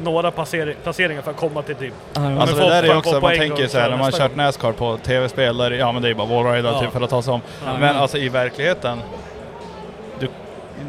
några 0.04 0.32
passeri- 0.32 0.76
placeringar 0.84 1.22
för 1.22 1.32
att 1.32 1.38
komma 1.38 1.62
till 1.62 1.76
typ... 1.76 1.94
Alltså 2.13 2.56
det 2.56 2.70
där 2.70 2.84
är 2.84 2.88
får 2.88 2.96
också, 2.96 3.20
man 3.20 3.36
tänker 3.38 3.68
så 3.68 3.80
här, 3.80 3.89
när 3.89 3.98
man 3.98 4.12
kört 4.12 4.36
Nascar 4.36 4.72
på 4.72 4.98
tv-spel, 4.98 5.58
där, 5.58 5.72
ja 5.72 5.92
men 5.92 6.02
det 6.02 6.10
är 6.10 6.13
bara 6.13 6.28
wallrider 6.28 6.72
Ja. 6.72 6.80
typ 6.82 6.92
för 6.92 7.02
att 7.02 7.10
ta 7.10 7.22
sig 7.22 7.34
om. 7.34 7.42
Ja. 7.66 7.78
Men 7.80 7.96
alltså 7.96 8.18
i 8.18 8.30
verkligheten, 8.30 9.00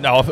ja, 0.02 0.24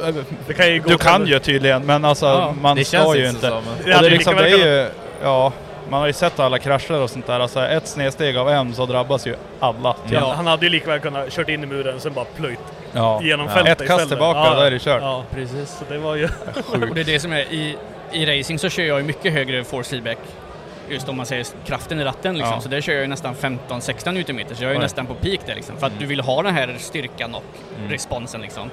Det 0.46 0.55
kan 0.55 0.68
ju 0.72 0.81
gå 0.81 0.88
du 0.88 0.98
kan 0.98 1.27
ju 1.27 1.38
tydligen, 1.38 1.87
men 1.87 2.05
alltså 2.05 2.27
Ja, 2.27 2.55
man 2.61 2.77
Det 2.77 2.85
ska 2.85 2.96
känns 2.98 3.16
ju 3.16 3.29
inte 3.29 3.46
inte. 3.46 3.48
som... 3.48 3.62
Det 3.85 3.96
Och 3.96 4.03
det 4.03 4.11
liksom, 4.11 4.35
väl 4.37 4.44
det 4.44 4.51
är 4.51 4.83
ju, 4.83 4.88
ja, 5.22 5.53
man 5.88 6.01
har 6.01 6.07
ju 6.07 6.12
sett 6.12 6.40
alla 6.40 6.59
krascher 6.59 7.01
och 7.01 7.11
sånt 7.11 7.27
där. 7.27 7.40
Alltså 7.40 7.66
ett 7.66 7.88
snedsteg 7.88 8.37
av 8.37 8.48
en 8.48 8.75
så 8.75 8.87
drabbas 8.87 9.27
ju 9.27 9.35
alla. 9.61 9.92
typ. 9.92 10.12
Ja. 10.12 10.33
Han 10.37 10.46
hade 10.46 10.66
ju 10.66 10.70
lika 10.70 10.90
väl 10.90 11.01
kunnat 11.01 11.31
kört 11.33 11.48
in 11.48 11.62
i 11.64 11.66
muren 11.66 11.94
och 11.96 12.03
sen 12.03 12.12
bara 12.12 12.25
plöjt 12.37 12.59
Ja. 12.92 13.20
genom 13.22 13.46
Ja. 13.46 13.53
fältet 13.55 13.81
Ett 13.81 13.88
kast 13.88 14.09
tillbaka, 14.09 14.38
Ja, 14.38 14.55
då 14.55 14.61
är 14.61 14.70
det 14.70 14.79
kört. 14.83 15.03
Ja, 15.03 15.25
Precis. 15.35 15.70
så 15.79 15.85
det 15.92 15.98
var 15.98 16.14
ju... 16.16 16.25
Och 16.88 16.94
det 16.94 17.01
är 17.01 17.05
det 17.05 17.20
som 17.20 17.33
är 17.33 17.40
i, 17.40 17.77
i 18.12 18.27
racing 18.40 18.59
så 18.61 18.68
kör 18.68 18.83
jag 18.83 18.98
ju 18.98 19.05
mycket 19.05 19.33
högre 19.33 19.64
force 19.64 19.90
feedback. 19.90 20.18
Just 20.88 21.09
om 21.09 21.16
man 21.16 21.27
säger 21.27 21.46
kraften 21.66 22.01
i 22.01 22.05
ratten 22.05 22.35
liksom. 22.37 22.55
Ja. 22.55 22.61
Så 22.61 22.68
där 22.68 22.81
kör 22.81 22.92
jag 22.92 23.03
ju 23.03 23.09
nästan 23.09 23.35
15-16 23.35 24.09
Nm. 24.12 24.40
Så 24.55 24.64
jag 24.64 24.68
är 24.68 24.68
ju 24.68 24.77
Oj. 24.79 24.83
nästan 24.83 25.07
på 25.07 25.14
peak 25.14 25.40
där 25.46 25.55
liksom. 25.55 25.77
För 25.77 25.87
att 25.87 25.92
du 25.98 26.07
vill 26.07 26.20
ha 26.20 26.42
den 26.42 26.55
här 26.55 26.75
styrkan 26.79 27.35
och 27.35 27.44
responsen 27.88 28.40
liksom. 28.40 28.70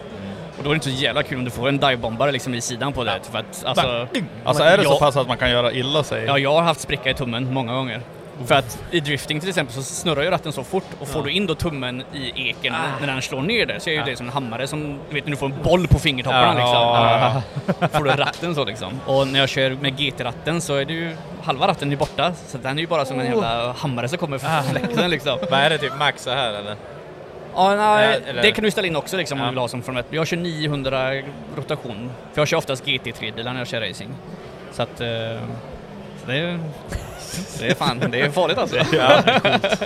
Och 0.59 0.65
då 0.65 0.69
är 0.69 0.73
det 0.73 0.75
inte 0.75 0.89
så 0.91 1.03
jävla 1.03 1.23
kul 1.23 1.37
om 1.37 1.45
du 1.45 1.51
får 1.51 1.67
en 1.69 1.77
divebombare 1.77 2.31
liksom 2.31 2.53
i 2.53 2.61
sidan 2.61 2.93
på 2.93 3.03
det. 3.03 3.19
För 3.31 3.39
att 3.39 3.65
alltså... 3.65 4.07
Alltså 4.43 4.63
är 4.63 4.77
det 4.77 4.83
så 4.83 4.89
Ja. 4.89 4.99
pass 4.99 5.15
att 5.17 5.27
man 5.27 5.37
kan 5.37 5.51
göra 5.51 5.71
illa 5.71 6.03
sig? 6.03 6.25
Ja, 6.25 6.37
jag 6.37 6.53
har 6.53 6.61
haft 6.61 6.81
spricka 6.81 7.09
i 7.09 7.13
tummen 7.13 7.53
många 7.53 7.73
gånger. 7.73 8.01
För 8.45 8.55
att 8.55 8.79
i 8.91 8.99
drifting 8.99 9.39
till 9.39 9.49
exempel 9.49 9.75
så 9.75 9.83
snurrar 9.83 10.23
ju 10.23 10.29
ratten 10.29 10.51
så 10.53 10.63
fort 10.63 10.83
och 10.99 11.07
får 11.07 11.23
du 11.23 11.31
in 11.31 11.47
då 11.47 11.55
tummen 11.55 12.03
i 12.13 12.49
eken 12.49 12.73
när 13.01 13.07
den 13.07 13.21
slår 13.21 13.41
ner 13.41 13.65
där 13.65 13.79
så 13.79 13.89
är 13.89 13.93
ju 13.93 14.01
det 14.03 14.15
som 14.15 14.25
en 14.27 14.33
hammare 14.33 14.67
som, 14.67 14.99
du 15.09 15.15
vet 15.15 15.23
när 15.25 15.31
du 15.31 15.37
får 15.37 15.45
en 15.45 15.63
boll 15.63 15.87
på 15.87 15.99
fingertopparna 15.99 16.59
Ja, 16.59 17.41
liksom. 17.67 17.89
Får 17.89 18.03
du 18.03 18.11
ratten 18.11 18.55
så 18.55 18.65
liksom. 18.65 18.99
Och 19.05 19.27
när 19.27 19.39
jag 19.39 19.49
kör 19.49 19.71
med 19.81 19.97
GT-ratten 19.99 20.61
så 20.61 20.75
är 20.75 20.85
det 20.85 20.93
ju 20.93 21.15
halva 21.43 21.67
ratten 21.67 21.91
är 21.91 21.95
borta. 21.95 22.33
Så 22.47 22.57
den 22.57 22.77
är 22.77 22.81
ju 22.81 22.87
bara 22.87 23.05
som 23.05 23.19
en 23.19 23.25
jävla 23.25 23.71
hammare 23.71 24.07
som 24.09 24.17
kommer 24.17 24.37
från 24.37 24.63
fläkten 24.63 25.09
liksom. 25.09 25.37
Vad 25.51 25.59
är 25.59 25.69
det 25.69 25.77
typ 25.77 25.97
max 25.99 26.23
så 26.23 26.29
här 26.29 26.53
eller? 26.53 26.75
Ja, 27.55 27.75
nej, 27.75 28.21
Eller- 28.27 28.41
det 28.41 28.51
kan 28.51 28.63
du 28.63 28.71
ställa 28.71 28.87
in 28.87 28.95
också 28.95 29.17
liksom 29.17 29.39
om 29.39 29.45
du 29.45 29.49
vill 29.51 29.59
ha 29.59 29.67
som 29.67 29.81
Formel 29.81 29.99
1. 29.99 30.05
Jag 30.09 30.27
kör 30.27 30.37
900 30.37 31.11
rotation. 31.57 32.11
För 32.33 32.41
jag 32.41 32.47
kör 32.47 32.57
oftast 32.57 32.85
GT3-bilar 32.85 33.53
när 33.53 33.59
jag 33.59 33.67
kör 33.67 33.81
racing. 33.81 34.09
Så 34.71 34.81
att... 34.81 35.01
eh, 35.01 35.07
Så 36.21 36.27
det 36.31 36.37
är... 36.37 36.59
Det 37.59 37.67
är 37.67 37.75
fan, 37.75 37.99
det 38.11 38.21
är 38.21 38.29
farligt 38.29 38.57
alltså. 38.57 38.75
Ja. 38.93 39.21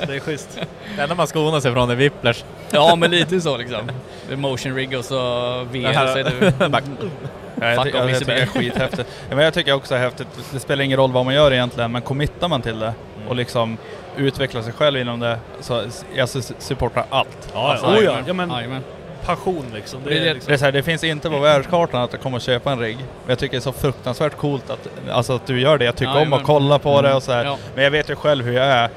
Det 0.07 0.15
är 0.15 0.19
schysst. 0.19 0.59
Det 0.95 1.01
enda 1.01 1.15
man 1.15 1.27
skonar 1.27 1.59
sig 1.59 1.73
från 1.73 1.89
är 1.89 1.95
whiplash. 1.95 2.43
Ja, 2.71 2.95
men 2.95 3.11
lite 3.11 3.41
så 3.41 3.57
liksom. 3.57 3.91
Det 4.27 4.33
är 4.33 4.37
motion 4.37 4.75
rig 4.75 4.97
och 4.97 5.05
så 5.05 5.15
VR 5.63 5.93
så 5.93 6.17
är 6.17 6.23
jag, 7.61 7.75
Fuck 7.75 7.85
tycker, 7.85 8.03
off, 8.03 8.09
jag, 8.09 8.09
jag 8.09 8.19
tycker 8.19 8.33
det 8.35 8.41
är 8.41 8.45
skithäftigt. 8.45 9.09
Men 9.29 9.39
jag 9.39 9.53
tycker 9.53 9.73
också 9.73 9.93
det 9.93 9.99
är 9.99 10.03
häftigt, 10.03 10.27
det 10.53 10.59
spelar 10.59 10.83
ingen 10.83 10.97
roll 10.97 11.11
vad 11.11 11.25
man 11.25 11.33
gör 11.33 11.53
egentligen, 11.53 11.91
men 11.91 12.01
committar 12.01 12.47
man 12.47 12.61
till 12.61 12.79
det 12.79 12.93
och 13.27 13.35
liksom 13.35 13.77
utvecklar 14.17 14.61
sig 14.61 14.73
själv 14.73 14.97
inom 14.99 15.19
det, 15.19 15.39
så 15.59 15.81
jag 16.15 16.25
su- 16.25 16.53
supportar 16.59 17.05
allt. 17.09 17.51
Ja, 17.53 17.71
Alltså, 17.71 17.85
ja. 17.87 17.97
Oh, 17.99 18.03
ja. 18.03 18.17
Ja 18.27 18.33
men 18.33 18.49
Jajamän. 18.51 18.83
passion 19.25 19.65
liksom. 19.73 19.99
Det 20.05 20.17
är 20.17 20.25
det- 20.25 20.33
liksom 20.33 20.47
Det, 20.49 20.53
är 20.53 20.57
så 20.57 20.65
här, 20.65 20.71
det 20.71 20.83
finns 20.83 21.03
inte 21.03 21.29
på 21.29 21.39
världskartan 21.39 22.01
att 22.01 22.13
jag 22.13 22.21
kommer 22.21 22.39
köpa 22.39 22.71
en 22.71 22.79
rigg. 22.79 22.97
Men 22.97 23.05
jag 23.27 23.39
tycker 23.39 23.51
det 23.51 23.59
är 23.59 23.61
så 23.61 23.71
fruktansvärt 23.71 24.37
coolt 24.37 24.69
att, 24.69 24.87
alltså 25.11 25.33
att 25.35 25.47
du 25.47 25.59
gör 25.61 25.77
det. 25.77 25.85
Jag 25.85 25.95
tycker 25.95 26.13
Ja, 26.13 26.21
om 26.21 26.33
att 26.33 26.43
kolla 26.43 26.79
på 26.79 27.01
det 27.01 27.13
och 27.13 27.23
så 27.23 27.31
här. 27.31 27.45
Ja. 27.45 27.57
Men 27.75 27.83
jag 27.83 27.91
vet 27.91 28.09
ju 28.09 28.15
själv 28.15 28.45
hur 28.45 28.53
jag 28.53 28.65
är. 28.65 28.89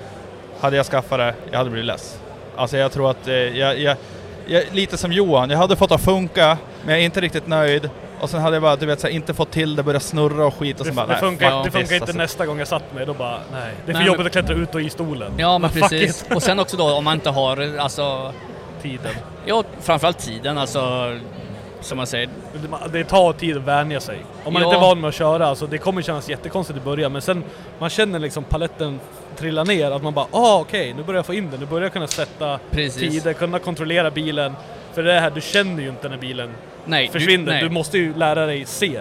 Hade 0.60 0.76
jag 0.76 0.86
skaffat 0.86 1.18
det, 1.18 1.34
jag 1.50 1.58
hade 1.58 1.70
blivit 1.70 1.86
less. 1.86 2.18
Alltså 2.56 2.76
jag 2.76 2.92
tror 2.92 3.10
att 3.10 3.28
eh, 3.28 3.34
jag, 3.34 3.78
jag, 3.78 3.96
jag, 4.46 4.64
lite 4.72 4.96
som 4.96 5.12
Johan, 5.12 5.50
jag 5.50 5.58
hade 5.58 5.76
fått 5.76 5.92
att 5.92 6.00
funka, 6.04 6.58
men 6.84 6.92
jag 6.94 7.00
är 7.00 7.04
inte 7.04 7.20
riktigt 7.20 7.46
nöjd. 7.46 7.90
Och 8.20 8.30
sen 8.30 8.40
hade 8.40 8.56
jag 8.56 8.62
bara, 8.62 8.76
du 8.76 8.86
vet, 8.86 9.00
så 9.00 9.06
här, 9.06 9.14
inte 9.14 9.34
fått 9.34 9.50
till 9.50 9.76
det, 9.76 9.82
börjat 9.82 10.02
snurra 10.02 10.46
och 10.46 10.54
skit 10.54 10.80
och 10.80 10.86
det, 10.86 10.90
så 10.92 10.96
bara, 10.96 11.06
det 11.06 11.12
nej, 11.12 11.20
funkar, 11.20 11.50
fuck 11.50 11.64
det 11.64 11.70
funkar 11.70 11.94
inte 11.94 12.04
alltså. 12.04 12.16
nästa 12.18 12.46
gång 12.46 12.58
jag 12.58 12.68
satt 12.68 12.94
mig, 12.94 13.06
då 13.06 13.14
bara 13.14 13.38
nej. 13.52 13.72
Det 13.86 13.92
är 13.92 13.94
för 13.94 13.98
Nej, 14.00 14.06
jobbigt 14.06 14.18
men- 14.18 14.26
att 14.26 14.32
klättra 14.32 14.54
ut 14.54 14.74
och 14.74 14.80
i 14.80 14.90
stolen. 14.90 15.32
Ja 15.36 15.58
men 15.58 15.70
Fuck 15.70 15.82
precis. 15.82 16.22
it. 16.22 16.34
Och 16.36 16.42
sen 16.42 16.58
också 16.58 16.76
då 16.76 16.92
om 16.92 17.04
man 17.04 17.14
inte 17.14 17.30
har 17.30 17.78
alltså, 17.78 18.32
Tiden. 18.82 19.14
ja 19.46 19.64
framförallt 19.80 20.18
tiden 20.18 20.58
alltså, 20.58 21.12
som 21.80 21.96
man 21.96 22.06
säger. 22.06 22.28
Det- 22.52 22.98
Det 22.98 23.04
tar 23.04 23.32
tid 23.32 23.56
att 23.56 23.62
vänja 23.62 24.00
sig. 24.00 24.18
Om 24.44 24.52
man 24.52 24.62
Ja. 24.62 24.68
inte 24.68 24.78
är 24.78 24.80
van 24.80 25.00
med 25.00 25.08
att 25.08 25.14
köra, 25.14 25.46
alltså 25.46 25.66
det 25.66 25.78
kommer 25.78 26.02
kännas 26.02 26.28
jättekonstigt 26.28 26.78
i 26.78 26.82
början, 26.82 27.12
men 27.12 27.22
sen 27.22 27.44
man 27.78 27.90
känner 27.90 28.18
liksom 28.18 28.44
paletten 28.44 29.00
trilla 29.36 29.64
ner, 29.64 29.90
att 29.90 30.02
man 30.02 30.14
bara 30.14 30.26
ah 30.30 30.58
okej, 30.60 30.94
nu 30.96 31.02
börjar 31.02 31.18
jag 31.18 31.26
få 31.26 31.34
in 31.34 31.50
det, 31.50 31.58
nu 31.58 31.66
börjar 31.66 31.82
jag 31.82 31.92
kunna 31.92 32.06
sätta 32.06 32.58
Precis. 32.70 33.12
tider, 33.12 33.32
kunna 33.32 33.58
kontrollera 33.58 34.10
bilen. 34.10 34.54
För 34.96 35.02
det 35.02 35.20
här, 35.20 35.30
du 35.30 35.40
känner 35.40 35.82
ju 35.82 35.88
inte 35.88 36.08
när 36.08 36.16
bilen 36.16 36.50
Nej, 36.84 37.08
försvinner, 37.08 37.52
nej. 37.52 37.62
du, 37.62 37.70
måste 37.70 37.98
ju 37.98 38.14
lära 38.14 38.46
dig 38.46 38.64
se 38.64 38.86
det. 38.86 38.94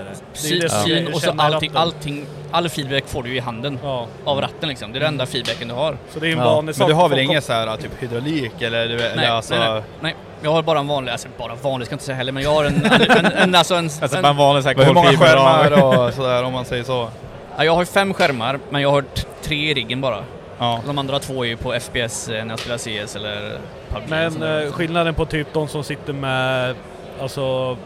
Det 0.44 0.50
är 0.58 0.62
det 0.62 0.70
Syn 0.70 1.08
är- 1.08 1.14
och 1.16 1.22
så 1.22 1.32
allting, 1.38 1.72
allting, 1.74 2.26
all 2.52 2.70
feedback 2.70 3.04
får 3.08 3.24
du 3.24 3.30
ju 3.30 3.36
i 3.36 3.40
handen 3.40 3.80
Ja. 3.84 4.08
av 4.26 4.42
ratten 4.42 4.70
liksom. 4.70 4.92
Det 4.92 4.98
är 4.98 5.00
den 5.00 5.08
enda 5.08 5.26
feedbacken 5.26 5.68
du 5.68 5.74
har. 5.74 5.98
Så 6.10 6.20
det 6.20 6.28
är 6.28 6.32
en 6.32 6.38
Ja. 6.38 6.44
vanlig 6.46 6.66
Men 6.66 6.74
sak 6.74 6.88
du 6.88 6.94
har 6.94 7.10
väl 7.10 7.20
ingen 7.20 7.42
så 7.42 7.54
här 7.54 7.78
typ 7.78 7.92
hydraulik 8.00 8.62
eller, 8.62 8.88
du, 8.88 8.96
Nej, 8.96 9.06
eller 9.06 9.30
alltså... 9.30 9.56
nej, 9.56 9.70
nej, 9.72 9.82
nej. 10.02 10.16
Jag 10.44 10.52
har 10.52 10.62
bara 10.64 10.80
en 10.80 10.88
vanlig, 10.88 11.12
alltså 11.12 11.28
bara 11.38 11.56
vanlig 11.56 11.86
ska 11.86 11.94
jag 11.94 11.96
inte 11.96 12.06
säga 12.06 12.16
heller, 12.16 12.32
men 12.32 12.44
jag 12.44 12.54
har 12.54 12.66
en, 12.66 12.86
en, 12.86 13.02
en, 13.26 13.26
en 13.26 13.56
alltså 13.56 13.76
en, 13.76 13.86
Alltså 14.02 14.16
en 14.18 14.22
bara 14.24 14.30
en 14.30 14.38
vanlig 14.38 14.64
sån 14.64 14.70
här 14.70 14.76
Men 14.78 14.86
hur 14.86 14.94
många 14.94 15.18
skärmar 15.18 15.84
och 15.84 16.14
sådär 16.14 16.44
om 16.44 16.54
man 16.54 16.66
säger 16.66 16.84
så? 16.84 17.10
ja, 17.58 17.64
jag 17.66 17.76
har 17.76 17.86
fem 17.86 18.14
skärmar, 18.14 18.60
men 18.70 18.82
jag 18.82 18.90
har 18.92 19.04
tre 19.42 19.72
i 19.72 19.74
riggen 19.74 20.02
bara. 20.02 20.24
Ja. 20.60 20.82
De 20.86 20.98
andra 20.98 21.20
två 21.20 21.44
är 21.46 21.48
ju 21.50 21.58
på 21.58 21.80
FPS 21.80 22.30
eh, 22.30 22.46
när 22.46 22.52
jag 22.52 22.60
spelar 22.60 22.78
CS 22.78 23.16
eller 23.16 23.58
PUBG. 23.90 24.10
Men 24.10 24.44
eh, 24.44 24.72
skillnaden 24.72 25.14
på 25.14 25.26
typ 25.26 25.48
de 25.54 25.68
som 25.68 25.84
sitter 25.84 26.14
med, 26.14 26.76
alltså... 27.22 27.78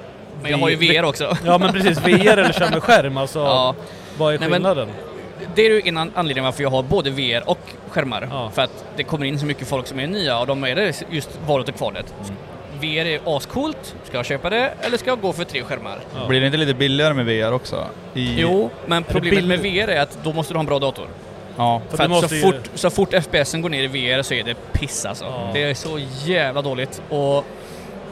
men 0.42 0.52
jag 0.52 0.58
har 0.58 0.70
ju 0.70 0.76
VR 0.76 1.04
också. 1.06 1.38
Ja 1.46 1.58
men 1.58 1.74
precis, 1.74 1.98
VR 2.08 2.38
eller 2.38 2.54
kör 2.54 2.70
med 2.72 2.84
skärm 2.84 3.18
alltså. 3.18 3.40
Ja. 3.40 3.76
Vad 4.18 4.34
är 4.34 4.40
Nej, 4.40 4.50
men- 4.50 4.56
skillnaden? 4.58 4.88
Det 5.56 5.66
är 5.66 5.70
ju 5.70 5.82
en 5.86 5.98
an- 5.98 6.12
anledning 6.16 6.44
varför 6.46 6.64
jag 6.64 6.70
har 6.70 6.84
både 6.84 7.10
VR 7.10 7.50
och 7.50 7.60
skärmar. 7.90 8.28
Ja. 8.32 8.52
För 8.54 8.62
att 8.62 8.86
det 8.96 9.04
kommer 9.04 9.26
in 9.26 9.40
så 9.40 9.46
mycket 9.46 9.68
folk 9.68 9.88
som 9.88 10.00
är 10.00 10.08
nya 10.08 10.40
och 10.40 10.48
de 10.48 10.64
är 10.64 10.76
det 10.76 11.04
just 11.10 11.30
valet 11.48 11.70
och 11.70 11.76
kvalet. 11.76 12.14
Mm. 12.24 12.36
VR 12.82 13.06
är 13.06 13.38
ascoolt, 13.38 13.96
ska 14.04 14.18
jag 14.18 14.26
köpa 14.26 14.50
det 14.50 14.72
eller 14.82 14.98
ska 14.98 15.10
jag 15.10 15.22
gå 15.22 15.34
för 15.34 15.44
tre 15.44 15.64
skärmar? 15.64 16.00
Ja. 16.16 16.28
Blir 16.28 16.40
det 16.40 16.46
inte 16.46 16.58
lite 16.58 16.74
billigare 16.74 17.14
med 17.14 17.26
VR 17.26 17.52
också? 17.54 17.86
I... 18.14 18.36
Jo, 18.42 18.70
men 18.86 19.04
problemet 19.04 19.44
med? 19.46 19.60
VR 19.60 19.88
är 19.90 20.02
att 20.02 20.18
då 20.24 20.34
måste 20.34 20.54
du 20.54 20.58
ha 20.58 20.60
en 20.60 20.66
bra 20.66 20.80
dator. 20.80 21.08
Ja. 21.60 21.82
För 21.90 21.98
För, 21.98 22.04
att 22.24 22.30
så, 22.30 22.36
ju- 22.36 22.42
fort, 22.42 22.70
så 22.76 22.90
fort 22.90 23.14
FPSen 23.14 23.62
går 23.62 23.70
ner 23.70 23.84
i 23.84 23.88
VR 23.88 24.22
så 24.22 24.34
är 24.34 24.44
det 24.44 24.56
piss 24.74 25.06
alltså. 25.06 25.26
Ja. 25.26 25.50
Det 25.54 25.64
är 25.64 25.74
så 25.74 26.00
jävla 26.26 26.62
dåligt. 26.62 27.02
Och 27.10 27.46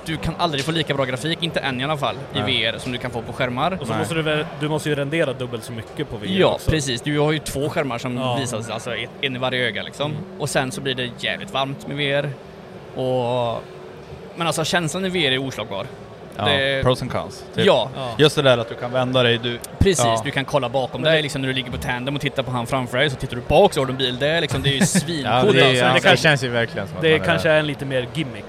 du 0.06 0.18
kan 0.18 0.36
aldrig 0.38 0.64
få 0.66 0.72
lika 0.72 0.94
bra 0.94 1.06
grafik, 1.06 1.44
inte 1.44 1.60
än 1.60 1.82
i 1.82 1.84
alla 1.84 1.98
fall, 1.98 2.16
i 2.36 2.40
Nej. 2.40 2.72
VR 2.72 2.78
som 2.78 2.92
du 2.92 2.98
kan 2.98 3.12
få 3.12 3.22
på 3.22 3.34
skärmar. 3.34 3.72
Och 3.82 3.88
så 3.88 3.94
Nej. 3.94 4.00
måste 4.00 4.14
du, 4.16 4.46
du 4.60 4.70
måste 4.70 4.90
ju 4.90 4.96
rendera 4.96 5.34
dubbelt 5.34 5.64
så 5.64 5.72
mycket 5.72 6.10
på 6.10 6.18
VR 6.18 6.26
Ja, 6.40 6.48
också. 6.48 6.72
precis. 6.72 7.02
Du 7.02 7.20
har 7.20 7.32
ju 7.32 7.40
två 7.40 7.70
skärmar 7.70 7.98
som 7.98 8.18
Ja. 8.18 8.36
visas, 8.40 8.70
alltså 8.70 8.92
en 9.22 9.36
i 9.36 9.40
varje 9.40 9.68
öga 9.68 9.84
liksom. 9.84 10.12
Mm. 10.12 10.24
Och 10.40 10.50
sen 10.50 10.72
så 10.72 10.82
blir 10.82 10.96
det 10.96 11.10
jävligt 11.20 11.52
varmt 11.54 11.88
med 11.88 11.98
VR. 11.98 12.30
Och... 13.02 13.64
Men 14.36 14.48
alltså 14.48 14.64
känslan 14.66 15.06
i 15.06 15.10
VR 15.10 15.32
är 15.32 15.38
oslagbar. 15.48 15.86
Ja. 16.38 16.46
Det- 16.46 16.84
Pros 16.84 17.02
and 17.02 17.12
cons. 17.12 17.44
typ. 17.56 17.66
Ja, 17.66 17.90
Ja. 17.96 18.10
Just 18.18 18.36
det 18.36 18.42
där 18.42 18.58
att 18.58 18.70
du 18.70 18.76
kan 18.76 18.92
vända 18.92 19.24
dig, 19.24 19.38
du... 19.44 19.60
precis. 19.80 20.06
Ja. 20.06 20.22
Du 20.26 20.32
kan 20.32 20.46
kolla 20.46 20.70
bakom 20.70 21.02
dig 21.02 21.16
det- 21.16 21.22
liksom 21.22 21.42
när 21.42 21.48
du 21.48 21.54
ligger 21.54 21.72
på 21.72 21.78
tandem 21.78 22.16
och 22.16 22.22
tittar 22.22 22.44
på 22.44 22.52
han 22.52 22.68
framför 22.68 22.98
dig, 22.98 23.10
så 23.10 23.16
tittar 23.16 23.36
du 23.36 23.42
bak 23.48 23.74
så 23.74 23.80
har 23.82 23.86
du 23.86 23.92
en 23.92 23.98
bil. 23.98 24.18
Det 24.20 24.28
är 24.28 24.42
liksom, 24.42 24.62
det 24.64 24.70
är 24.70 24.74
ju 24.80 24.86
svincoolt 24.86 25.26
det, 25.26 25.38
alltså. 25.42 25.56
det 25.62 25.94
det, 25.94 26.00
kanske- 26.00 26.18
känns 26.18 26.44
ju 26.44 26.48
verkligen 26.50 26.88
som 26.88 26.98
att 26.98 27.04
Det 27.04 27.20
kanske 27.20 27.50
är 27.50 27.60
en 27.60 27.68
lite 27.68 27.86
mer 27.86 28.08
gimmick. 28.14 28.46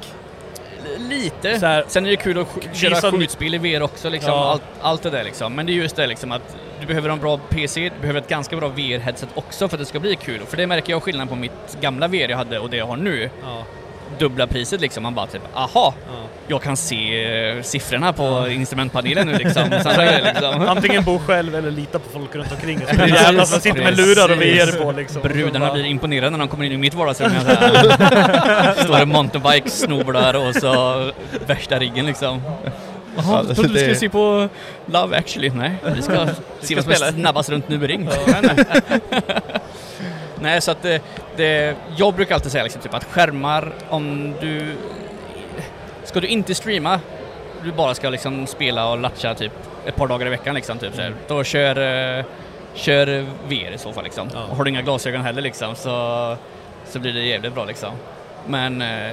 Lite. 0.99 1.61
Så 1.61 1.66
här- 1.66 1.84
Sen 1.89 2.07
är 2.07 2.11
det 2.11 2.16
kul 2.16 2.39
att 2.39 2.76
köra 2.76 3.11
skjutspel 3.11 3.55
i 3.55 3.59
VR 3.59 3.82
också 3.82 4.09
liksom. 4.11 4.30
Ja. 4.32 4.51
Allt, 4.51 4.62
allt 4.80 5.03
det 5.03 5.11
där 5.11 5.24
liksom. 5.24 5.55
Men 5.55 5.66
det 5.66 5.72
är 5.72 5.74
just 5.74 5.97
det 5.97 6.07
liksom 6.07 6.32
att 6.32 6.57
du 6.80 6.86
behöver 6.86 7.09
en 7.11 7.18
bra 7.18 7.39
PC, 7.49 7.80
du 7.80 8.01
behöver 8.01 8.20
ett 8.20 8.28
ganska 8.28 8.57
bra 8.57 8.68
VR-headset 8.68 9.28
också 9.34 9.68
för 9.68 9.76
att 9.76 9.80
det 9.80 9.86
ska 9.86 10.01
bli 10.01 10.16
kul. 10.16 10.41
För 10.47 10.57
det 10.57 10.66
märker 10.66 10.93
jag 10.93 11.03
skillnaden 11.03 11.28
på 11.28 11.34
mitt 11.34 11.78
gamla 11.80 12.09
VR 12.09 12.28
jag 12.30 12.36
hade 12.36 12.59
och 12.59 12.70
det 12.70 12.76
jag 12.76 12.86
har 12.86 12.97
nu. 12.97 13.30
Ja. 13.43 13.62
Dubbla 14.19 14.47
priset 14.47 14.81
liksom. 14.81 15.03
Man 15.03 15.15
bara 15.15 15.27
typ, 15.27 15.43
aha, 15.55 15.95
Ja. 16.07 16.13
jag 16.49 16.63
kan 16.63 16.77
se 16.77 17.25
eh, 17.57 17.63
siffrorna 17.63 18.13
på 18.13 18.49
instrumentpanelen 18.51 19.27
nu 19.27 19.37
liksom. 19.39 19.63
Liksom. 20.25 20.69
Antingen 20.69 21.05
bo 21.05 21.19
själv 21.19 21.55
eller 21.55 21.71
lita 21.71 21.99
på 21.99 22.09
folk 22.13 22.35
runt 22.35 22.53
omkring. 22.53 22.79
Så 22.81 22.97
det 22.97 23.03
är 23.03 23.07
jävlar 23.09 23.45
som 23.45 23.61
sitter 23.61 23.83
med 23.85 23.97
lurar 23.97 24.31
och. 24.31 24.37
VR 24.37 24.85
på 24.85 24.93
liksom. 24.93 25.23
Brudarna 25.23 25.67
bara- 25.67 25.73
blir 25.75 25.85
imponerade 25.85 26.31
när 26.31 26.39
de 26.39 26.49
kommer 26.49 26.65
in 26.65 26.73
i 26.73 26.77
mitt 26.77 26.95
vardagsrum. 26.95 27.31
Står 28.85 28.99
en 28.99 29.09
mountainbike, 29.09 29.71
snublar 29.71 30.35
och 30.49 30.55
så 30.55 31.11
värsta 31.47 31.79
riggen 31.79 32.07
liksom. 32.07 32.43
Jaha, 33.17 33.45
Ja, 33.49 33.55
trodde 33.55 33.69
vi 33.69 33.75
det- 33.75 33.81
skulle 33.81 33.95
se 33.95 34.09
på 34.09 34.49
Love 34.87 35.17
actually. 35.19 35.51
Nej, 35.51 35.73
vi 35.97 36.03
ska 36.03 36.27
se 36.61 36.75
vad 36.75 36.85
som 36.85 36.93
är 36.93 37.13
snabbast 37.13 37.51
runt 37.51 37.69
nu 37.69 37.85
i 37.85 37.87
ring. 37.87 38.09
Nej, 38.27 38.43
nej. 38.43 38.65
Nej, 40.41 40.61
så 40.61 40.71
att 40.71 40.85
det, 41.39 41.76
jag 41.97 42.14
brukar 42.14 42.34
alltid 42.34 42.53
säga 42.53 42.64
liksom 42.64 42.82
typ 42.82 42.95
att 42.95 43.05
skärmar, 43.05 43.72
om 43.89 44.34
du... 44.41 44.76
Ska 46.05 46.20
du 46.20 46.26
inte 46.26 46.55
streama, 46.55 47.01
du 47.64 47.72
bara 47.72 47.95
ska 47.95 48.11
liksom 48.11 48.47
spela 48.47 48.91
och 48.91 48.99
latcha 48.99 49.34
typ 49.34 49.53
ett 49.86 49.97
par 49.97 50.07
dagar 50.07 50.26
i 50.26 50.30
veckan 50.30 50.55
liksom 50.55 50.78
typ 50.78 50.97
här, 50.97 51.14
då 51.28 51.45
kör, 51.45 51.76
eh, 52.18 52.24
kör 52.74 53.26
VR 53.49 53.74
i 53.74 53.78
så 53.78 53.93
fall 53.93 54.05
liksom. 54.05 54.28
Ja. 54.34 54.45
Och 54.51 54.57
har 54.57 54.64
du 54.64 54.70
inga 54.70 54.82
glasögon 54.82 55.22
heller 55.22 55.43
liksom 55.43 55.74
så, 55.74 56.36
så 56.86 56.99
blir 56.99 57.12
det 57.12 57.20
jävligt 57.20 57.55
bra 57.55 57.64
liksom. 57.64 57.93
Men 58.47 58.82
eh, 58.82 59.11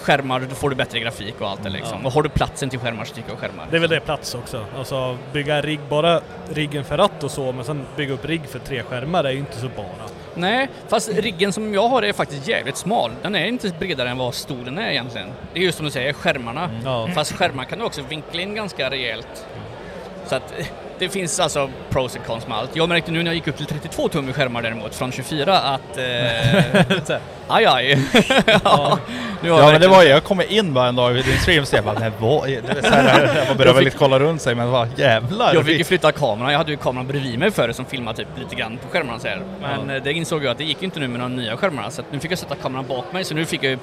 skärmar, 0.00 0.40
då 0.40 0.54
får 0.54 0.70
du 0.70 0.76
bättre 0.76 1.00
grafik 1.00 1.40
och 1.40 1.48
allt 1.48 1.62
det 1.62 1.70
liksom. 1.70 1.98
Ja. 2.02 2.06
Och 2.06 2.12
har 2.12 2.22
du 2.22 2.28
platsen 2.28 2.70
till 2.70 2.78
skärmar 2.78 3.04
så 3.04 3.14
tycker 3.14 3.30
jag 3.30 3.38
skärmar. 3.38 3.66
Det 3.70 3.76
är 3.76 3.80
väl 3.80 3.90
det 3.90 4.00
plats 4.00 4.34
också. 4.34 4.64
Alltså 4.78 5.18
bygga 5.32 5.62
rigg, 5.62 5.80
bara 5.88 6.20
riggen 6.52 6.84
för 6.84 6.96
ratt 6.96 7.24
och 7.24 7.30
så, 7.30 7.52
men 7.52 7.64
sen 7.64 7.86
bygga 7.96 8.14
upp 8.14 8.24
rigg 8.24 8.42
för 8.48 8.58
tre 8.58 8.82
skärmar 8.82 9.24
är 9.24 9.30
ju 9.30 9.38
inte 9.38 9.56
så 9.56 9.68
bara. 9.76 10.08
Nej, 10.36 10.68
fast 10.88 11.08
riggen 11.08 11.52
som 11.52 11.74
jag 11.74 11.88
har 11.88 12.02
är 12.02 12.12
faktiskt 12.12 12.48
jävligt 12.48 12.76
smal. 12.76 13.10
Den 13.22 13.34
är 13.34 13.46
inte 13.46 13.72
bredare 13.78 14.10
än 14.10 14.18
vad 14.18 14.34
stolen 14.34 14.78
är 14.78 14.90
egentligen. 14.90 15.28
Det 15.52 15.60
är 15.60 15.64
just 15.64 15.76
som 15.76 15.84
du 15.84 15.90
säger, 15.92 16.12
skärmarna. 16.12 16.70
Ja. 16.84 17.08
Fast 17.14 17.32
skärmar 17.32 17.64
kan 17.64 17.78
du 17.78 17.84
också 17.84 18.02
vinkla 18.02 18.40
in 18.40 18.54
ganska 18.54 18.90
rejält. 18.90 19.46
Så 20.26 20.34
att 20.34 20.54
det 20.98 21.08
finns 21.08 21.40
alltså 21.40 21.70
pros 21.90 22.16
och 22.16 22.26
cons 22.26 22.46
med 22.48 22.56
allt. 22.58 22.76
Jag 22.76 22.88
märkte 22.88 23.10
nu 23.12 23.18
när 23.18 23.26
jag 23.30 23.34
gick 23.34 23.48
upp 23.48 23.56
till 23.56 23.66
32 23.66 24.08
tum 24.08 24.28
i 24.28 24.32
skärmar 24.32 24.62
däremot, 24.62 24.94
från 24.94 25.12
24, 25.12 25.58
att... 25.58 25.98
Eh, 25.98 27.16
aj 27.48 27.66
aj. 27.66 27.98
ja, 28.64 28.98
Ja 29.42 29.48
jag 29.62 29.72
men 29.72 29.80
det 29.80 29.88
var 29.88 30.02
ju, 30.02 30.08
jag 30.08 30.24
kom 30.24 30.42
in 30.48 30.74
bara 30.74 30.88
en 30.88 30.96
dag 30.96 31.10
vid 31.10 31.24
din 31.24 31.38
stream 31.38 31.66
så 31.66 31.76
jag 31.76 31.84
bara, 31.84 31.98
nej 31.98 32.10
vad 32.20 32.48
är 32.48 32.62
det? 32.62 32.82
så 32.82 32.88
här, 32.88 33.44
man 33.48 33.56
började 33.56 33.76
väl 33.76 33.84
lite 33.84 33.98
kolla 33.98 34.18
runt 34.18 34.42
sig 34.42 34.54
men 34.54 34.70
vad 34.70 34.88
jävlar. 34.98 35.54
Jag 35.54 35.66
fick 35.66 35.78
ju 35.78 35.84
flytta 35.84 36.12
kameran, 36.12 36.50
jag 36.52 36.58
hade 36.58 36.70
ju 36.70 36.76
kameran 36.76 37.06
bredvid 37.06 37.38
mig 37.38 37.50
förr 37.50 37.72
som 37.72 37.84
filmade 37.84 38.16
typ 38.16 38.28
lite 38.38 38.54
grann 38.54 38.78
på 38.82 38.88
skärmarna 38.88 39.18
så 39.18 39.28
här. 39.28 39.40
Men 39.60 39.88
Ja. 39.88 39.96
eh, 39.96 40.02
det 40.02 40.12
insåg 40.12 40.44
jag 40.44 40.50
att 40.50 40.58
det 40.58 40.64
gick 40.64 40.82
ju 40.82 40.84
inte 40.84 41.00
nu 41.00 41.08
med 41.08 41.20
de 41.20 41.36
nya 41.36 41.56
skärmarna 41.56 41.90
så 41.90 42.02
nu 42.10 42.20
fick 42.20 42.30
jag 42.30 42.38
sätta 42.38 42.54
kameran 42.54 42.86
bak 42.86 43.04
mig 43.12 43.24
så 43.24 43.34
nu 43.34 43.44
fick 43.44 43.62
jag 43.64 43.70
ju 43.70 43.78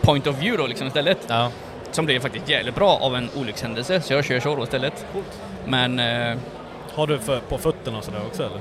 point 0.00 0.26
of 0.26 0.36
view 0.38 0.56
då 0.62 0.66
liksom 0.66 0.86
istället. 0.86 1.18
Ja. 1.28 1.50
Som 1.90 2.06
blev 2.06 2.20
faktiskt 2.20 2.48
jävligt 2.48 2.74
bra 2.74 2.98
av 3.02 3.16
en 3.16 3.28
olyckshändelse 3.36 4.00
så 4.00 4.12
jag 4.12 4.24
kör 4.24 4.40
så 4.40 4.56
då 4.56 4.62
istället. 4.62 5.06
Men 5.66 5.98
eh, 5.98 6.36
Har 6.94 7.06
du 7.06 7.18
för, 7.18 7.40
på 7.40 7.58
fötterna 7.58 7.98
och 7.98 8.04
sådär 8.04 8.20
också 8.26 8.42
eller? 8.42 8.58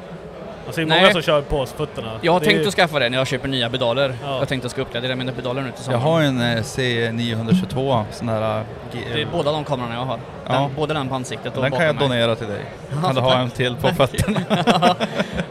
Alltså 0.66 0.82
det 0.82 0.86
är 0.86 0.88
Nej. 0.88 1.02
många 1.02 1.12
som 1.14 1.22
kör 1.22 1.42
på 1.42 1.66
fötterna. 1.66 2.12
jag 2.22 2.32
har 2.32 2.40
Det 2.40 2.46
är 2.46 2.48
tänkt 2.48 2.64
ju- 2.64 2.68
att 2.68 2.74
skaffa 2.74 3.00
det 3.00 3.10
när 3.10 3.18
jag 3.18 3.28
köper 3.28 3.48
nya 3.48 3.70
pedaler. 3.70 4.14
Ja. 4.24 4.38
Jag 4.40 4.48
tänkte 4.48 4.56
att 4.56 4.64
jag 4.64 4.72
ska 4.72 4.82
uppgradera 4.82 5.16
mina 5.16 5.32
pedaler 5.32 5.62
nu 5.62 5.72
till 5.72 5.92
Jag 5.92 5.98
har 5.98 6.22
en 6.22 6.42
eh, 6.42 6.58
C922 6.62 8.04
sån 8.12 8.30
här... 8.30 8.58
eh, 8.60 8.64
G- 8.94 9.00
Det 9.14 9.22
är 9.22 9.26
båda 9.32 9.52
de 9.52 9.64
kamerorna 9.64 9.96
jag 9.96 10.02
har. 10.06 10.20
Ja. 10.48 10.54
Den, 10.54 10.76
både 10.76 10.94
den 10.94 11.10
på 11.10 11.16
ansiktet 11.16 11.56
och 11.58 11.64
Den 11.64 11.72
kan 11.72 11.86
jag 11.86 11.96
mig. 11.96 12.08
donera 12.08 12.36
till 12.36 12.48
dig. 12.48 12.62
Kan 13.04 13.16
du 13.16 13.22
ha 13.22 13.38
en 13.38 13.50
till 13.50 13.76
på 13.76 13.88
fötterna? 13.94 14.40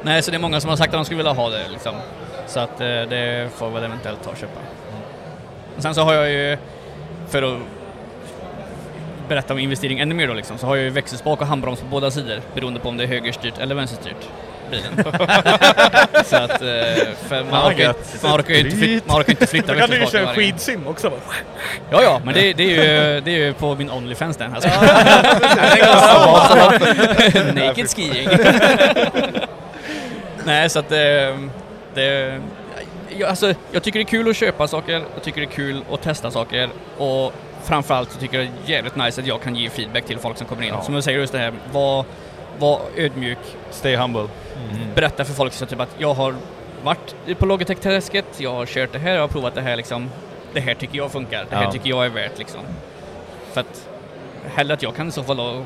Nej, 0.03 0.23
så 0.23 0.31
det 0.31 0.37
är 0.37 0.41
många 0.41 0.61
som 0.61 0.71
har 0.71 0.77
sagt 0.77 0.89
att 0.95 0.99
de 0.99 1.05
skulle 1.05 1.17
vilja 1.19 1.33
ha 1.33 1.49
det 1.51 1.69
liksom. 1.73 1.93
Så 2.47 2.61
att 2.61 2.81
eh, 2.81 2.87
det 2.87 3.49
får 3.55 3.71
väl 3.71 3.85
eventuellt 3.85 4.25
ta 4.25 4.31
och 4.31 4.37
köpa. 4.37 4.61
Sen 5.79 5.95
så 5.95 6.03
har 6.03 6.15
jag 6.15 6.31
ju, 6.31 6.59
för 7.29 7.43
att 7.43 7.59
berätta 9.31 9.53
om 9.53 9.59
investering 9.59 9.99
ännu 9.99 10.15
mer 10.15 10.29
då 10.29 10.35
liksom, 10.35 10.59
så 10.59 10.67
har 10.67 10.77
jag 10.77 10.85
ju 10.85 10.91
växelspak 10.91 11.41
och 11.41 11.47
handbroms 11.47 11.81
på 11.81 11.87
båda 11.87 12.11
sidor 12.11 12.41
beroende 12.55 12.81
på 12.81 12.89
om 12.89 12.97
det 12.97 13.05
är 13.05 13.09
högerstyrt 13.09 13.59
eller 13.59 13.75
vänsterstyrt. 13.75 14.29
Bilen. 14.71 15.05
så 16.25 16.37
att, 16.37 16.51
eh, 16.51 16.69
för 17.29 17.45
man 17.51 17.73
orkar, 17.73 17.85
ju- 17.85 17.95
man 18.23 18.41
orkar 18.41 18.55
ju 18.55 18.61
inte, 18.61 18.77
flyt, 18.77 19.07
man 19.07 19.21
orkar 19.21 19.31
inte 19.31 19.47
flytta 19.47 19.73
Då 19.73 19.79
kan 19.79 19.91
du 19.91 19.95
ju 19.95 20.01
växelspaken 20.01 20.37
köra 20.37 20.53
skidsim 20.53 20.87
också 20.87 21.09
va? 21.09 21.17
Ja, 21.91 22.03
ja, 22.03 22.21
men 22.25 22.35
det, 22.35 22.53
det, 22.53 22.63
är 22.63 22.69
ju, 22.69 23.21
det 23.21 23.31
är 23.31 23.39
ju 23.39 23.53
på 23.53 23.75
min 23.75 23.91
Onlyfans 23.91 24.37
den. 24.37 24.55
Alltså. 24.55 24.69
Naked 27.55 27.91
skiing. 27.91 28.29
Nej, 30.45 30.71
så 30.71 30.79
att 30.79 30.89
det... 30.89 31.39
det 31.95 32.41
jag, 33.19 33.29
alltså, 33.29 33.55
jag 33.73 33.83
tycker 33.83 33.99
det 33.99 34.03
är 34.03 34.11
kul 34.11 34.31
att 34.31 34.37
köpa 34.37 34.69
saker, 34.69 34.93
jag 35.15 35.23
tycker 35.23 35.41
det 35.41 35.47
är 35.47 35.51
kul 35.51 35.85
att 35.93 36.03
testa 36.03 36.31
saker 36.31 36.69
och 36.99 37.33
framförallt 37.65 38.11
så 38.13 38.19
tycker 38.21 38.39
jag 38.41 38.49
det 38.67 38.73
är 38.73 38.77
jävligt 38.77 38.97
nice 38.97 39.21
att 39.21 39.27
jag 39.27 39.43
kan 39.43 39.57
ge 39.57 39.71
feedback 39.71 40.05
till 40.05 40.19
folk 40.19 40.39
som 40.39 40.47
kommer 40.47 40.63
in. 40.63 40.69
Ja. 40.69 40.83
Som 40.83 40.95
jag 40.95 41.05
säger 41.05 41.19
just 41.19 41.33
det 41.33 41.39
här, 41.39 41.53
var, 41.73 42.05
var 42.59 42.81
ödmjuk, 42.97 43.39
Stay 43.71 43.97
humble. 43.97 44.29
berätta 44.95 45.25
för 45.25 45.33
folk 45.35 45.53
så 45.53 45.67
typ 45.67 45.81
att 45.81 45.95
jag 45.99 46.15
har 46.15 46.35
varit 46.83 47.15
på 47.39 47.47
Logitech-träsket, 47.47 48.25
jag 48.39 48.53
har 48.55 48.67
kört 48.67 48.93
det 48.93 48.99
här, 48.99 49.15
jag 49.15 49.21
har 49.21 49.29
provat 49.29 49.55
det 49.55 49.61
här 49.63 49.77
liksom. 49.77 50.11
Det 50.55 50.61
här 50.61 50.75
tycker 50.75 50.97
jag 50.99 51.13
funkar, 51.13 51.47
det 51.51 51.57
här 51.57 51.63
Ja. 51.65 51.73
tycker 51.73 51.91
jag 51.91 52.05
är 52.05 52.09
värt 52.09 52.39
liksom. 52.39 52.61
För 53.53 53.61
att 53.61 53.89
hellre 54.55 54.75
att 54.75 54.83
jag 54.83 54.97
kan 54.97 55.09
i 55.09 55.13
så 55.13 55.23
fall 55.23 55.65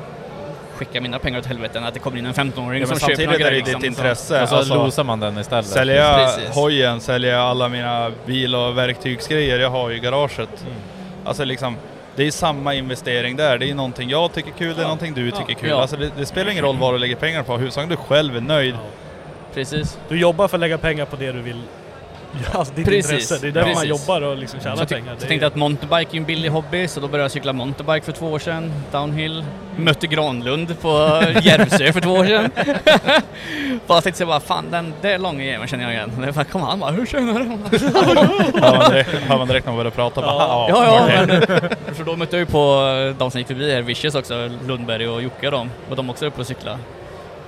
skicka 0.74 1.00
mina 1.00 1.18
pengar 1.18 1.38
åt 1.38 1.46
helvete 1.46 1.78
än 1.78 1.84
att 1.84 1.94
det 1.94 2.00
kommer 2.00 2.18
in 2.18 2.26
en 2.26 2.34
15-åring 2.34 2.80
Ja, 2.80 2.86
som 2.86 2.98
köper 2.98 3.14
samtidigt 3.14 3.28
är 3.34 3.38
det 3.38 3.38
grejer 3.38 3.52
ditt 3.64 3.66
liksom. 3.66 3.84
intresse. 3.84 4.42
Och 4.42 4.48
så 4.48 4.56
Alltså, 4.56 4.74
losar 4.74 5.04
man 5.04 5.20
den 5.20 5.38
istället. 5.38 5.66
Säljer 5.66 5.96
jag 5.96 6.34
Precis. 6.36 6.54
hojen, 6.54 7.00
säljer 7.00 7.32
jag 7.32 7.40
alla 7.40 7.68
mina 7.68 8.12
bil 8.26 8.54
och 8.54 8.78
verktygsgrejer 8.78 9.58
jag 9.58 9.70
har 9.70 9.90
i 9.90 9.98
garaget. 9.98 10.60
Mm. 10.62 10.74
Alltså 11.24 11.44
liksom, 11.44 11.76
det 12.16 12.26
är 12.26 12.30
samma 12.30 12.74
investering 12.74 13.36
där. 13.36 13.58
Det 13.58 13.70
är 13.70 13.74
någonting 13.74 14.10
jag 14.10 14.32
tycker 14.32 14.50
kul, 14.50 14.74
det 14.76 14.80
är 14.80 14.84
någonting 14.84 15.14
du 15.14 15.30
tycker 15.30 15.54
kul. 15.54 15.68
Ja. 15.68 15.80
Alltså 15.80 15.96
det, 15.96 16.10
det 16.16 16.26
spelar 16.26 16.50
ingen 16.50 16.64
roll 16.64 16.78
vad 16.78 16.94
du 16.94 16.98
lägger 16.98 17.16
pengar 17.16 17.42
på, 17.42 17.56
huvudsaken 17.56 17.88
du 17.88 17.96
själv 17.96 18.36
är 18.36 18.40
nöjd. 18.40 18.74
Precis. 19.54 19.98
Du 20.08 20.20
jobbar 20.20 20.48
för 20.48 20.56
att 20.56 20.60
lägga 20.60 20.78
pengar 20.78 21.04
på 21.04 21.16
det 21.16 21.32
du 21.32 21.40
vill 21.40 21.62
Ja, 22.52 22.58
alltså 22.58 22.74
ditt 22.74 22.86
Precis. 22.86 23.10
intresse. 23.12 23.38
Det 23.52 23.60
är 23.60 23.64
man 23.64 23.74
Precis. 23.74 23.88
jobbar 23.88 24.22
och 24.22 24.36
liksom 24.36 24.60
Så 24.60 24.64
tjänar 24.64 24.76
jag, 24.78 24.88
ty- 24.88 24.94
pengar. 24.94 25.08
jag 25.10 25.18
Det 25.18 25.24
är- 25.24 25.28
tänkte 25.28 25.46
att 25.46 25.56
mountainbike 25.56 26.16
är 26.16 26.18
en 26.18 26.24
billig 26.24 26.48
hobby, 26.48 26.88
så 26.88 27.00
då 27.00 27.08
började 27.08 27.24
jag 27.24 27.30
cykla 27.30 27.52
mountainbike 27.52 28.04
för 28.06 28.12
två 28.12 28.26
år 28.26 28.38
sedan. 28.38 28.72
Downhill. 28.92 29.44
Mötte 29.76 30.06
Granlund 30.06 30.80
på 30.80 30.88
Järvsö 31.42 31.92
för 31.92 32.00
två 32.00 32.10
år 32.12 32.24
sedan. 32.24 32.50
bara 33.86 34.00
tänkte 34.00 34.18
så 34.18 34.26
bara, 34.26 34.40
fan 34.40 34.64
den 34.70 34.94
där 35.02 35.18
långa 35.18 35.44
jäveln 35.44 35.68
känner 35.68 35.84
jag 35.84 35.92
igen. 35.92 36.12
Det 36.26 36.32
bara, 36.32 36.44
kom 36.44 36.62
han 36.62 36.80
bara, 36.80 36.90
hur 36.90 37.06
känner 37.06 37.32
du? 37.38 37.44
Hör 38.60 38.78
man 38.78 38.90
direkt, 38.90 39.10
hör 39.14 39.38
man 39.38 39.48
direkt 39.48 39.66
när 39.66 39.72
man 39.72 39.76
börjar 39.78 39.90
prata. 39.90 40.20
Bara, 40.20 40.34
Ja. 40.34 40.66
Ja, 40.70 40.84
ja, 40.84 41.00
okej. 41.04 41.40
men 41.86 41.94
för 41.94 42.04
då 42.04 42.16
mötte 42.16 42.36
jag 42.36 42.40
ju 42.40 42.46
på 42.46 42.84
de 43.18 43.30
som 43.30 43.38
gick 43.38 43.46
förbi 43.48 43.72
här, 43.74 43.82
Vicious 43.82 44.14
också, 44.14 44.50
Lundberg 44.66 45.08
och 45.08 45.22
Jocke 45.22 45.46
och 45.46 45.52
dem. 45.52 45.70
Och 45.90 45.96
de 45.96 46.10
också 46.10 46.24
är 46.24 46.28
uppe 46.28 46.40
och 46.40 46.46
cykla. 46.46 46.78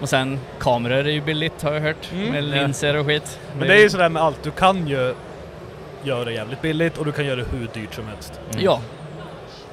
Och 0.01 0.09
sen 0.09 0.41
kameror 0.61 0.97
är 1.07 1.11
ju 1.11 1.21
billigt 1.21 1.63
har 1.63 1.73
jag 1.73 1.81
hört, 1.81 2.11
Mm. 2.13 2.33
med 2.33 2.45
linser 2.45 2.97
och 2.97 3.07
skit. 3.07 3.39
Men 3.59 3.69
det 3.69 3.75
är 3.75 3.79
ju 3.81 3.91
sådär 3.91 4.09
med 4.09 4.23
allt, 4.23 4.43
du 4.43 4.51
kan 4.51 4.87
ju 4.89 5.15
göra 6.03 6.25
det 6.25 6.33
jävligt 6.33 6.63
billigt 6.63 6.99
och 6.99 7.05
du 7.05 7.13
kan 7.13 7.25
göra 7.27 7.37
det 7.37 7.45
hur 7.53 7.69
dyrt 7.75 7.95
som 7.95 8.07
helst. 8.07 8.41
Ja. 8.59 8.81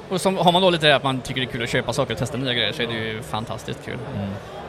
Och 0.10 0.22
som, 0.22 0.38
har 0.38 0.52
man 0.52 0.62
då 0.62 0.70
lite 0.70 0.88
det 0.88 0.96
att 0.96 1.04
man 1.04 1.22
tycker 1.22 1.42
det 1.42 1.48
är 1.48 1.52
kul 1.52 1.64
att 1.64 1.70
köpa 1.70 1.94
saker 1.94 2.14
och 2.14 2.20
testa 2.20 2.38
nya 2.38 2.54
grejer 2.54 2.72
så 2.72 2.82
är 2.82 2.88
det 2.88 2.94
ju 2.94 3.22
fantastiskt 3.22 3.80
kul. 3.86 3.98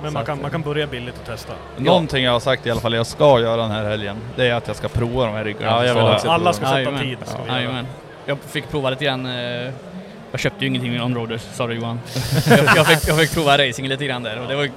Men 0.03 0.11
Så 0.11 0.15
man 0.15 0.25
kan, 0.27 0.43
man 0.43 0.51
kan 0.51 0.63
börja 0.63 0.87
billigt 0.87 1.19
och 1.21 1.27
testa. 1.27 1.53
Någonting 1.77 2.25
jag 2.25 2.33
har 2.33 2.41
sagt 2.41 2.67
i 2.67 2.71
alla 2.71 2.81
fall 2.81 2.93
jag 2.95 3.07
ska 3.07 3.41
göra 3.41 3.57
den 3.63 3.71
här 3.71 3.85
helgen, 3.85 4.17
det 4.37 4.47
är 4.49 4.55
att 4.55 4.67
jag 4.67 4.77
ska 4.77 4.89
prova 4.89 5.27
de 5.27 5.35
här 5.35 5.45
ryggarna. 5.45 5.87
Ja, 5.87 6.21
Alla 6.27 6.53
ska 6.53 6.65
sätta 6.67 6.79
Jajamän. 6.79 7.01
tid. 7.01 7.19
Ska. 7.25 7.39
Jajamän. 7.49 7.87
Jag 8.27 8.39
fick 8.39 8.69
prova 8.71 8.91
lite 8.91 9.05
grann. 9.05 9.27
eh, 9.27 9.73
Jag 10.31 10.41
köpte 10.41 10.65
ju 10.65 10.69
ingenting 10.69 10.93
med 10.93 11.03
onroaders, 11.03 11.41
sorry 11.43 11.77
Johan. 11.77 12.01
jag, 12.49 12.59
jag, 12.77 12.87
fick, 12.87 13.09
jag 13.09 13.19
fick 13.21 13.33
prova 13.35 13.59
racing 13.59 13.89
lite 13.89 14.05
grann 14.07 14.23
där 14.23 14.41
och 14.43 14.49
det 14.49 14.57
var 14.57 14.69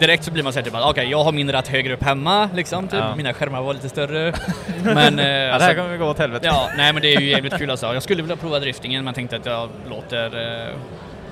Direkt 0.00 0.24
så 0.24 0.30
blir 0.30 0.42
man 0.42 0.52
såhär 0.52 0.64
typ 0.64 0.74
att 0.74 0.84
okej, 0.90 1.10
jag 1.10 1.24
har 1.24 1.32
min 1.32 1.52
ratt 1.52 1.68
högre 1.68 1.94
upp 1.94 2.02
hemma 2.02 2.48
liksom, 2.54 2.88
typ. 2.88 3.00
Ja. 3.00 3.16
mina 3.16 3.34
skärmar 3.34 3.62
var 3.62 3.74
lite 3.74 3.88
större. 3.88 4.32
men... 4.84 5.18
eh, 5.18 5.26
Ja, 5.26 5.30
det 5.30 5.30
här 5.30 5.52
alltså- 5.52 5.74
kommer 5.74 5.96
gå 5.96 6.04
åt 6.06 6.18
helvete. 6.18 6.46
Ja, 6.46 6.68
nej 6.76 6.92
men 6.92 7.02
det 7.02 7.14
är 7.14 7.20
ju 7.20 7.28
jävligt 7.30 7.58
kul 7.58 7.70
alltså. 7.70 7.94
Jag 7.94 8.02
skulle 8.02 8.22
vilja 8.22 8.36
prova 8.36 8.58
driftingen 8.58 9.04
men 9.04 9.14
tänkte 9.14 9.36
att 9.36 9.46
jag 9.46 9.68
låter 9.90 10.26
eh, 10.66 10.74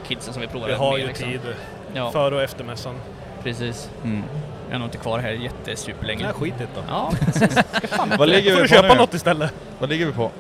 kidsen 0.09 0.33
som 0.33 0.41
vill 0.41 0.51
prova 0.51 0.67
Vi 0.67 0.73
det 0.73 0.79
har 0.79 0.93
mer, 0.93 0.99
ju 0.99 1.07
liksom. 1.07 1.31
tid 1.31 1.41
Ja, 1.95 2.11
före 2.11 2.35
och 2.35 2.43
efter 2.43 2.65
mässan. 2.65 2.95
precis. 3.43 3.91
Mm. 4.05 4.23
Jag 4.69 4.75
är 4.75 4.79
nog 4.79 4.87
inte 4.87 4.99
kvar 4.99 5.19
här 5.19 5.31
jättesuperlänge. 5.31 6.25
Nej, 6.25 6.33
skitigt 6.33 6.71
då. 6.75 6.81
Ja, 6.89 7.13
Vad 8.19 8.29
ligger 8.29 8.55
vi 8.55 8.61
på 8.63 8.67
köpa 8.69 8.89
nu? 8.89 8.95
något 8.95 9.15
istället? 9.15 9.53
Vad 9.79 9.91
ligger 9.91 10.07
vi 10.07 10.13
på? 10.13 10.31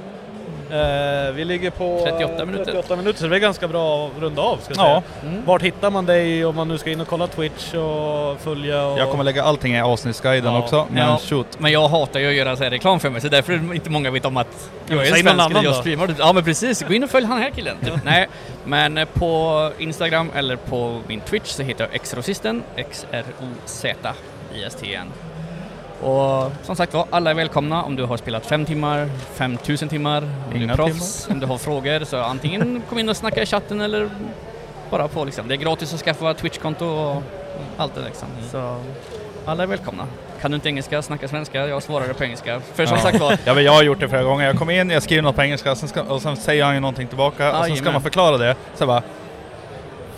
Eh, 0.70 1.32
vi 1.34 1.44
ligger 1.44 1.70
på 1.70 2.00
38 2.04 2.44
minuter. 2.44 2.64
38 2.64 2.96
minuter, 2.96 3.20
så 3.20 3.26
det 3.26 3.36
är 3.36 3.40
ganska 3.40 3.68
bra 3.68 4.06
att 4.06 4.12
runda 4.22 4.42
av 4.42 4.56
ska 4.56 4.74
jag 4.74 4.84
Ja. 4.90 5.02
säga. 5.20 5.30
Mm. 5.32 5.44
Vart 5.44 5.62
hittar 5.62 5.90
man 5.90 6.06
dig 6.06 6.44
om 6.44 6.56
man 6.56 6.68
nu 6.68 6.78
ska 6.78 6.90
in 6.90 7.00
och 7.00 7.08
kolla 7.08 7.26
Twitch 7.26 7.74
och 7.74 8.40
följa? 8.40 8.86
Och... 8.86 8.98
Jag 8.98 9.10
kommer 9.10 9.24
lägga 9.24 9.42
allting 9.42 9.74
i 9.74 9.80
avsnittsguiden 9.80 10.52
Ja. 10.54 10.58
också, 10.58 10.86
men 10.90 11.08
Ja. 11.08 11.18
shoot. 11.28 11.46
Men 11.60 11.72
jag 11.72 11.88
hatar 11.88 12.20
ju 12.20 12.28
att 12.28 12.34
göra 12.34 12.56
så 12.56 12.62
här 12.64 12.70
reklam 12.70 13.00
för 13.00 13.10
mig, 13.10 13.20
så 13.20 13.28
därför 13.28 13.52
är 13.52 13.74
inte 13.74 13.90
många 13.90 14.10
vet 14.10 14.24
om 14.24 14.36
att 14.36 14.70
jag 14.86 14.98
är 15.06 15.12
säg 15.12 15.22
svensk 15.22 15.50
eller 15.50 15.62
jag 15.64 15.74
streamar. 15.74 16.14
Ja 16.18 16.32
men 16.32 16.44
precis, 16.44 16.82
gå 16.82 16.94
in 16.94 17.04
och 17.04 17.10
följ 17.10 17.26
han 17.26 17.38
här 17.38 17.50
killen. 17.50 17.76
Typ. 17.84 17.94
Nej, 18.04 18.28
men 18.64 19.06
på 19.14 19.70
Instagram 19.78 20.30
eller 20.34 20.56
på 20.56 21.00
min 21.06 21.20
Twitch 21.20 21.48
så 21.50 21.62
heter 21.62 21.84
jag 21.84 21.94
Exrosisten, 21.94 22.62
X-R-O-Z-I-S-T-N. 22.76 25.06
Och 26.02 26.52
som 26.62 26.76
sagt 26.76 26.94
var, 26.94 27.06
alla 27.10 27.30
är 27.30 27.34
välkomna 27.34 27.82
om 27.82 27.96
du 27.96 28.04
har 28.04 28.16
spelat 28.16 28.46
5 28.46 28.64
timmar, 28.64 29.08
5000 29.34 29.88
timmar, 29.88 30.22
om 30.52 30.60
du 30.60 30.64
är 30.72 30.74
proffs, 30.76 31.28
om 31.30 31.40
du 31.40 31.46
har 31.46 31.58
frågor 31.58 32.04
så 32.04 32.16
antingen 32.22 32.82
kom 32.88 32.98
in 32.98 33.08
och 33.08 33.16
snacka 33.16 33.42
i 33.42 33.46
chatten 33.46 33.80
eller 33.80 34.10
bara 34.90 35.08
på 35.08 35.24
liksom. 35.24 35.48
Det 35.48 35.54
är 35.54 35.56
gratis 35.56 35.94
att 35.94 36.00
skaffa 36.00 36.34
Twitch-konto 36.34 36.84
och 36.86 37.22
allt 37.76 37.94
det 37.94 38.00
liksom. 38.00 38.28
Så 38.50 38.76
alla 39.44 39.62
är 39.62 39.66
välkomna. 39.66 40.04
Kan 40.40 40.50
du 40.50 40.54
inte 40.54 40.68
engelska, 40.68 41.02
snacka 41.02 41.28
svenska, 41.28 41.66
jag 41.66 41.82
svarar 41.82 42.12
på 42.12 42.24
engelska. 42.24 42.60
För 42.74 42.86
som 42.86 42.96
Ja. 42.96 43.02
sagt 43.02 43.20
var, 43.20 43.38
Ja 43.44 43.54
men 43.54 43.64
jag 43.64 43.72
har 43.72 43.82
gjort 43.82 44.00
det 44.00 44.08
flera 44.08 44.22
gånger. 44.22 44.46
Jag 44.46 44.56
kommer 44.58 44.72
in, 44.80 44.90
jag 44.90 45.02
skriver 45.02 45.22
något 45.22 45.36
på 45.36 45.42
engelska 45.42 45.74
sen 45.74 45.88
ska, 45.88 46.02
och 46.02 46.22
sen 46.22 46.36
säger 46.36 46.64
han 46.64 46.74
ju 46.74 46.80
någonting 46.80 47.06
tillbaka 47.08 47.58
och 47.58 47.64
sen 47.66 47.76
ska 47.76 47.92
man 47.92 48.02
förklara 48.02 48.36
det. 48.38 48.56
Så 48.76 48.86
bara 48.86 49.02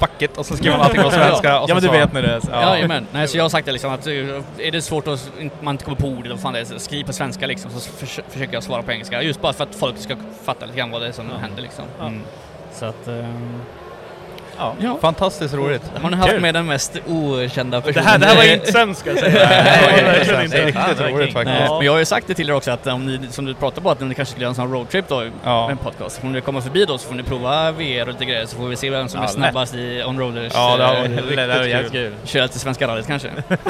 Fuck 0.00 0.22
it! 0.22 0.36
Och 0.38 0.46
så 0.46 0.56
skriver 0.56 0.76
man 0.76 0.86
allting 0.86 1.02
på 1.02 1.10
svenska 1.20 1.60
och 1.60 1.70
Ja 1.70 1.74
men 1.74 1.82
så 1.82 1.86
du 1.88 1.92
svarar 1.92 2.00
vet 2.06 2.12
när 2.12 2.22
det 2.22 2.28
är 2.34 2.40
så. 2.40 2.48
Ja. 2.52 2.60
Jajamän. 2.74 3.06
Nej, 3.12 3.28
så 3.28 3.36
jag 3.36 3.44
har 3.44 3.48
sagt 3.48 3.66
det 3.66 3.72
liksom 3.72 3.92
att 3.92 4.06
eh, 4.06 4.12
är 4.58 4.70
det 4.70 4.82
svårt 4.82 5.08
att 5.08 5.30
man 5.60 5.74
inte 5.74 5.84
kommer 5.84 5.96
på 5.98 6.06
ordet, 6.08 6.32
vad 6.32 6.40
fan 6.40 6.52
det 6.52 6.60
är, 6.60 6.64
så 6.64 6.78
skriv 6.78 7.04
på 7.04 7.12
svenska 7.12 7.46
liksom 7.46 7.70
så 7.70 7.90
förs- 7.90 8.20
försöker 8.28 8.54
jag 8.54 8.62
svara 8.62 8.82
på 8.82 8.92
engelska. 8.92 9.22
Just 9.22 9.40
bara 9.40 9.52
för 9.52 9.64
att 9.64 9.74
folk 9.74 9.98
ska 9.98 10.16
fatta 10.44 10.66
lite 10.66 10.78
grann 10.78 10.90
vad 10.90 11.02
det 11.02 11.08
är 11.08 11.12
som 11.12 11.30
händer 11.40 11.62
liksom. 11.62 11.84
Mm. 12.00 12.20
Så 12.72 12.84
att... 12.84 13.08
eh, 13.08 13.24
Ja. 14.60 14.74
Ja. 14.80 14.98
Fantastiskt 15.00 15.54
roligt. 15.54 15.82
Har 16.02 16.10
ni 16.10 16.16
haft 16.16 16.30
Kul. 16.30 16.40
med 16.40 16.54
den 16.54 16.66
mest 16.66 16.96
okända 17.06 17.76
Det 17.80 17.86
personen? 17.86 18.06
här, 18.06 18.18
det 18.18 18.26
här 18.26 18.36
var 18.36 18.44
inte 18.44 18.72
sämst 18.72 19.00
ska 19.00 19.10
jag 19.10 19.18
säga. 19.18 19.32
Det 19.48 20.02
var 20.02 20.12
verkligen 20.12 20.44
inte. 20.44 20.66
Riktigt 20.66 20.96
det 20.98 21.02
var 21.02 21.10
roligt 21.10 21.32
faktiskt. 21.32 21.58
Ja. 21.66 21.76
men 21.76 21.86
jag 21.86 21.92
har 21.92 21.98
ju 21.98 22.04
sagt 22.04 22.26
det 22.26 22.34
till 22.34 22.50
er 22.50 22.54
också 22.54 22.70
att 22.70 22.86
om 22.86 23.06
ni, 23.06 23.20
som 23.30 23.44
du 23.44 23.54
pratade 23.54 23.80
på, 23.80 23.90
att 23.90 24.00
ni 24.00 24.14
kanske 24.14 24.30
skulle 24.32 24.44
göra 24.44 24.50
en 24.50 24.54
sån 24.54 24.72
roadtrip 24.72 25.08
då, 25.08 25.24
Ja. 25.44 25.66
med 25.66 25.72
en 25.72 25.78
podcast. 25.78 26.20
Om 26.22 26.32
ni 26.32 26.40
kommer 26.40 26.60
förbi 26.60 26.84
då 26.84 26.98
så 26.98 27.08
får 27.08 27.14
ni 27.14 27.22
prova 27.22 27.72
VR 27.72 28.02
och 28.02 28.08
lite 28.08 28.24
grejer 28.24 28.46
så 28.46 28.56
får 28.56 28.68
vi 28.68 28.76
se 28.76 28.90
vem 28.90 29.08
som 29.08 29.20
Ja, 29.20 29.26
är 29.26 29.30
snabbast 29.32 29.74
i 29.74 30.02
onroaders. 30.06 30.52
Ja, 30.54 30.76
det 30.76 30.84
har 30.84 30.94
eh, 30.94 31.02
Det 31.36 31.46
var 31.46 31.58
riktigt 31.64 31.92
kul. 31.92 32.12
Köra 32.24 32.48
till 32.48 32.60
Svenska 32.60 32.86
rallyt 32.88 33.06
kanske. 33.06 33.28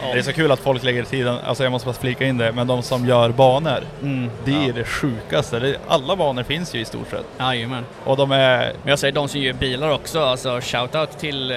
Det 0.00 0.18
är 0.18 0.22
så 0.22 0.32
kul 0.32 0.50
att 0.52 0.58
folk 0.60 0.82
lägger 0.82 1.04
tiden, 1.04 1.38
alltså 1.46 1.62
jag 1.62 1.72
måste 1.72 1.86
bara 1.86 1.92
flika 1.94 2.24
in 2.26 2.38
det, 2.38 2.52
men 2.52 2.66
de 2.66 2.82
som 2.82 3.06
gör 3.06 3.28
banor, 3.30 3.80
Mm. 4.02 4.30
det 4.44 4.68
är 4.68 4.72
det 4.72 4.84
sjukaste. 4.84 5.58
Det, 5.58 5.76
alla 5.88 6.16
banor 6.16 6.42
finns 6.42 6.74
ju 6.74 6.80
i 6.80 6.84
stort 6.84 7.10
sett. 7.10 7.24
Jajamän. 7.38 7.84
Och 8.04 8.16
de 8.16 8.30
är... 8.32 8.58
Men 8.82 8.90
jag 8.90 8.98
säger 8.98 9.12
de 9.14 9.28
som 9.28 9.40
gör 9.40 9.52
bilar 9.52 9.90
också, 9.90 10.20
alltså 10.24 10.60
shoutout 10.62 11.18
till 11.18 11.50
eh, 11.50 11.56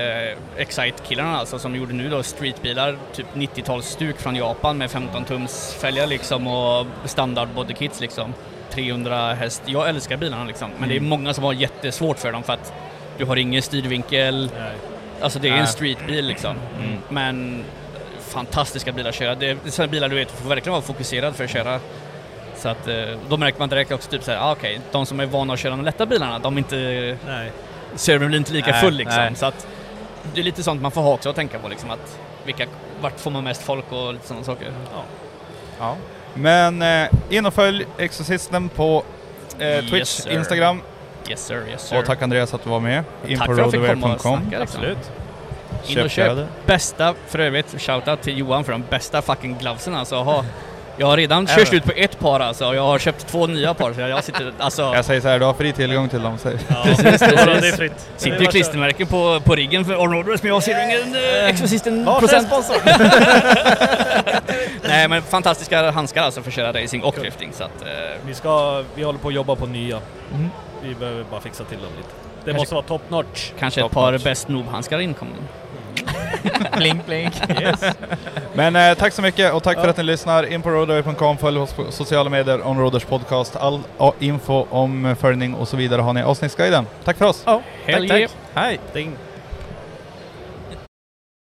Excite-killarna 0.57 1.37
alltså 1.37 1.59
som 1.59 1.75
gjorde 1.75 1.93
nu 1.93 2.09
då 2.09 2.23
streetbilar, 2.23 2.97
typ 3.13 3.25
90-talsstuk 3.33 4.13
från 4.17 4.35
Japan 4.35 4.77
med 4.77 4.91
15 4.91 5.25
tums 5.25 5.73
fälgar 5.81 6.07
liksom 6.07 6.47
och 6.47 6.85
standard 7.05 7.47
bodykits 7.55 7.99
liksom. 8.01 8.33
300 8.71 9.33
häst. 9.33 9.61
Jag 9.65 9.89
älskar 9.89 10.17
bilarna 10.17 10.43
liksom, 10.43 10.69
men 10.79 10.89
det 10.89 10.95
är 10.95 10.99
många 11.01 11.33
som 11.33 11.43
har 11.43 11.53
jättesvårt 11.53 12.19
för 12.19 12.31
dem 12.31 12.43
för 12.43 12.53
att 12.53 12.73
du 13.17 13.25
har 13.25 13.35
ingen 13.35 13.61
styrvinkel, 13.61 14.49
Nej. 14.59 14.71
alltså 15.21 15.39
det 15.39 15.47
är 15.47 15.51
Nej. 15.51 15.59
en 15.61 15.67
streetbil 15.67 16.25
liksom. 16.25 16.55
Mm. 16.83 16.97
Men 17.09 17.63
fantastiska 18.29 18.91
bilar 18.91 19.09
att 19.09 19.15
köra. 19.15 19.35
Det 19.35 19.49
är 19.49 19.57
sådana 19.65 19.91
bilar 19.91 20.09
du 20.09 20.15
vet, 20.15 20.27
du 20.27 20.35
får 20.43 20.49
verkligen 20.49 20.71
vara 20.71 20.81
fokuserad 20.81 21.35
för 21.35 21.43
att 21.43 21.49
köra. 21.49 21.79
Så 22.55 22.69
att 22.69 22.87
eh, 22.87 22.95
då 23.29 23.37
märker 23.37 23.59
man 23.59 23.69
direkt 23.69 23.91
också 23.91 24.09
typ 24.09 24.23
såhär, 24.23 24.37
ah, 24.37 24.51
okej, 24.51 24.79
de 24.91 25.05
som 25.05 25.19
är 25.19 25.25
vana 25.25 25.53
att 25.53 25.59
köra 25.59 25.71
de 25.71 25.85
lätta 25.85 26.05
bilarna, 26.05 26.39
de 26.39 26.57
inte 26.57 26.75
Nej. 27.25 27.51
servern 27.95 28.27
blir 28.27 28.37
inte 28.39 28.53
lika 28.53 28.71
Nej, 28.71 28.81
full 28.81 28.93
liksom. 28.93 29.23
nej. 29.23 29.35
Så 29.35 29.45
att 29.45 29.67
det 30.33 30.39
är 30.39 30.43
lite 30.43 30.63
sånt 30.63 30.81
man 30.81 30.91
får 30.91 31.01
ha 31.01 31.13
också 31.13 31.29
att 31.29 31.35
tänka 31.35 31.59
på 31.59 31.67
liksom 31.67 31.89
att 31.89 32.19
vilka, 32.45 32.65
vart 33.01 33.19
får 33.19 33.31
man 33.31 33.43
mest 33.43 33.61
folk 33.61 33.91
och 33.91 34.13
lite 34.13 34.27
sådana 34.27 34.45
saker. 34.45 34.71
Ja. 35.79 35.95
Men 36.33 36.81
eh, 36.81 37.07
in 37.29 37.45
och 37.45 37.53
följ 37.53 37.85
Exorcisten 37.97 38.69
på 38.69 39.03
eh, 39.59 39.67
Yes, 39.67 39.89
Twitch, 39.89 40.07
sir. 40.09 40.31
Instagram. 40.31 40.81
Yes 41.29 41.45
sir, 41.45 41.65
yes 41.69 41.87
sir. 41.87 41.99
Och 41.99 42.05
tack 42.05 42.21
Andreas 42.21 42.53
att 42.53 42.63
du 42.63 42.69
var 42.69 42.79
med. 42.79 43.03
In 43.27 43.37
Tack 43.37 43.47
på 43.47 43.55
för 43.55 43.61
att 43.63 43.73
jag 43.73 43.83
fick 43.83 44.01
komma 44.01 44.13
och 44.13 44.21
snacka 44.21 44.43
liksom. 44.43 44.61
Absolut. 44.61 45.11
In 45.87 45.99
och 46.01 46.09
köp 46.09 46.37
bästa, 46.65 47.13
för 47.27 47.39
övrigt, 47.39 47.81
shoutout 47.81 48.21
till 48.21 48.37
Johan 48.37 48.63
för 48.63 48.71
de 48.71 48.83
bästa 48.89 49.21
fucking 49.21 49.57
glovesen 49.59 49.95
alltså. 49.95 50.15
Ha. 50.15 50.45
Jag 50.97 51.07
har 51.07 51.17
redan 51.17 51.47
kört 51.47 51.67
slut 51.67 51.83
på 51.83 51.91
ett 51.95 52.19
par 52.19 52.39
alltså 52.39 52.65
och 52.67 52.75
jag 52.75 52.81
har 52.81 52.99
köpt 52.99 53.27
två 53.27 53.47
nya 53.47 53.73
par 53.73 53.93
så 53.93 54.01
jag 54.01 54.23
sitter, 54.23 54.51
alltså... 54.59 54.81
Jag 54.81 55.05
säger 55.05 55.21
så 55.21 55.27
här, 55.27 55.39
du 55.39 55.45
har 55.45 55.53
fri 55.53 55.73
tillgång 55.73 56.09
till 56.09 56.21
dem. 56.21 56.37
säg. 56.37 56.55
Ja, 56.67 56.75
Precis, 56.83 57.19
det 57.19 57.67
är 57.67 57.77
fritt. 57.77 58.09
Sitter 58.17 58.39
ju 58.39 58.45
är 58.45 58.51
klistermärken 58.51 59.07
på, 59.07 59.39
på 59.45 59.55
riggen 59.55 59.85
för 59.85 60.01
Onroaders 60.01 60.43
men 60.43 60.51
jag 60.51 60.63
ser 60.63 60.83
ingen 60.83 61.15
äh, 61.15 61.49
Exorcisten 61.49 62.03
Ja, 62.05 62.19
procent. 62.19 62.47
sponsor. 62.47 62.75
Nej 64.87 65.07
men 65.07 65.21
fantastiska 65.21 65.91
handskar 65.91 66.21
alltså 66.23 66.41
för 66.41 66.49
att 66.49 66.55
köra 66.55 66.81
racing 66.83 67.03
och 67.03 67.15
drifting 67.19 67.49
så 67.53 67.63
att... 67.63 67.81
Eh, 67.81 67.87
Vi, 68.27 68.33
ska, 68.33 68.83
vi 68.95 69.03
håller 69.03 69.19
på 69.19 69.27
att 69.27 69.33
jobba 69.33 69.55
på 69.55 69.65
nya. 69.65 69.99
Mhm. 70.33 70.49
Vi 70.83 70.95
behöver 70.95 71.23
bara 71.31 71.41
fixa 71.41 71.63
till 71.63 71.77
dem 71.77 71.87
lite. 71.97 72.09
Det 72.09 72.45
Kanske- 72.45 72.61
måste 72.61 72.75
vara 72.75 72.85
top 72.85 73.09
notch. 73.09 73.51
kanske 73.59 73.81
ett 73.81 73.85
Top 73.85 73.91
par 73.93 74.11
notch. 74.11 74.23
Best 74.23 74.47
Noob-handskar 74.47 74.99
inkommen. 74.99 75.35
Blink 76.77 77.05
blink. 77.05 77.33
Yes. 77.61 77.83
Men 78.53 78.75
eh, 78.75 78.97
tack 78.97 79.13
så 79.13 79.21
mycket 79.21 79.53
och 79.53 79.63
tack 79.63 79.81
för 79.81 79.87
att 79.87 79.97
ni 79.97 80.03
lyssnar. 80.03 80.43
In 80.43 80.61
på 80.61 80.69
roadway.com, 80.69 81.37
följ 81.37 81.59
oss 81.59 81.73
på 81.73 81.91
sociala 81.91 82.29
medier, 82.29 82.67
On 82.67 82.79
Roaders 82.79 83.05
podcast. 83.05 83.55
All 83.55 83.79
ja, 83.97 84.13
info 84.19 84.65
om 84.69 85.15
följning 85.19 85.53
och 85.53 85.67
så 85.67 85.77
vidare 85.77 86.01
har 86.01 86.13
ni 86.13 86.19
i 86.19 86.23
avsnittsguiden. 86.23 86.85
Tack 87.03 87.17
för 87.17 87.25
oss! 87.25 87.43
Ja, 87.45 87.61
tack, 87.85 88.07
tack. 88.07 88.29
Hej! 88.53 88.79
Ding. 88.93 89.28